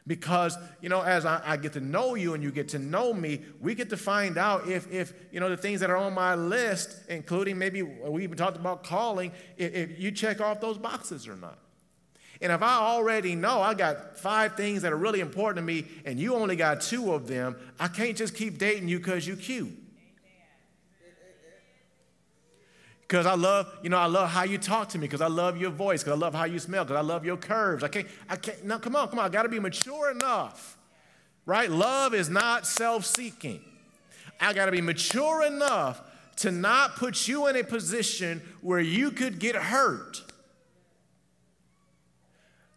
Because, 0.08 0.56
you 0.82 0.90
know, 0.90 1.02
as 1.02 1.26
I, 1.26 1.42
I, 1.44 1.58
get 1.58 1.74
to 1.74 1.80
know 1.80 2.14
you 2.14 2.36
and 2.36 2.44
you 2.44 2.52
get 2.52 2.70
to 2.70 2.80
know 2.80 3.12
me, 3.12 3.42
we 3.60 3.74
get 3.74 3.90
to 3.90 3.98
find 3.98 4.38
out 4.38 4.68
if, 4.68 4.90
if, 4.94 5.14
you 5.32 5.40
know, 5.40 5.50
the 5.50 5.58
things 5.58 5.80
that 5.80 5.90
are 5.90 5.98
on 5.98 6.14
my 6.14 6.36
list, 6.36 7.00
including 7.10 7.58
maybe 7.58 7.82
we 7.82 8.24
even 8.24 8.38
talked 8.38 8.56
about 8.56 8.84
calling, 8.84 9.32
if, 9.58 9.74
if 9.74 10.00
you 10.00 10.12
check 10.12 10.40
off 10.42 10.62
those 10.62 10.78
boxes 10.78 11.28
or 11.28 11.36
not. 11.36 11.58
And 12.46 12.54
if 12.54 12.62
I 12.62 12.76
already 12.76 13.34
know 13.34 13.60
I 13.60 13.74
got 13.74 14.20
five 14.20 14.56
things 14.56 14.84
that 14.84 14.94
are 14.94 14.98
really 14.98 15.20
important 15.20 15.58
to 15.58 15.64
me 15.64 15.88
and 16.06 16.20
you 16.20 16.36
only 16.36 16.56
got 16.56 16.80
two 16.80 17.12
of 17.12 17.28
them, 17.28 17.56
I 17.80 17.88
can't 17.88 18.16
just 18.16 18.36
keep 18.36 18.60
dating 18.60 18.88
you 18.88 19.00
because 19.00 19.26
you're 19.26 19.36
cute. 19.36 19.76
Because 23.02 23.26
I 23.26 23.34
love, 23.34 23.76
you 23.82 23.90
know, 23.90 23.98
I 23.98 24.06
love 24.06 24.30
how 24.30 24.44
you 24.44 24.60
talk 24.60 24.90
to 24.90 25.00
me, 25.00 25.08
because 25.08 25.22
I 25.22 25.28
love 25.28 25.58
your 25.58 25.72
voice, 25.72 26.04
because 26.04 26.20
I 26.20 26.22
love 26.22 26.36
how 26.36 26.44
you 26.44 26.60
smell, 26.60 26.84
because 26.84 26.98
I 26.98 27.02
love 27.02 27.26
your 27.26 27.36
curves. 27.36 27.84
I 27.84 27.88
can't, 27.88 28.08
I 28.30 28.36
can't, 28.36 28.64
no, 28.64 28.78
come 28.78 28.96
on, 28.96 29.08
come 29.08 29.18
on, 29.18 29.26
I 29.26 29.30
gotta 29.30 29.50
be 29.50 29.60
mature 29.60 30.12
enough, 30.12 30.78
right? 31.48 31.72
Love 31.72 32.14
is 32.14 32.30
not 32.30 32.68
self 32.68 33.06
seeking. 33.06 33.60
I 34.40 34.54
gotta 34.54 34.72
be 34.72 34.82
mature 34.82 35.44
enough 35.48 36.00
to 36.38 36.52
not 36.52 36.96
put 36.96 37.28
you 37.28 37.48
in 37.48 37.56
a 37.56 37.64
position 37.64 38.40
where 38.62 38.82
you 38.82 39.10
could 39.10 39.40
get 39.40 39.56
hurt 39.56 40.22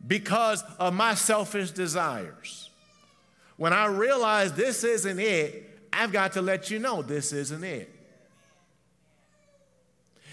because 0.08 0.64
of 0.78 0.94
my 0.94 1.14
selfish 1.14 1.70
desires. 1.70 2.70
When 3.58 3.72
I 3.72 3.86
realize 3.86 4.52
this 4.54 4.82
isn't 4.82 5.20
it, 5.20 5.88
I've 5.92 6.12
got 6.12 6.32
to 6.32 6.42
let 6.42 6.70
you 6.70 6.78
know 6.78 7.02
this 7.02 7.32
isn't 7.32 7.62
it. 7.62 7.94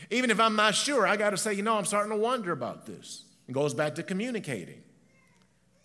Even 0.10 0.32
if 0.32 0.40
I'm 0.40 0.56
not 0.56 0.76
sure, 0.76 1.06
I 1.06 1.18
got 1.18 1.32
to 1.32 1.38
say, 1.38 1.54
you 1.54 1.64
know, 1.64 1.78
I'm 1.78 1.86
starting 1.86 2.12
to 2.12 2.18
wonder 2.18 2.52
about 2.52 2.86
this. 2.86 3.24
It 3.48 3.52
goes 3.52 3.74
back 3.74 3.96
to 3.96 4.04
communicating. 4.04 4.82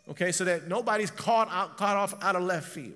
Okay, 0.09 0.33
so 0.33 0.45
that 0.45 0.69
nobody's 0.69 1.11
caught, 1.11 1.49
out, 1.51 1.77
caught 1.77 1.97
off 1.97 2.15
out 2.23 2.37
of 2.37 2.43
left 2.43 2.69
field. 2.69 2.95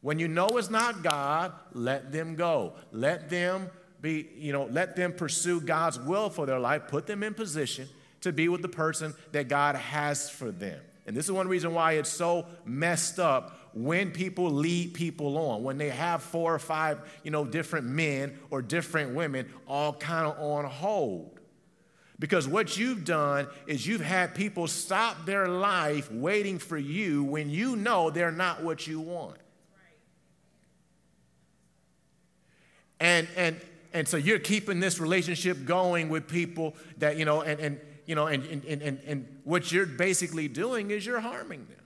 When 0.00 0.18
you 0.18 0.28
know 0.28 0.46
it's 0.58 0.70
not 0.70 1.02
God, 1.02 1.52
let 1.72 2.12
them 2.12 2.36
go. 2.36 2.74
Let 2.92 3.28
them 3.28 3.70
be, 4.00 4.28
you 4.36 4.52
know, 4.52 4.68
let 4.70 4.94
them 4.94 5.12
pursue 5.12 5.60
God's 5.60 5.98
will 5.98 6.30
for 6.30 6.46
their 6.46 6.60
life. 6.60 6.82
Put 6.88 7.06
them 7.06 7.22
in 7.22 7.34
position 7.34 7.88
to 8.28 8.32
be 8.32 8.48
with 8.48 8.62
the 8.62 8.68
person 8.68 9.14
that 9.32 9.48
God 9.48 9.74
has 9.74 10.30
for 10.30 10.50
them. 10.50 10.80
And 11.06 11.16
this 11.16 11.24
is 11.24 11.32
one 11.32 11.48
reason 11.48 11.72
why 11.72 11.92
it's 11.92 12.10
so 12.10 12.46
messed 12.64 13.18
up 13.18 13.58
when 13.72 14.10
people 14.10 14.50
lead 14.50 14.94
people 14.94 15.38
on, 15.38 15.62
when 15.62 15.78
they 15.78 15.88
have 15.88 16.22
four 16.22 16.54
or 16.54 16.58
five, 16.58 17.00
you 17.22 17.30
know, 17.30 17.44
different 17.44 17.86
men 17.86 18.38
or 18.50 18.60
different 18.60 19.14
women 19.14 19.50
all 19.66 19.92
kind 19.94 20.26
of 20.26 20.38
on 20.38 20.64
hold. 20.64 21.38
Because 22.18 22.48
what 22.48 22.76
you've 22.76 23.04
done 23.04 23.46
is 23.66 23.86
you've 23.86 24.00
had 24.00 24.34
people 24.34 24.66
stop 24.66 25.24
their 25.24 25.46
life 25.48 26.10
waiting 26.10 26.58
for 26.58 26.76
you 26.76 27.22
when 27.22 27.48
you 27.48 27.76
know 27.76 28.10
they're 28.10 28.32
not 28.32 28.62
what 28.62 28.86
you 28.86 29.00
want. 29.00 29.38
And 33.00 33.28
and 33.36 33.60
and 33.92 34.06
so 34.06 34.16
you're 34.16 34.38
keeping 34.38 34.80
this 34.80 34.98
relationship 34.98 35.64
going 35.64 36.08
with 36.08 36.28
people 36.28 36.74
that, 36.98 37.16
you 37.16 37.24
know, 37.24 37.42
and, 37.42 37.58
and 37.60 37.80
you 38.08 38.14
know, 38.14 38.26
and, 38.26 38.42
and, 38.46 38.64
and, 38.64 38.98
and 39.06 39.40
what 39.44 39.70
you're 39.70 39.84
basically 39.84 40.48
doing 40.48 40.90
is 40.90 41.04
you're 41.04 41.20
harming 41.20 41.66
them. 41.66 41.84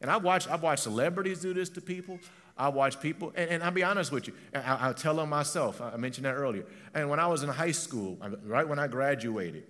And 0.00 0.12
I've 0.12 0.22
watched, 0.22 0.48
I've 0.48 0.62
watched 0.62 0.84
celebrities 0.84 1.40
do 1.40 1.52
this 1.52 1.68
to 1.70 1.80
people. 1.80 2.20
I 2.56 2.68
watch 2.68 3.00
people, 3.00 3.32
and, 3.34 3.50
and, 3.50 3.62
I'll 3.62 3.72
be 3.72 3.82
honest 3.82 4.12
with 4.12 4.28
you, 4.28 4.34
I, 4.54 4.88
will 4.88 4.94
tell 4.94 5.16
them 5.16 5.28
myself. 5.28 5.80
I 5.80 5.96
mentioned 5.96 6.24
that 6.24 6.34
earlier. 6.34 6.64
And 6.94 7.10
when 7.10 7.18
I 7.18 7.26
was 7.26 7.42
in 7.42 7.48
high 7.48 7.72
school, 7.72 8.16
right 8.44 8.66
when 8.66 8.78
I 8.78 8.86
graduated, 8.86 9.64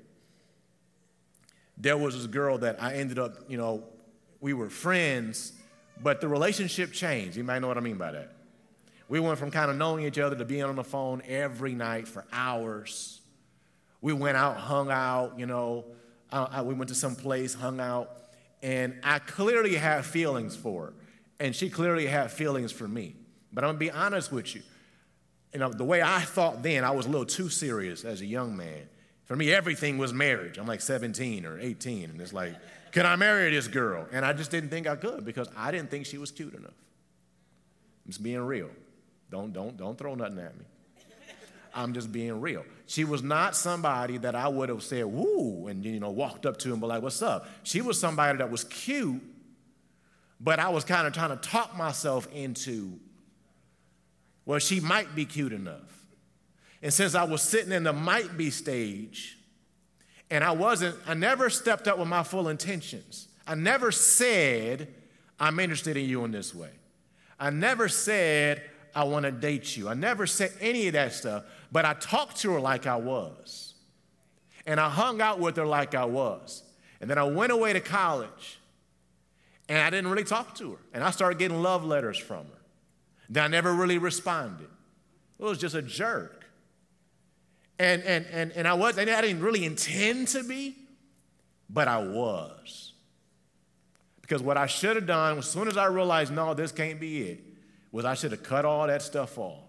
there 1.79 1.97
was 1.97 2.15
this 2.15 2.27
girl 2.27 2.59
that 2.59 2.83
I 2.83 2.95
ended 2.95 3.19
up, 3.19 3.37
you 3.49 3.57
know, 3.57 3.85
we 4.41 4.53
were 4.53 4.69
friends, 4.69 5.55
but 6.03 6.21
the 6.21 6.29
relationship 6.29 6.93
changed. 6.93 7.39
You 7.39 7.45
might 7.45 7.61
know 7.61 7.69
what 7.69 7.79
I 7.79 7.81
mean 7.81 7.97
by 7.97 8.13
that. 8.13 8.33
We 9.09 9.19
went 9.19 9.39
from 9.39 9.51
kind 9.51 9.71
of 9.71 9.79
knowing 9.79 10.05
each 10.05 10.19
other 10.19 10.37
to 10.37 10.45
being 10.45 10.65
on 10.65 10.77
the 10.77 10.85
phone 10.85 11.23
every 11.27 11.75
night 11.75 12.07
for 12.07 12.27
hours. 12.33 13.18
We 14.01 14.13
went 14.13 14.37
out, 14.37 14.57
hung 14.57 14.91
out, 14.91 15.39
you 15.39 15.47
know. 15.47 15.85
Uh, 16.31 16.63
we 16.65 16.75
went 16.75 16.89
to 16.89 16.95
some 16.95 17.17
place, 17.17 17.55
hung 17.55 17.81
out, 17.81 18.11
and 18.63 18.95
I 19.03 19.19
clearly 19.19 19.75
had 19.77 20.05
feelings 20.05 20.55
for 20.55 20.87
her, 20.87 20.93
and 21.41 21.57
she 21.57 21.71
clearly 21.71 22.07
had 22.07 22.31
feelings 22.31 22.71
for 22.71 22.87
me. 22.87 23.17
But 23.53 23.65
I'm 23.65 23.69
gonna 23.69 23.79
be 23.79 23.91
honest 23.91 24.31
with 24.31 24.55
you. 24.55 24.63
You 25.53 25.61
know, 25.61 25.73
the 25.73 25.85
way 25.85 26.03
I 26.03 26.21
thought 26.21 26.63
then, 26.63 26.85
I 26.85 26.91
was 26.91 27.07
a 27.07 27.09
little 27.09 27.27
too 27.27 27.49
serious 27.49 28.05
as 28.05 28.21
a 28.21 28.27
young 28.27 28.57
man. 28.57 28.89
For 29.25 29.37
me, 29.37 29.53
everything 29.53 29.99
was 29.99 30.13
marriage. 30.13 30.59
I'm 30.59 30.67
like 30.67 30.81
17 30.81 31.47
or 31.47 31.59
18, 31.59 32.11
and 32.11 32.21
it's 32.21 32.33
like, 32.33 32.55
can 32.93 33.07
I 33.07 33.17
marry 33.17 33.51
this 33.51 33.69
girl? 33.69 34.07
And 34.13 34.25
I 34.25 34.33
just 34.33 34.51
didn't 34.51 34.71
think 34.71 34.87
I 34.87 34.97
could 34.97 35.25
because 35.25 35.49
I 35.57 35.71
didn't 35.71 35.91
think 35.91 36.07
she 36.07 36.19
was 36.19 36.31
cute 36.31 36.55
enough. 36.55 36.71
I'm 38.05 38.11
just 38.11 38.23
being 38.23 38.41
real. 38.41 38.71
Don't, 39.31 39.53
don't, 39.53 39.77
don't 39.77 39.97
throw 39.99 40.15
nothing 40.15 40.39
at 40.39 40.57
me. 40.57 40.65
I'm 41.79 41.93
just 41.93 42.11
being 42.11 42.41
real. 42.41 42.65
She 42.87 43.05
was 43.05 43.23
not 43.23 43.55
somebody 43.55 44.19
that 44.19 44.35
I 44.35 44.49
would 44.49 44.69
have 44.69 44.83
said, 44.83 45.07
woo, 45.07 45.69
and 45.69 45.85
you 45.85 46.01
know, 46.01 46.11
walked 46.11 46.45
up 46.45 46.57
to 46.59 46.73
and 46.73 46.81
be 46.81 46.89
like, 46.89 47.03
what's 47.03 47.23
up? 47.23 47.49
She 47.63 47.81
was 47.81 48.01
somebody 48.01 48.39
that 48.39 48.51
was 48.51 48.65
cute, 48.65 49.23
but 50.41 50.59
I 50.59 50.71
was 50.71 50.85
kind 50.85 51.07
of 51.07 51.13
trying 51.13 51.31
to 51.31 51.37
talk 51.37 51.77
myself 51.77 52.27
into, 52.33 52.99
well, 54.45 54.59
she 54.59 54.81
might 54.81 55.15
be 55.15 55.25
cute 55.25 55.53
enough. 55.53 56.07
And 56.83 56.93
since 56.93 57.15
I 57.15 57.23
was 57.23 57.43
sitting 57.43 57.71
in 57.71 57.85
the 57.85 57.93
might 57.93 58.37
be 58.37 58.51
stage, 58.51 59.39
and 60.31 60.43
I 60.43 60.51
wasn't, 60.51 60.97
I 61.07 61.15
never 61.15 61.49
stepped 61.49 61.87
up 61.87 61.97
with 61.97 62.09
my 62.09 62.25
full 62.25 62.49
intentions. 62.49 63.29
I 63.47 63.55
never 63.55 63.93
said, 63.93 64.93
I'm 65.39 65.61
interested 65.61 65.97
in 65.97 66.09
you 66.09 66.25
in 66.25 66.33
this 66.33 66.53
way. 66.53 66.71
I 67.39 67.51
never 67.51 67.89
said, 67.89 68.63
I 68.99 69.05
want 69.05 69.27
to 69.27 69.31
date 69.31 69.77
you. 69.77 69.89
I 69.89 69.95
never 69.95 70.27
said 70.27 70.53
any 70.61 70.89
of 70.89 70.95
that 70.95 71.13
stuff, 71.13 71.45
but 71.71 71.85
I 71.85 71.95
talked 71.95 72.39
to 72.39 72.51
her 72.55 72.61
like 72.61 72.85
I 72.85 72.97
was. 72.97 73.75
And 74.67 74.81
I 74.81 74.89
hung 74.89 75.21
out 75.21 75.39
with 75.39 75.57
her 75.57 75.65
like 75.65 75.95
I 75.95 76.05
was. 76.05 76.65
And 77.01 77.09
then 77.09 77.17
I 77.17 77.23
went 77.23 77.53
away 77.53 77.73
to 77.73 77.81
college, 77.81 78.59
and 79.69 79.79
I 79.79 79.89
didn't 79.91 80.11
really 80.11 80.25
talk 80.25 80.57
to 80.57 80.73
her. 80.73 80.79
And 80.93 81.05
I 81.05 81.13
started 81.13 81.39
getting 81.39 81.63
love 81.63 81.85
letters 81.85 82.19
from 82.19 82.47
her. 82.47 82.61
Then 83.31 83.45
I 83.45 83.47
never 83.47 83.73
really 83.73 83.99
responded. 83.99 84.67
It 85.39 85.45
was 85.45 85.59
just 85.59 85.77
a 85.77 85.83
jerk. 85.83 86.45
And, 87.79 88.03
and, 88.03 88.27
and, 88.33 88.51
and 88.51 88.67
I 88.67 88.75
was, 88.75 88.99
and 88.99 89.09
I 89.09 89.21
didn't 89.21 89.43
really 89.43 89.65
intend 89.65 90.27
to 90.29 90.43
be, 90.43 90.75
but 91.71 91.87
I 91.87 91.99
was. 91.99 92.95
Because 94.23 94.43
what 94.43 94.57
I 94.57 94.67
should 94.67 94.97
have 94.97 95.07
done, 95.07 95.39
as 95.39 95.49
soon 95.49 95.69
as 95.69 95.77
I 95.77 95.87
realized, 95.87 96.33
no, 96.33 96.53
this 96.53 96.73
can't 96.73 96.99
be 96.99 97.23
it, 97.23 97.48
was 97.91 98.05
I 98.05 98.15
should 98.15 98.33
have 98.33 98.43
cut 98.43 98.65
all 98.65 98.87
that 98.87 99.03
stuff 99.03 99.39
off. 99.39 99.65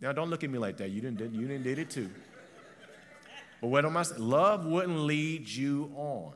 Now, 0.00 0.12
don't 0.12 0.30
look 0.30 0.42
at 0.42 0.50
me 0.50 0.58
like 0.58 0.78
that. 0.78 0.90
You 0.90 1.00
didn't, 1.00 1.32
you 1.32 1.46
didn't 1.46 1.62
did 1.62 1.78
it 1.78 1.90
too. 1.90 2.10
But 3.60 3.68
what 3.68 3.84
am 3.84 3.96
I 3.96 4.02
saying? 4.02 4.20
Love 4.20 4.66
wouldn't 4.66 4.98
lead 4.98 5.48
you 5.48 5.92
on. 5.94 6.32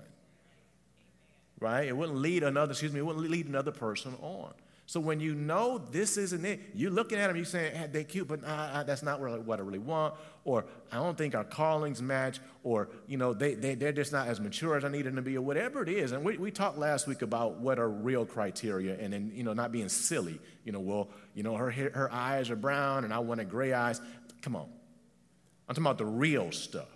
Right? 1.59 1.89
It 1.89 1.97
wouldn't 1.97 2.19
lead 2.19 2.45
another, 2.45 2.73
excuse 2.73 2.93
me, 2.93 3.01
it 3.01 3.07
wouldn't 3.07 3.29
lead 3.29 3.47
another 3.47 3.73
person 3.73 4.15
on. 4.21 4.53
So 4.89 5.01
when 5.01 5.19
you 5.19 5.35
know 5.35 5.79
this 5.79 6.17
isn't 6.17 6.45
it, 6.45 6.61
you're 6.73 6.93
looking 6.93 7.19
at 7.19 7.27
them, 7.27 7.37
you're 7.37 7.45
saying, 7.45 7.75
hey, 7.75 7.89
they're 7.91 8.05
cute, 8.05 8.29
but 8.29 8.41
uh, 8.45 8.85
that's 8.85 9.03
not 9.03 9.21
really 9.21 9.41
what 9.41 9.59
I 9.59 9.63
really 9.63 9.81
want. 9.81 10.15
Or 10.45 10.65
I 10.93 10.99
don't 10.99 11.19
think 11.19 11.35
our 11.35 11.43
callings 11.43 12.01
match. 12.01 12.39
Or, 12.63 12.89
you 13.09 13.17
know, 13.17 13.35
they, 13.35 13.55
they, 13.55 13.75
they're 13.75 13.91
just 13.91 14.13
not 14.13 14.29
as 14.29 14.41
mature 14.41 14.77
as 14.77 14.85
I 14.85 14.89
need 14.89 15.03
them 15.03 15.17
to 15.17 15.23
be, 15.23 15.37
or 15.37 15.43
whatever 15.43 15.83
it 15.83 15.89
is. 15.89 16.13
And 16.13 16.25
we, 16.25 16.37
we 16.39 16.53
talked 16.53 16.79
last 16.79 17.09
week 17.09 17.23
about 17.23 17.59
what 17.59 17.81
are 17.81 17.91
real 17.91 18.25
criteria 18.25 18.97
and 18.97 19.13
then, 19.13 19.33
you 19.35 19.43
know, 19.43 19.55
not 19.55 19.73
being 19.73 19.89
silly. 19.89 20.39
You 20.65 20.71
know, 20.71 20.81
well, 20.81 21.09
you 21.35 21.43
know, 21.43 21.57
her, 21.57 21.71
her 21.71 22.13
eyes 22.13 22.49
are 22.51 22.57
brown 22.57 23.03
and 23.03 23.13
I 23.13 23.19
wanted 23.19 23.51
gray 23.51 23.73
eyes. 23.73 24.01
Come 24.43 24.55
on. 24.55 24.69
I'm 25.69 25.75
talking 25.75 25.85
about 25.85 25.99
the 25.99 26.07
real 26.07 26.53
stuff. 26.53 26.87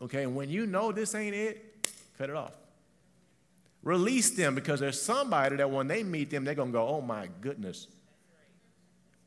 Okay, 0.00 0.22
and 0.22 0.36
when 0.36 0.48
you 0.48 0.66
know 0.66 0.92
this 0.92 1.14
ain't 1.14 1.34
it, 1.34 1.88
cut 2.18 2.30
it 2.30 2.36
off. 2.36 2.52
Release 3.82 4.30
them 4.30 4.54
because 4.54 4.78
there's 4.78 5.00
somebody 5.00 5.56
that 5.56 5.70
when 5.70 5.88
they 5.88 6.04
meet 6.04 6.30
them, 6.30 6.44
they're 6.44 6.54
going 6.54 6.68
to 6.68 6.72
go, 6.72 6.86
oh 6.86 7.00
my 7.00 7.28
goodness, 7.40 7.88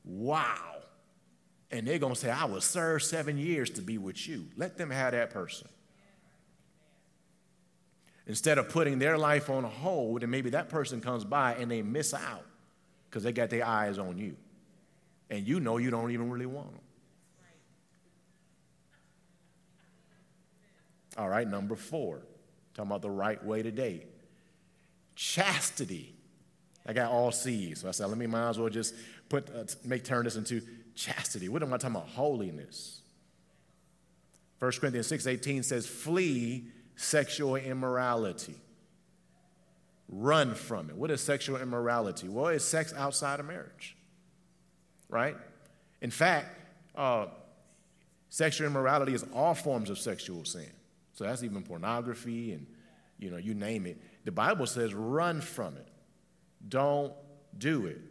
wow. 0.05 0.75
And 1.71 1.85
they're 1.85 1.99
going 1.99 2.13
to 2.13 2.19
say, 2.19 2.29
I 2.31 2.45
will 2.45 2.61
serve 2.61 3.03
seven 3.03 3.37
years 3.37 3.69
to 3.71 3.81
be 3.81 3.97
with 3.97 4.27
you. 4.27 4.47
Let 4.55 4.77
them 4.77 4.91
have 4.91 5.11
that 5.11 5.31
person. 5.31 5.67
Instead 8.27 8.57
of 8.57 8.69
putting 8.69 8.97
their 8.97 9.17
life 9.17 9.49
on 9.49 9.65
hold, 9.65 10.23
and 10.23 10.31
maybe 10.31 10.49
that 10.51 10.69
person 10.69 11.01
comes 11.01 11.25
by 11.25 11.55
and 11.55 11.69
they 11.69 11.81
miss 11.81 12.13
out 12.13 12.45
because 13.09 13.23
they 13.23 13.33
got 13.33 13.49
their 13.49 13.65
eyes 13.65 13.99
on 13.99 14.17
you. 14.17 14.37
And 15.29 15.45
you 15.45 15.59
know 15.59 15.77
you 15.77 15.91
don't 15.91 16.11
even 16.11 16.29
really 16.29 16.45
want 16.45 16.71
them. 16.71 16.81
All 21.17 21.29
right, 21.29 21.47
number 21.47 21.75
four, 21.75 22.21
talking 22.73 22.89
about 22.89 23.01
the 23.01 23.09
right 23.09 23.43
way 23.43 23.61
to 23.61 23.71
date 23.71 24.14
chastity. 25.15 26.13
I 26.85 26.93
got 26.93 27.11
all 27.11 27.31
C's. 27.31 27.81
So 27.81 27.87
I 27.87 27.91
said, 27.91 28.07
let 28.07 28.17
me 28.17 28.27
might 28.27 28.49
as 28.49 28.59
well 28.59 28.69
just 28.69 28.93
put, 29.29 29.49
uh, 29.49 29.63
make 29.83 30.03
turn 30.03 30.25
this 30.25 30.35
into 30.35 30.61
chastity. 30.93 31.49
What 31.49 31.63
am 31.63 31.73
I 31.73 31.77
talking 31.77 31.95
about? 31.95 32.09
Holiness. 32.09 33.01
1 34.59 34.71
Corinthians 34.79 35.11
6.18 35.11 35.63
says, 35.63 35.87
flee 35.87 36.67
sexual 36.95 37.55
immorality. 37.55 38.55
Run 40.07 40.53
from 40.53 40.89
it. 40.89 40.95
What 40.95 41.11
is 41.11 41.21
sexual 41.21 41.59
immorality? 41.59 42.29
Well, 42.29 42.47
it's 42.47 42.63
sex 42.63 42.93
outside 42.95 43.39
of 43.39 43.47
marriage, 43.47 43.97
right? 45.09 45.35
In 46.01 46.11
fact, 46.11 46.47
uh, 46.95 47.25
sexual 48.29 48.67
immorality 48.67 49.13
is 49.13 49.25
all 49.33 49.55
forms 49.55 49.89
of 49.89 49.97
sexual 49.97 50.45
sin. 50.45 50.69
So 51.13 51.23
that's 51.23 51.43
even 51.43 51.63
pornography 51.63 52.53
and, 52.53 52.67
you 53.17 53.31
know, 53.31 53.37
you 53.37 53.53
name 53.55 53.85
it. 53.85 53.97
The 54.25 54.31
Bible 54.31 54.65
says 54.65 54.93
run 54.93 55.39
from 55.39 55.77
it. 55.77 55.87
Don't 56.67 57.13
do 57.57 57.85
it. 57.85 58.01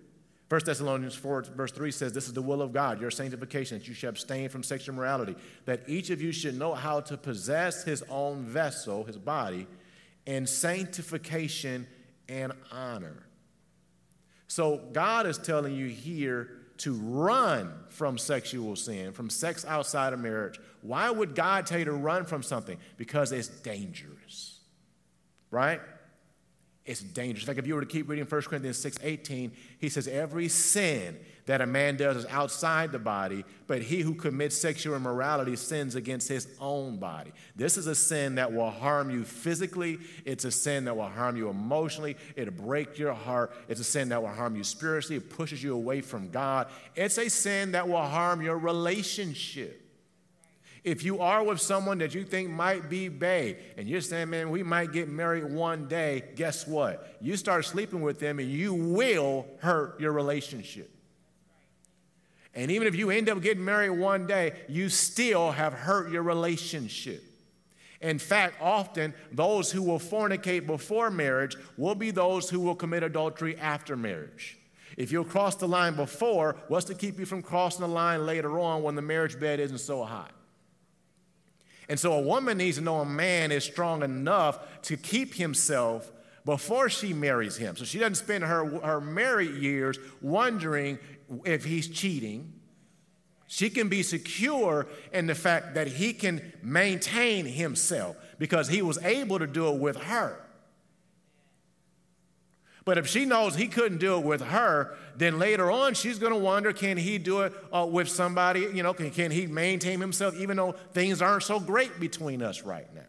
1 0.49 0.61
Thessalonians 0.65 1.15
4, 1.15 1.43
verse 1.57 1.73
3 1.73 1.91
says, 1.91 2.13
This 2.13 2.27
is 2.27 2.33
the 2.33 2.43
will 2.43 2.63
of 2.63 2.73
God, 2.73 3.01
your 3.01 3.11
sanctification, 3.11 3.79
that 3.79 3.89
you 3.89 3.95
should 3.95 4.11
abstain 4.11 4.49
from 4.49 4.63
sexual 4.63 4.95
morality, 4.95 5.35
that 5.65 5.83
each 5.89 6.11
of 6.11 6.23
you 6.23 6.33
should 6.33 6.57
know 6.57 6.75
how 6.75 7.01
to 7.01 7.17
possess 7.17 7.83
his 7.83 8.03
own 8.09 8.45
vessel, 8.45 9.05
his 9.05 9.19
body, 9.19 9.67
in 10.27 10.47
sanctification 10.47 11.87
and 12.29 12.53
honor. 12.71 13.27
So 14.47 14.81
God 14.93 15.27
is 15.27 15.39
telling 15.39 15.75
you 15.75 15.87
here 15.87 16.51
to 16.79 16.95
run 16.95 17.73
from 17.89 18.19
sexual 18.19 18.77
sin, 18.77 19.13
from 19.13 19.31
sex 19.31 19.65
outside 19.65 20.13
of 20.13 20.21
marriage. 20.21 20.61
Why 20.83 21.11
would 21.11 21.35
God 21.35 21.67
tell 21.67 21.79
you 21.79 21.87
to 21.87 21.93
run 21.93 22.25
from 22.25 22.43
something? 22.43 22.79
Because 22.97 23.33
it's 23.33 23.49
dangerous, 23.49 24.61
right? 25.51 25.81
It's 26.87 27.01
dangerous. 27.01 27.49
Like 27.49 27.57
if 27.57 27.67
you 27.67 27.75
were 27.75 27.81
to 27.81 27.87
keep 27.87 28.09
reading 28.09 28.27
1 28.27 28.43
Corinthians 28.43 28.77
6 28.79 28.99
18, 29.03 29.53
he 29.79 29.89
says, 29.89 30.07
Every 30.07 30.49
sin 30.49 31.17
that 31.47 31.63
a 31.63 31.67
man 31.67 31.97
does 31.97 32.19
is 32.19 32.27
outside 32.27 32.93
the 32.93 32.99
body, 32.99 33.45
but 33.67 33.81
he 33.81 34.01
who 34.01 34.15
commits 34.15 34.57
sexual 34.57 34.95
immorality 34.95 35.57
sins 35.57 35.95
against 35.95 36.29
his 36.29 36.47
own 36.61 36.99
body. 36.99 37.33
This 37.57 37.79
is 37.79 37.87
a 37.87 37.95
sin 37.95 38.35
that 38.35 38.53
will 38.53 38.71
harm 38.71 39.11
you 39.11 39.25
physically, 39.25 39.99
it's 40.27 40.45
a 40.45 40.51
sin 40.51 40.85
that 40.85 40.97
will 40.97 41.09
harm 41.09 41.37
you 41.37 41.49
emotionally, 41.49 42.17
it'll 42.37 42.53
break 42.53 42.99
your 42.99 43.15
heart, 43.15 43.53
it's 43.69 43.81
a 43.81 43.85
sin 43.85 44.11
that 44.11 44.23
will 44.23 44.31
harm 44.31 44.55
you 44.55 44.65
spiritually, 44.65 45.17
it 45.17 45.31
pushes 45.31 45.63
you 45.63 45.75
away 45.75 46.03
from 46.03 46.31
God, 46.31 46.69
it's 46.95 47.19
a 47.19 47.31
sin 47.31 47.73
that 47.73 47.89
will 47.89 47.97
harm 48.05 48.43
your 48.43 48.59
relationship. 48.59 49.84
If 50.85 51.03
you 51.03 51.21
are 51.21 51.43
with 51.43 51.63
someone 51.63 51.97
that 51.99 52.15
you 52.15 52.25
think 52.25 52.51
might 52.51 52.91
be 52.91 53.09
bae, 53.09 53.57
and 53.79 53.89
you're 53.89 54.03
saying, 54.03 54.29
man, 54.29 54.51
we 54.51 54.63
might 54.63 54.93
get 54.93 55.09
married 55.09 55.51
one 55.51 55.89
day, 55.89 56.25
guess 56.37 56.67
what? 56.67 57.17
You 57.23 57.39
start 57.39 57.65
sleeping 57.65 58.03
with 58.03 58.21
them 58.21 58.39
and 58.39 58.51
you 58.51 58.75
will 58.75 59.47
hurt 59.61 59.99
your 59.99 60.13
relationship. 60.13 60.91
And 62.55 62.71
even 62.71 62.87
if 62.87 62.95
you 62.95 63.11
end 63.11 63.31
up 63.31 63.41
getting 63.41 63.65
married 63.65 63.91
one 63.91 64.27
day, 64.27 64.53
you 64.69 64.91
still 64.91 65.53
have 65.53 65.73
hurt 65.73 66.13
your 66.13 66.23
relationship. 66.23 67.25
In 68.03 68.19
fact, 68.19 68.57
often 68.61 69.15
those 69.33 69.73
who 69.73 69.83
will 69.83 69.99
fornicate 69.99 70.67
before 70.67 71.11
marriage 71.11 71.57
will 71.79 71.95
be 71.95 72.11
those 72.11 72.51
who 72.51 72.61
will 72.61 72.75
commit 72.75 73.03
adultery 73.03 73.57
after 73.57 73.97
marriage. 73.97 74.59
If 74.99 75.11
you'll 75.11 75.25
cross 75.25 75.57
the 75.57 75.67
line 75.67 75.97
before, 75.97 76.57
what's 76.69 76.85
to 76.87 76.95
keep 76.95 77.19
you 77.19 77.25
from 77.25 77.41
crossing 77.41 77.81
the 77.81 77.89
line 77.89 78.27
later 78.27 78.59
on 78.61 78.83
when 78.83 78.95
the 78.95 79.03
marriage 79.03 79.41
bed 79.41 79.59
isn't 79.59 79.79
so 79.79 80.05
hot? 80.05 80.31
And 81.89 81.99
so 81.99 82.13
a 82.13 82.21
woman 82.21 82.59
needs 82.59 82.79
to 82.79 82.83
know 82.83 83.01
a 83.01 83.05
man 83.05 83.53
is 83.53 83.65
strong 83.65 84.03
enough 84.03 84.59
to 84.83 84.97
keep 84.97 85.35
himself 85.35 86.11
before 86.45 86.89
she 86.89 87.13
marries 87.13 87.57
him. 87.57 87.77
So 87.77 87.85
she 87.85 87.99
doesn't 87.99 88.17
spend 88.17 88.45
her, 88.45 88.81
her 88.81 89.01
married 89.01 89.55
years 89.55 89.99
wondering 90.21 90.99
if 91.45 91.65
he's 91.65 91.89
cheating. 91.89 92.53
She 93.47 93.71
can 93.71 93.89
be 93.89 94.03
secure 94.03 94.87
in 95.13 95.27
the 95.27 95.35
fact 95.35 95.75
that 95.75 95.87
he 95.87 96.13
can 96.13 96.53
maintain 96.63 97.47
himself 97.47 98.17
because 98.39 98.69
he 98.69 98.83
was 98.83 98.99
able 99.05 99.39
to 99.39 99.47
do 99.47 99.69
it 99.69 99.79
with 99.79 99.97
her. 99.97 100.44
But 102.85 102.99
if 102.99 103.07
she 103.07 103.25
knows 103.25 103.55
he 103.57 103.67
couldn't 103.67 103.99
do 103.99 104.19
it 104.19 104.25
with 104.25 104.43
her, 104.43 104.95
then 105.17 105.39
later 105.39 105.71
on 105.71 105.95
she's 105.95 106.19
going 106.19 106.33
to 106.33 106.39
wonder 106.39 106.73
can 106.73 106.99
he 106.99 107.17
do 107.17 107.41
it 107.41 107.53
uh, 107.73 107.87
with 107.91 108.09
somebody? 108.09 108.61
You 108.61 108.83
know, 108.83 108.93
can, 108.93 109.11
can 109.11 109.31
he 109.31 109.47
maintain 109.47 110.01
himself 110.01 110.35
even 110.37 110.59
though 110.59 110.73
things 110.93 111.23
aren't 111.23 111.45
so 111.45 111.59
great 111.59 111.99
between 111.99 112.43
us 112.43 112.63
right 112.63 112.93
now? 112.95 113.01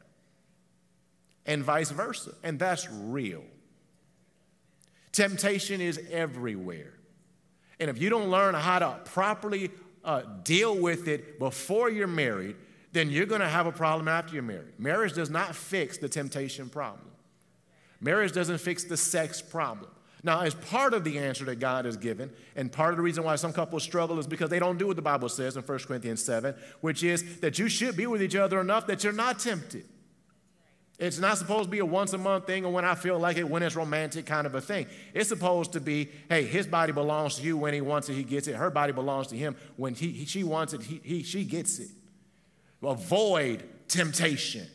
And 1.45 1.63
vice 1.63 1.91
versa. 1.91 2.32
And 2.41 2.57
that's 2.57 2.89
real. 2.89 3.43
Temptation 5.11 5.82
is 5.82 5.99
everywhere. 6.09 6.93
And 7.80 7.89
if 7.89 8.01
you 8.01 8.09
don't 8.09 8.30
learn 8.30 8.55
how 8.55 8.80
to 8.80 8.99
properly 9.05 9.71
uh, 10.03 10.21
deal 10.43 10.78
with 10.78 11.07
it 11.09 11.38
before 11.38 11.89
you're 11.89 12.07
married, 12.07 12.55
then 12.93 13.09
you're 13.09 13.26
going 13.26 13.41
to 13.41 13.49
have 13.49 13.67
a 13.67 13.71
problem 13.71 14.07
after 14.07 14.34
you're 14.34 14.43
married. 14.43 14.80
Marriage 14.80 15.13
does 15.13 15.30
not 15.30 15.53
fix 15.53 15.97
the 15.97 16.07
temptation 16.07 16.69
problem. 16.69 17.09
Marriage 18.06 18.34
doesn't 18.34 18.60
fix 18.60 18.84
the 18.84 18.95
sex 18.95 19.41
problem. 19.41 19.89
Now, 20.22 20.41
as 20.41 20.53
part 20.53 20.93
of 20.93 21.03
the 21.03 21.18
answer 21.18 21.43
that 21.45 21.56
God 21.56 21.86
has 21.86 21.97
given, 21.97 22.32
and 22.56 22.72
part 22.72 22.91
of 22.91 22.97
the 22.97 23.03
reason 23.03 23.24
why 23.24 23.36
some 23.36 23.51
couples 23.51 23.82
struggle 23.82 24.20
is 24.20 24.28
because 24.28 24.51
they 24.51 24.60
don't 24.60 24.78
do 24.78 24.86
what 24.86 24.95
the 24.95 25.01
Bible 25.01 25.28
says 25.28 25.58
in 25.58 25.64
1 25.64 25.80
Corinthians 25.80 26.24
7, 26.24 26.53
which 26.82 27.01
is 27.03 27.39
that 27.39 27.58
you 27.58 27.68
should 27.68 27.97
be 27.97 28.06
with 28.06 28.22
each 28.22 28.36
other 28.36 28.62
enough 28.62 28.86
that 28.86 29.03
you're 29.03 29.12
not 29.12 29.39
tempted. 29.39 29.86
It's 30.99 31.18
not 31.18 31.39
supposed 31.39 31.64
to 31.64 31.70
be 31.70 31.80
a 31.80 31.86
once 31.86 32.14
a 32.14 32.20
month 32.20 32.45
thing 32.45 32.64
or 32.64 32.72
when 32.72 32.86
I 32.86 32.93
feel 32.93 33.18
like 33.18 33.38
it, 33.38 33.49
when 33.49 33.64
it's 33.64 33.76
romantic 33.76 34.28
kind 34.28 34.45
of 34.45 34.53
a 34.53 34.62
thing. 34.62 34.86
It's 35.16 35.30
supposed 35.30 35.74
to 35.74 35.80
be, 35.80 36.10
hey, 36.30 36.43
his 36.43 36.68
body 36.68 36.91
belongs 36.91 37.38
to 37.38 37.43
you 37.43 37.58
when 37.58 37.74
he 37.74 37.82
wants 37.82 38.08
it, 38.08 38.14
he 38.14 38.24
gets 38.24 38.47
it. 38.47 38.56
Her 38.56 38.70
body 38.70 38.93
belongs 38.93 39.28
to 39.28 39.36
him 39.36 39.56
when 39.78 39.95
he, 39.95 40.12
he 40.12 40.26
she 40.26 40.43
wants 40.43 40.74
it, 40.74 40.84
he, 40.84 41.01
he, 41.03 41.24
she 41.24 41.43
gets 41.43 41.80
it. 41.80 41.89
Avoid 42.84 43.64
temptation. 43.88 44.68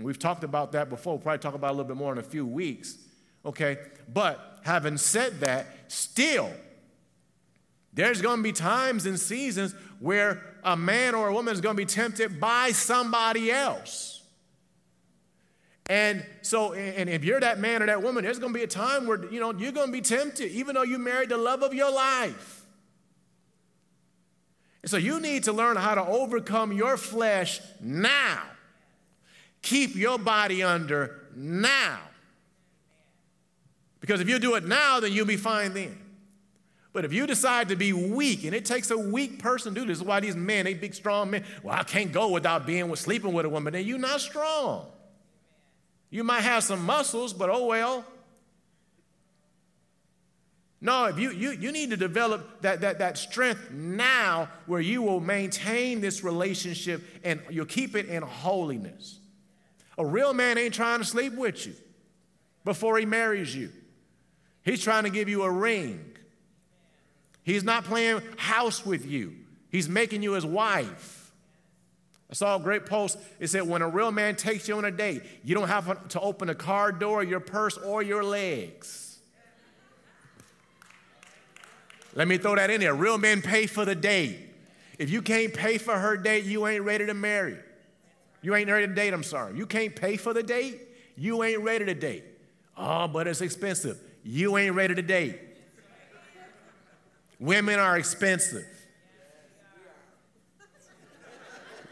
We've 0.00 0.18
talked 0.18 0.44
about 0.44 0.72
that 0.72 0.88
before. 0.88 1.14
We'll 1.14 1.22
probably 1.22 1.38
talk 1.38 1.54
about 1.54 1.70
a 1.70 1.74
little 1.74 1.84
bit 1.84 1.96
more 1.96 2.12
in 2.12 2.18
a 2.18 2.22
few 2.22 2.46
weeks. 2.46 2.98
Okay? 3.44 3.78
But 4.12 4.58
having 4.62 4.96
said 4.96 5.40
that, 5.40 5.66
still, 5.88 6.50
there's 7.92 8.20
going 8.22 8.38
to 8.38 8.42
be 8.42 8.52
times 8.52 9.06
and 9.06 9.18
seasons 9.18 9.74
where 9.98 10.42
a 10.64 10.76
man 10.76 11.14
or 11.14 11.28
a 11.28 11.32
woman 11.32 11.52
is 11.52 11.60
going 11.60 11.76
to 11.76 11.80
be 11.80 11.86
tempted 11.86 12.40
by 12.40 12.72
somebody 12.72 13.50
else. 13.50 14.22
And 15.88 16.24
so, 16.42 16.72
and 16.72 17.10
if 17.10 17.24
you're 17.24 17.40
that 17.40 17.58
man 17.58 17.82
or 17.82 17.86
that 17.86 18.00
woman, 18.00 18.22
there's 18.22 18.38
going 18.38 18.52
to 18.52 18.58
be 18.58 18.62
a 18.62 18.68
time 18.68 19.08
where, 19.08 19.24
you 19.30 19.40
know, 19.40 19.52
you're 19.52 19.72
going 19.72 19.88
to 19.88 19.92
be 19.92 20.00
tempted, 20.00 20.52
even 20.52 20.76
though 20.76 20.84
you 20.84 20.98
married 20.98 21.30
the 21.30 21.36
love 21.36 21.62
of 21.62 21.74
your 21.74 21.92
life. 21.92 22.64
And 24.82 24.90
so 24.90 24.96
you 24.96 25.20
need 25.20 25.44
to 25.44 25.52
learn 25.52 25.76
how 25.76 25.96
to 25.96 26.06
overcome 26.06 26.72
your 26.72 26.96
flesh 26.96 27.60
now. 27.80 28.40
Keep 29.62 29.94
your 29.96 30.18
body 30.18 30.62
under 30.62 31.20
now. 31.34 32.00
Because 34.00 34.20
if 34.20 34.28
you 34.28 34.38
do 34.38 34.54
it 34.54 34.64
now, 34.64 35.00
then 35.00 35.12
you'll 35.12 35.26
be 35.26 35.36
fine 35.36 35.74
then. 35.74 35.98
But 36.92 37.04
if 37.04 37.12
you 37.12 37.26
decide 37.26 37.68
to 37.68 37.76
be 37.76 37.92
weak, 37.92 38.44
and 38.44 38.54
it 38.54 38.64
takes 38.64 38.90
a 38.90 38.98
weak 38.98 39.38
person 39.38 39.74
to 39.74 39.80
do 39.80 39.86
this, 39.86 39.98
this 39.98 40.02
is 40.02 40.06
why 40.06 40.18
these 40.20 40.34
men, 40.34 40.64
they 40.64 40.74
big 40.74 40.94
strong 40.94 41.30
men, 41.30 41.44
well, 41.62 41.76
I 41.76 41.84
can't 41.84 42.10
go 42.10 42.30
without 42.30 42.66
being 42.66 42.88
with 42.88 42.98
sleeping 42.98 43.32
with 43.32 43.46
a 43.46 43.48
woman, 43.48 43.74
then 43.74 43.86
you're 43.86 43.98
not 43.98 44.20
strong. 44.20 44.86
You 46.10 46.24
might 46.24 46.40
have 46.40 46.64
some 46.64 46.84
muscles, 46.84 47.32
but 47.32 47.48
oh 47.48 47.66
well. 47.66 48.04
No, 50.80 51.04
if 51.04 51.18
you, 51.18 51.30
you, 51.30 51.50
you 51.52 51.70
need 51.70 51.90
to 51.90 51.96
develop 51.96 52.62
that, 52.62 52.80
that, 52.80 52.98
that 52.98 53.18
strength 53.18 53.70
now 53.70 54.48
where 54.66 54.80
you 54.80 55.02
will 55.02 55.20
maintain 55.20 56.00
this 56.00 56.24
relationship 56.24 57.02
and 57.22 57.40
you'll 57.50 57.66
keep 57.66 57.94
it 57.94 58.06
in 58.06 58.22
holiness. 58.22 59.19
A 60.00 60.06
real 60.06 60.32
man 60.32 60.56
ain't 60.56 60.72
trying 60.72 61.00
to 61.00 61.04
sleep 61.04 61.34
with 61.34 61.66
you 61.66 61.74
before 62.64 62.96
he 62.96 63.04
marries 63.04 63.54
you. 63.54 63.70
He's 64.62 64.82
trying 64.82 65.04
to 65.04 65.10
give 65.10 65.28
you 65.28 65.42
a 65.42 65.50
ring. 65.50 66.16
He's 67.42 67.64
not 67.64 67.84
playing 67.84 68.22
house 68.38 68.86
with 68.86 69.04
you, 69.04 69.34
he's 69.68 69.90
making 69.90 70.22
you 70.22 70.32
his 70.32 70.46
wife. 70.46 71.32
I 72.30 72.34
saw 72.34 72.56
a 72.56 72.60
great 72.60 72.86
post. 72.86 73.18
It 73.40 73.48
said, 73.48 73.68
When 73.68 73.82
a 73.82 73.88
real 73.88 74.10
man 74.10 74.36
takes 74.36 74.68
you 74.68 74.78
on 74.78 74.86
a 74.86 74.90
date, 74.90 75.22
you 75.44 75.54
don't 75.54 75.68
have 75.68 76.08
to 76.08 76.20
open 76.20 76.48
a 76.48 76.54
car 76.54 76.92
door, 76.92 77.22
your 77.22 77.40
purse, 77.40 77.76
or 77.76 78.02
your 78.02 78.24
legs. 78.24 79.18
Let 82.14 82.26
me 82.26 82.38
throw 82.38 82.54
that 82.54 82.70
in 82.70 82.80
there. 82.80 82.94
Real 82.94 83.18
men 83.18 83.42
pay 83.42 83.66
for 83.66 83.84
the 83.84 83.94
date. 83.94 84.38
If 84.98 85.10
you 85.10 85.20
can't 85.20 85.52
pay 85.52 85.76
for 85.76 85.98
her 85.98 86.16
date, 86.16 86.44
you 86.44 86.66
ain't 86.66 86.84
ready 86.84 87.04
to 87.04 87.14
marry. 87.14 87.58
You 88.42 88.54
ain't 88.54 88.70
ready 88.70 88.86
to 88.86 88.94
date, 88.94 89.12
I'm 89.12 89.22
sorry. 89.22 89.56
You 89.56 89.66
can't 89.66 89.94
pay 89.94 90.16
for 90.16 90.32
the 90.32 90.42
date, 90.42 90.80
you 91.16 91.42
ain't 91.42 91.62
ready 91.62 91.84
to 91.84 91.94
date. 91.94 92.24
Oh, 92.76 93.08
but 93.08 93.26
it's 93.26 93.40
expensive 93.40 94.00
you 94.22 94.56
ain't 94.56 94.74
ready 94.74 94.94
to 94.94 95.02
date. 95.02 95.38
Women 97.38 97.78
are 97.78 97.96
expensive. 97.96 98.66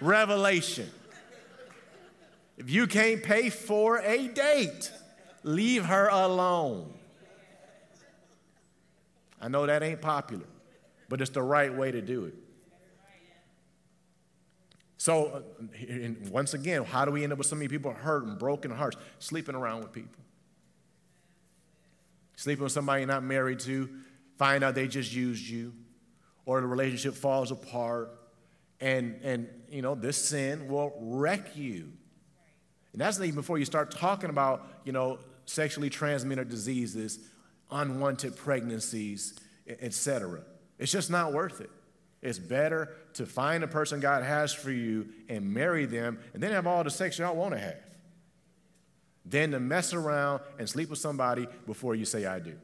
Revelation. 0.01 0.91
If 2.59 2.71
you 2.71 2.87
can't 2.87 3.23
pay 3.23 3.51
for 3.51 3.99
a 3.99 4.29
date, 4.29 4.93
leave 5.43 5.85
her 5.85 6.09
alone. 6.09 6.93
I 9.41 9.49
know 9.49 9.67
that 9.67 9.83
ain't 9.83 10.01
popular, 10.03 10.47
but 11.09 11.21
it's 11.21 11.31
the 11.31 11.43
right 11.43 11.75
way 11.75 11.93
to 11.93 12.03
do 12.03 12.25
it. 12.27 12.35
So, 14.99 15.27
uh, 15.27 16.09
once 16.31 16.55
again, 16.55 16.85
how 16.85 17.05
do 17.05 17.13
we 17.13 17.25
end 17.25 17.33
up 17.33 17.39
with 17.39 17.47
so 17.47 17.57
many 17.57 17.69
people 17.69 17.93
hurt 17.93 18.25
and 18.25 18.39
broken 18.39 18.71
hearts, 18.71 18.97
sleeping 19.19 19.55
around 19.55 19.83
with 19.83 19.93
people? 19.93 20.23
sleeping 22.39 22.63
with 22.63 22.71
somebody 22.73 23.01
you're 23.01 23.09
not 23.09 23.25
married 23.25 23.59
to, 23.59 23.91
find 24.37 24.63
out 24.63 24.77
they 24.77 24.87
just 24.87 25.13
used 25.13 25.45
you, 25.49 25.73
or 26.47 26.61
the 26.61 26.67
relationship 26.69 27.15
falls 27.15 27.51
apart, 27.51 28.17
and, 28.81 29.19
and 29.25 29.49
you 29.69 29.83
know, 29.83 29.97
this 29.97 30.17
sin 30.17 30.69
will 30.69 30.93
wreck 31.01 31.57
you. 31.57 31.93
And 32.93 33.01
that's 33.01 33.19
even 33.21 33.35
before 33.35 33.59
you 33.59 33.65
start 33.65 33.91
talking 33.91 34.31
about, 34.31 34.69
you 34.85 34.93
know, 34.93 35.19
sexually 35.47 35.91
transmitted 35.91 36.49
diseases, 36.49 37.19
unwanted 37.73 38.37
pregnancies, 38.37 39.35
etc. 39.67 40.43
It's 40.79 40.93
just 40.93 41.11
not 41.11 41.33
worth 41.33 41.61
it. 41.61 41.71
It's 42.21 42.39
better 42.39 42.95
to 43.15 43.27
find 43.27 43.63
a 43.63 43.69
person 43.69 44.01
God 44.01 44.23
has 44.25 44.53
for 44.53 44.73
you 44.73 45.09
and 45.29 45.53
marry 45.53 45.87
them 45.87 46.19
and 46.35 46.43
then 46.43 46.53
have 46.53 46.67
all 46.67 46.83
the 46.83 46.91
sex 46.91 47.19
y'all 47.19 47.37
want 47.37 47.55
to 47.55 47.61
have 47.61 47.77
than 49.25 49.51
to 49.53 49.61
mess 49.61 49.93
around 49.93 50.41
and 50.59 50.69
sleep 50.69 50.91
with 50.91 50.99
somebody 50.99 51.47
before 51.67 51.95
you 51.95 52.05
say 52.05 52.27
I 52.27 52.39
do. 52.39 52.55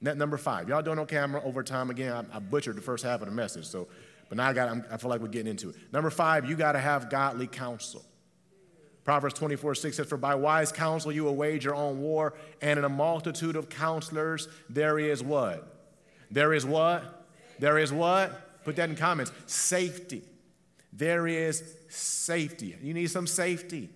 Net 0.00 0.16
number 0.16 0.36
five. 0.36 0.68
Y'all 0.68 0.82
doing 0.82 0.98
okay? 1.00 1.18
I'm 1.18 1.36
over 1.36 1.62
time 1.62 1.90
again. 1.90 2.12
I, 2.12 2.36
I 2.36 2.38
butchered 2.40 2.76
the 2.76 2.82
first 2.82 3.04
half 3.04 3.20
of 3.20 3.28
the 3.28 3.34
message, 3.34 3.66
so 3.66 3.88
but 4.28 4.36
now 4.36 4.48
I 4.48 4.52
got. 4.52 4.68
I'm, 4.68 4.84
I 4.90 4.96
feel 4.96 5.10
like 5.10 5.20
we're 5.20 5.28
getting 5.28 5.50
into 5.50 5.70
it. 5.70 5.76
Number 5.92 6.08
five, 6.08 6.48
you 6.48 6.56
got 6.56 6.72
to 6.72 6.78
have 6.78 7.10
godly 7.10 7.46
counsel. 7.46 8.04
Proverbs 9.04 9.34
24, 9.34 9.74
6 9.74 9.96
says, 9.96 10.06
For 10.06 10.16
by 10.16 10.34
wise 10.34 10.72
counsel 10.72 11.10
you 11.10 11.24
will 11.24 11.34
wage 11.34 11.64
your 11.64 11.74
own 11.74 12.00
war, 12.00 12.34
and 12.62 12.78
in 12.78 12.84
a 12.84 12.88
multitude 12.88 13.56
of 13.56 13.68
counselors 13.68 14.48
there 14.68 14.98
is 14.98 15.22
what? 15.22 15.66
There 16.30 16.52
is 16.52 16.64
what? 16.64 17.26
There 17.58 17.76
is 17.78 17.92
what? 17.92 18.49
Put 18.64 18.76
that 18.76 18.90
in 18.90 18.96
comments. 18.96 19.32
Safety. 19.46 20.22
There 20.92 21.26
is 21.26 21.62
safety. 21.88 22.76
You 22.82 22.94
need 22.94 23.10
some 23.10 23.26
safety 23.26 23.90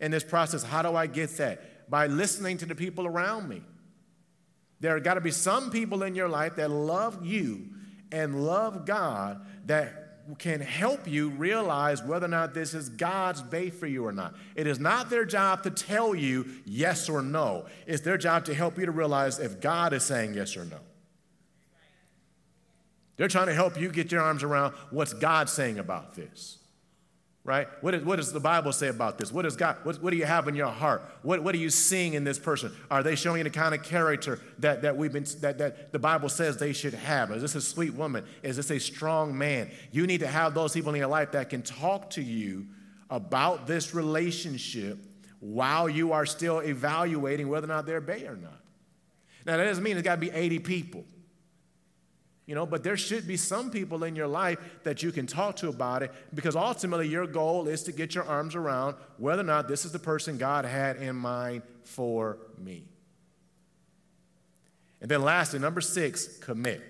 in 0.00 0.10
this 0.10 0.24
process. 0.24 0.62
How 0.62 0.82
do 0.82 0.94
I 0.94 1.06
get 1.06 1.36
that? 1.38 1.90
By 1.90 2.06
listening 2.06 2.58
to 2.58 2.66
the 2.66 2.74
people 2.74 3.06
around 3.06 3.48
me. 3.48 3.62
There 4.80 4.94
have 4.94 5.02
got 5.02 5.14
to 5.14 5.20
be 5.20 5.32
some 5.32 5.70
people 5.70 6.02
in 6.02 6.14
your 6.14 6.28
life 6.28 6.56
that 6.56 6.70
love 6.70 7.24
you 7.24 7.68
and 8.12 8.44
love 8.46 8.86
God 8.86 9.44
that 9.66 10.04
can 10.38 10.60
help 10.60 11.08
you 11.08 11.30
realize 11.30 12.02
whether 12.02 12.26
or 12.26 12.28
not 12.28 12.52
this 12.52 12.74
is 12.74 12.90
God's 12.90 13.42
bae 13.42 13.70
for 13.70 13.86
you 13.86 14.06
or 14.06 14.12
not. 14.12 14.34
It 14.54 14.66
is 14.66 14.78
not 14.78 15.08
their 15.08 15.24
job 15.24 15.62
to 15.62 15.70
tell 15.70 16.14
you 16.14 16.46
yes 16.66 17.08
or 17.08 17.22
no. 17.22 17.66
It's 17.86 18.02
their 18.02 18.18
job 18.18 18.44
to 18.44 18.54
help 18.54 18.78
you 18.78 18.86
to 18.86 18.92
realize 18.92 19.38
if 19.38 19.60
God 19.60 19.92
is 19.92 20.04
saying 20.04 20.34
yes 20.34 20.56
or 20.56 20.64
no. 20.66 20.78
They're 23.18 23.28
trying 23.28 23.48
to 23.48 23.54
help 23.54 23.78
you 23.78 23.90
get 23.90 24.10
your 24.10 24.22
arms 24.22 24.42
around 24.42 24.72
what's 24.90 25.12
God 25.12 25.50
saying 25.50 25.78
about 25.78 26.14
this 26.14 26.58
right? 27.48 27.66
What, 27.80 27.94
is, 27.94 28.04
what 28.04 28.16
does 28.16 28.30
the 28.30 28.40
Bible 28.40 28.72
say 28.72 28.88
about 28.88 29.16
this? 29.16 29.32
What 29.32 29.42
does 29.42 29.56
God, 29.56 29.78
what, 29.82 30.02
what 30.02 30.10
do 30.10 30.18
you 30.18 30.26
have 30.26 30.48
in 30.48 30.54
your 30.54 30.68
heart? 30.68 31.02
What, 31.22 31.42
what 31.42 31.54
are 31.54 31.58
you 31.58 31.70
seeing 31.70 32.12
in 32.12 32.22
this 32.22 32.38
person? 32.38 32.70
Are 32.90 33.02
they 33.02 33.14
showing 33.14 33.38
you 33.38 33.44
the 33.44 33.48
kind 33.48 33.74
of 33.74 33.82
character 33.82 34.38
that, 34.58 34.82
that 34.82 34.98
we've 34.98 35.14
been, 35.14 35.24
that, 35.40 35.56
that 35.56 35.90
the 35.90 35.98
Bible 35.98 36.28
says 36.28 36.58
they 36.58 36.74
should 36.74 36.92
have? 36.92 37.30
Is 37.30 37.40
this 37.40 37.54
a 37.54 37.62
sweet 37.62 37.94
woman? 37.94 38.26
Is 38.42 38.56
this 38.56 38.70
a 38.70 38.78
strong 38.78 39.36
man? 39.38 39.70
You 39.92 40.06
need 40.06 40.20
to 40.20 40.26
have 40.26 40.52
those 40.52 40.74
people 40.74 40.92
in 40.92 40.98
your 40.98 41.08
life 41.08 41.32
that 41.32 41.48
can 41.48 41.62
talk 41.62 42.10
to 42.10 42.22
you 42.22 42.66
about 43.08 43.66
this 43.66 43.94
relationship 43.94 44.98
while 45.40 45.88
you 45.88 46.12
are 46.12 46.26
still 46.26 46.58
evaluating 46.58 47.48
whether 47.48 47.64
or 47.64 47.68
not 47.68 47.86
they're 47.86 48.02
bae 48.02 48.26
or 48.26 48.36
not. 48.36 48.60
Now, 49.46 49.56
that 49.56 49.64
doesn't 49.64 49.82
mean 49.82 49.96
it's 49.96 50.04
got 50.04 50.16
to 50.16 50.20
be 50.20 50.30
80 50.30 50.58
people. 50.58 51.06
You 52.48 52.54
know, 52.54 52.64
but 52.64 52.82
there 52.82 52.96
should 52.96 53.28
be 53.28 53.36
some 53.36 53.70
people 53.70 54.04
in 54.04 54.16
your 54.16 54.26
life 54.26 54.58
that 54.82 55.02
you 55.02 55.12
can 55.12 55.26
talk 55.26 55.56
to 55.56 55.68
about 55.68 56.02
it 56.02 56.10
because 56.32 56.56
ultimately 56.56 57.06
your 57.06 57.26
goal 57.26 57.68
is 57.68 57.82
to 57.82 57.92
get 57.92 58.14
your 58.14 58.24
arms 58.24 58.54
around 58.54 58.96
whether 59.18 59.42
or 59.42 59.44
not 59.44 59.68
this 59.68 59.84
is 59.84 59.92
the 59.92 59.98
person 59.98 60.38
God 60.38 60.64
had 60.64 60.96
in 60.96 61.14
mind 61.14 61.60
for 61.84 62.38
me. 62.56 62.88
And 65.02 65.10
then 65.10 65.20
lastly, 65.20 65.58
number 65.58 65.82
six, 65.82 66.38
commit. 66.38 66.80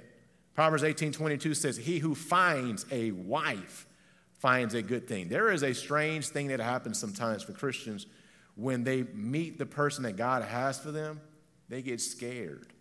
Proverbs 0.55 0.85
18 0.85 1.11
22 1.11 1.55
says, 1.55 1.77
He 1.77 1.99
who 1.99 2.15
finds 2.15 2.87
a 2.93 3.11
wife 3.11 3.89
finds 4.35 4.75
a 4.75 4.83
good 4.83 5.09
thing. 5.09 5.29
There 5.29 5.51
is 5.51 5.65
a 5.65 5.75
strange 5.75 6.29
thing 6.29 6.47
that 6.49 6.61
happens 6.61 7.01
sometimes 7.01 7.43
for 7.43 7.53
Christians 7.53 8.07
when 8.55 8.85
they 8.85 9.03
meet 9.13 9.59
the 9.59 9.67
person 9.67 10.05
that 10.05 10.17
God 10.17 10.45
has 10.45 10.79
for 10.79 10.93
them, 10.93 11.21
they 11.69 11.83
get 11.83 12.01
scared 12.01 12.75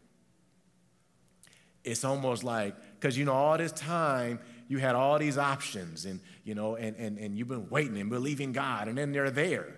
it's 1.87 2.03
almost 2.03 2.43
like, 2.43 2.75
because 2.99 3.17
you 3.17 3.25
know, 3.25 3.33
all 3.33 3.57
this 3.57 3.71
time 3.71 4.39
you 4.67 4.77
had 4.77 4.95
all 4.95 5.17
these 5.17 5.37
options 5.37 6.05
and 6.05 6.19
you 6.43 6.55
know, 6.55 6.75
and, 6.75 6.95
and, 6.97 7.17
and 7.17 7.37
you've 7.37 7.47
been 7.47 7.69
waiting 7.69 7.97
and 7.97 8.09
believing 8.09 8.51
God, 8.53 8.87
and 8.87 8.97
then 8.97 9.11
they're 9.11 9.31
there. 9.31 9.73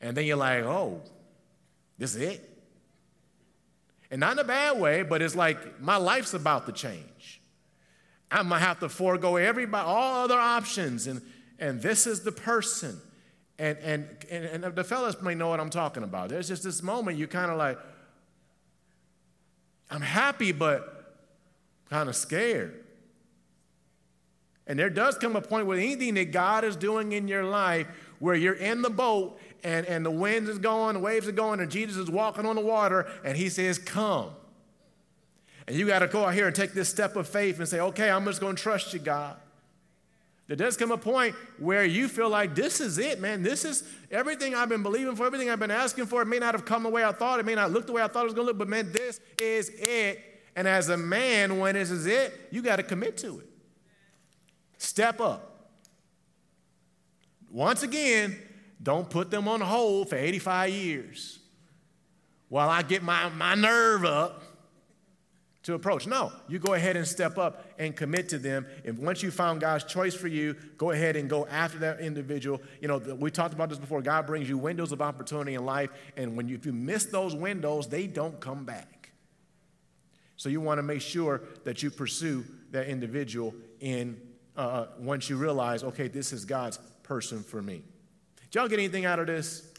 And 0.00 0.16
then 0.16 0.26
you're 0.26 0.36
like, 0.36 0.64
oh, 0.64 1.00
this 1.98 2.14
is 2.14 2.22
it. 2.22 2.50
And 4.10 4.20
not 4.20 4.32
in 4.32 4.38
a 4.38 4.44
bad 4.44 4.78
way, 4.78 5.02
but 5.02 5.22
it's 5.22 5.34
like 5.34 5.80
my 5.80 5.96
life's 5.96 6.34
about 6.34 6.66
to 6.66 6.72
change. 6.72 7.40
I'm 8.30 8.48
gonna 8.48 8.60
have 8.60 8.80
to 8.80 8.88
forego 8.88 9.36
everybody, 9.36 9.86
all 9.86 10.24
other 10.24 10.38
options, 10.38 11.06
and 11.06 11.22
and 11.58 11.80
this 11.80 12.06
is 12.06 12.22
the 12.22 12.32
person. 12.32 13.00
And 13.58 13.78
and 13.78 14.08
and, 14.30 14.64
and 14.64 14.74
the 14.74 14.84
fellas 14.84 15.20
may 15.22 15.34
know 15.34 15.48
what 15.48 15.60
I'm 15.60 15.70
talking 15.70 16.02
about. 16.02 16.28
There's 16.28 16.48
just 16.48 16.64
this 16.64 16.82
moment 16.82 17.16
you 17.18 17.26
kind 17.26 17.50
of 17.50 17.56
like, 17.56 17.78
I'm 19.90 20.00
happy, 20.00 20.52
but 20.52 20.93
kind 21.94 22.08
of 22.08 22.16
scared. 22.16 22.74
And 24.66 24.76
there 24.76 24.90
does 24.90 25.16
come 25.16 25.36
a 25.36 25.40
point 25.40 25.68
with 25.68 25.78
anything 25.78 26.14
that 26.14 26.32
God 26.32 26.64
is 26.64 26.74
doing 26.74 27.12
in 27.12 27.28
your 27.28 27.44
life 27.44 27.86
where 28.18 28.34
you're 28.34 28.54
in 28.54 28.82
the 28.82 28.90
boat 28.90 29.38
and, 29.62 29.86
and 29.86 30.04
the 30.04 30.10
winds 30.10 30.50
is 30.50 30.58
going, 30.58 30.94
the 30.94 31.00
waves 31.00 31.28
are 31.28 31.32
going, 31.32 31.60
and 31.60 31.70
Jesus 31.70 31.96
is 31.96 32.10
walking 32.10 32.46
on 32.46 32.56
the 32.56 32.62
water, 32.62 33.06
and 33.24 33.36
he 33.36 33.48
says, 33.48 33.78
Come. 33.78 34.30
And 35.68 35.76
you 35.76 35.86
got 35.86 36.00
to 36.00 36.08
go 36.08 36.24
out 36.24 36.34
here 36.34 36.48
and 36.48 36.56
take 36.56 36.72
this 36.72 36.88
step 36.88 37.14
of 37.14 37.28
faith 37.28 37.60
and 37.60 37.68
say, 37.68 37.78
Okay, 37.78 38.10
I'm 38.10 38.24
just 38.24 38.40
going 38.40 38.56
to 38.56 38.62
trust 38.62 38.92
you, 38.92 38.98
God. 38.98 39.36
There 40.48 40.56
does 40.56 40.76
come 40.76 40.90
a 40.90 40.98
point 40.98 41.36
where 41.60 41.84
you 41.84 42.08
feel 42.08 42.28
like 42.28 42.56
this 42.56 42.80
is 42.80 42.98
it, 42.98 43.20
man. 43.20 43.44
This 43.44 43.64
is 43.64 43.84
everything 44.10 44.52
I've 44.52 44.68
been 44.68 44.82
believing 44.82 45.14
for, 45.14 45.26
everything 45.26 45.48
I've 45.48 45.60
been 45.60 45.70
asking 45.70 46.06
for. 46.06 46.22
It 46.22 46.26
may 46.26 46.40
not 46.40 46.54
have 46.54 46.64
come 46.64 46.82
the 46.82 46.90
way 46.90 47.04
I 47.04 47.12
thought, 47.12 47.38
it 47.38 47.46
may 47.46 47.54
not 47.54 47.70
look 47.70 47.86
the 47.86 47.92
way 47.92 48.02
I 48.02 48.08
thought 48.08 48.22
it 48.22 48.24
was 48.24 48.34
going 48.34 48.46
to 48.46 48.50
look, 48.50 48.58
but 48.58 48.68
man, 48.68 48.90
this 48.90 49.20
is 49.38 49.70
it. 49.76 50.33
And 50.56 50.68
as 50.68 50.88
a 50.88 50.96
man, 50.96 51.58
when 51.58 51.74
this 51.74 51.90
is 51.90 52.06
it, 52.06 52.48
you 52.50 52.62
got 52.62 52.76
to 52.76 52.82
commit 52.82 53.16
to 53.18 53.40
it. 53.40 53.48
Step 54.78 55.20
up. 55.20 55.70
Once 57.50 57.82
again, 57.82 58.36
don't 58.82 59.08
put 59.08 59.30
them 59.30 59.48
on 59.48 59.60
hold 59.60 60.08
for 60.08 60.16
85 60.16 60.70
years 60.70 61.38
while 62.48 62.68
I 62.68 62.82
get 62.82 63.02
my, 63.02 63.28
my 63.30 63.54
nerve 63.54 64.04
up 64.04 64.42
to 65.64 65.74
approach. 65.74 66.06
No, 66.06 66.30
you 66.46 66.58
go 66.58 66.74
ahead 66.74 66.96
and 66.96 67.06
step 67.06 67.38
up 67.38 67.64
and 67.78 67.96
commit 67.96 68.28
to 68.28 68.38
them. 68.38 68.66
And 68.84 68.98
once 68.98 69.22
you 69.22 69.30
found 69.30 69.60
God's 69.60 69.84
choice 69.84 70.14
for 70.14 70.28
you, 70.28 70.54
go 70.76 70.90
ahead 70.90 71.16
and 71.16 71.28
go 71.28 71.46
after 71.46 71.78
that 71.78 72.00
individual. 72.00 72.60
You 72.80 72.88
know, 72.88 72.98
we 72.98 73.30
talked 73.30 73.54
about 73.54 73.70
this 73.70 73.78
before. 73.78 74.02
God 74.02 74.26
brings 74.26 74.48
you 74.48 74.58
windows 74.58 74.92
of 74.92 75.00
opportunity 75.00 75.54
in 75.54 75.64
life, 75.64 75.90
and 76.16 76.36
when 76.36 76.48
you, 76.48 76.56
if 76.56 76.66
you 76.66 76.72
miss 76.72 77.06
those 77.06 77.34
windows, 77.34 77.88
they 77.88 78.06
don't 78.06 78.38
come 78.40 78.64
back. 78.64 78.93
So 80.44 80.50
you 80.50 80.60
want 80.60 80.76
to 80.76 80.82
make 80.82 81.00
sure 81.00 81.40
that 81.64 81.82
you 81.82 81.90
pursue 81.90 82.44
that 82.70 82.86
individual 82.86 83.54
in 83.80 84.20
uh, 84.54 84.60
uh, 84.60 84.86
once 84.98 85.30
you 85.30 85.38
realize, 85.38 85.82
okay, 85.82 86.06
this 86.06 86.34
is 86.34 86.44
God's 86.44 86.78
person 87.02 87.42
for 87.42 87.62
me. 87.62 87.80
Did 88.42 88.54
y'all 88.54 88.68
get 88.68 88.78
anything 88.78 89.06
out 89.06 89.18
of 89.18 89.26
this? 89.26 89.72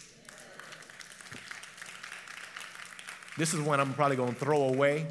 This 3.37 3.53
is 3.53 3.61
one 3.61 3.79
I'm 3.79 3.93
probably 3.93 4.15
going 4.15 4.33
to 4.33 4.39
throw 4.39 4.63
away, 4.63 5.05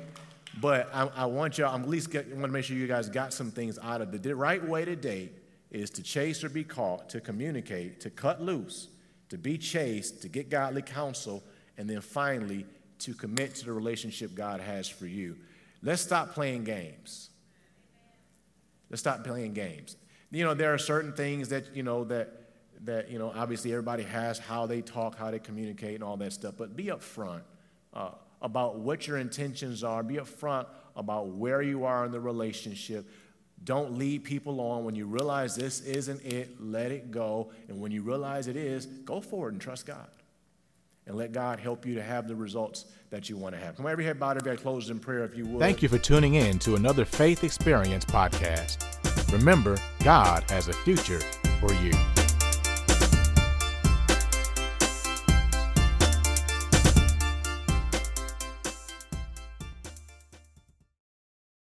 but 0.60 0.92
I, 0.92 1.06
I 1.14 1.26
want 1.26 1.56
y'all, 1.56 1.72
I'm 1.72 1.84
at 1.84 1.88
least 1.88 2.10
get, 2.10 2.26
I 2.26 2.32
want 2.32 2.46
to 2.46 2.48
make 2.48 2.64
sure 2.64 2.76
you 2.76 2.88
guys 2.88 3.08
got 3.08 3.32
some 3.32 3.52
things 3.52 3.78
out 3.80 4.00
of 4.00 4.12
it. 4.12 4.24
The 4.24 4.34
right 4.34 4.66
way 4.68 4.84
to 4.84 4.96
date 4.96 5.38
is 5.70 5.88
to 5.90 6.02
chase 6.02 6.42
or 6.42 6.48
be 6.48 6.64
caught, 6.64 7.08
to 7.10 7.20
communicate, 7.20 8.00
to 8.00 8.10
cut 8.10 8.42
loose, 8.42 8.88
to 9.28 9.38
be 9.38 9.56
chased, 9.56 10.20
to 10.22 10.28
get 10.28 10.50
godly 10.50 10.82
counsel, 10.82 11.44
and 11.78 11.88
then 11.88 12.00
finally 12.00 12.66
to 13.00 13.14
commit 13.14 13.54
to 13.56 13.64
the 13.64 13.72
relationship 13.72 14.34
God 14.34 14.60
has 14.60 14.88
for 14.88 15.06
you. 15.06 15.36
Let's 15.82 16.02
stop 16.02 16.32
playing 16.32 16.64
games. 16.64 17.30
Let's 18.90 19.00
stop 19.00 19.24
playing 19.24 19.54
games. 19.54 19.96
You 20.30 20.44
know, 20.44 20.54
there 20.54 20.72
are 20.72 20.78
certain 20.78 21.12
things 21.12 21.48
that, 21.50 21.74
you 21.76 21.82
know, 21.82 22.04
that, 22.04 22.32
that, 22.84 23.10
you 23.10 23.18
know, 23.18 23.32
obviously 23.34 23.72
everybody 23.72 24.02
has 24.04 24.38
how 24.38 24.66
they 24.66 24.80
talk, 24.80 25.16
how 25.16 25.30
they 25.30 25.38
communicate, 25.38 25.94
and 25.94 26.04
all 26.04 26.16
that 26.18 26.32
stuff, 26.32 26.54
but 26.56 26.76
be 26.76 26.86
upfront 26.86 27.42
uh, 27.92 28.10
about 28.42 28.78
what 28.78 29.06
your 29.06 29.18
intentions 29.18 29.84
are. 29.84 30.02
Be 30.02 30.16
upfront 30.16 30.66
about 30.96 31.28
where 31.28 31.62
you 31.62 31.84
are 31.84 32.04
in 32.04 32.12
the 32.12 32.20
relationship. 32.20 33.08
Don't 33.62 33.96
lead 33.96 34.24
people 34.24 34.60
on. 34.60 34.84
When 34.84 34.94
you 34.94 35.06
realize 35.06 35.56
this 35.56 35.80
isn't 35.80 36.22
it, 36.22 36.60
let 36.60 36.92
it 36.92 37.10
go. 37.10 37.50
And 37.68 37.80
when 37.80 37.92
you 37.92 38.02
realize 38.02 38.46
it 38.46 38.56
is, 38.56 38.86
go 38.86 39.20
forward 39.20 39.54
and 39.54 39.62
trust 39.62 39.86
God. 39.86 40.08
And 41.06 41.16
let 41.16 41.32
God 41.32 41.60
help 41.60 41.84
you 41.84 41.94
to 41.96 42.02
have 42.02 42.28
the 42.28 42.34
results 42.34 42.86
that 43.10 43.28
you 43.28 43.36
want 43.36 43.54
to 43.54 43.60
have. 43.60 43.76
Come 43.76 43.86
on, 43.86 43.92
every 43.92 44.04
head 44.04 44.18
bowed, 44.18 44.38
every 44.38 44.56
closed 44.56 44.90
in 44.90 44.98
prayer 44.98 45.24
if 45.24 45.36
you 45.36 45.44
would. 45.46 45.60
Thank 45.60 45.82
you 45.82 45.88
for 45.88 45.98
tuning 45.98 46.34
in 46.34 46.58
to 46.60 46.76
another 46.76 47.04
Faith 47.04 47.44
Experience 47.44 48.04
podcast. 48.04 49.32
Remember, 49.32 49.76
God 50.02 50.48
has 50.50 50.68
a 50.68 50.72
future 50.72 51.20
for 51.60 51.72
you. 51.74 51.92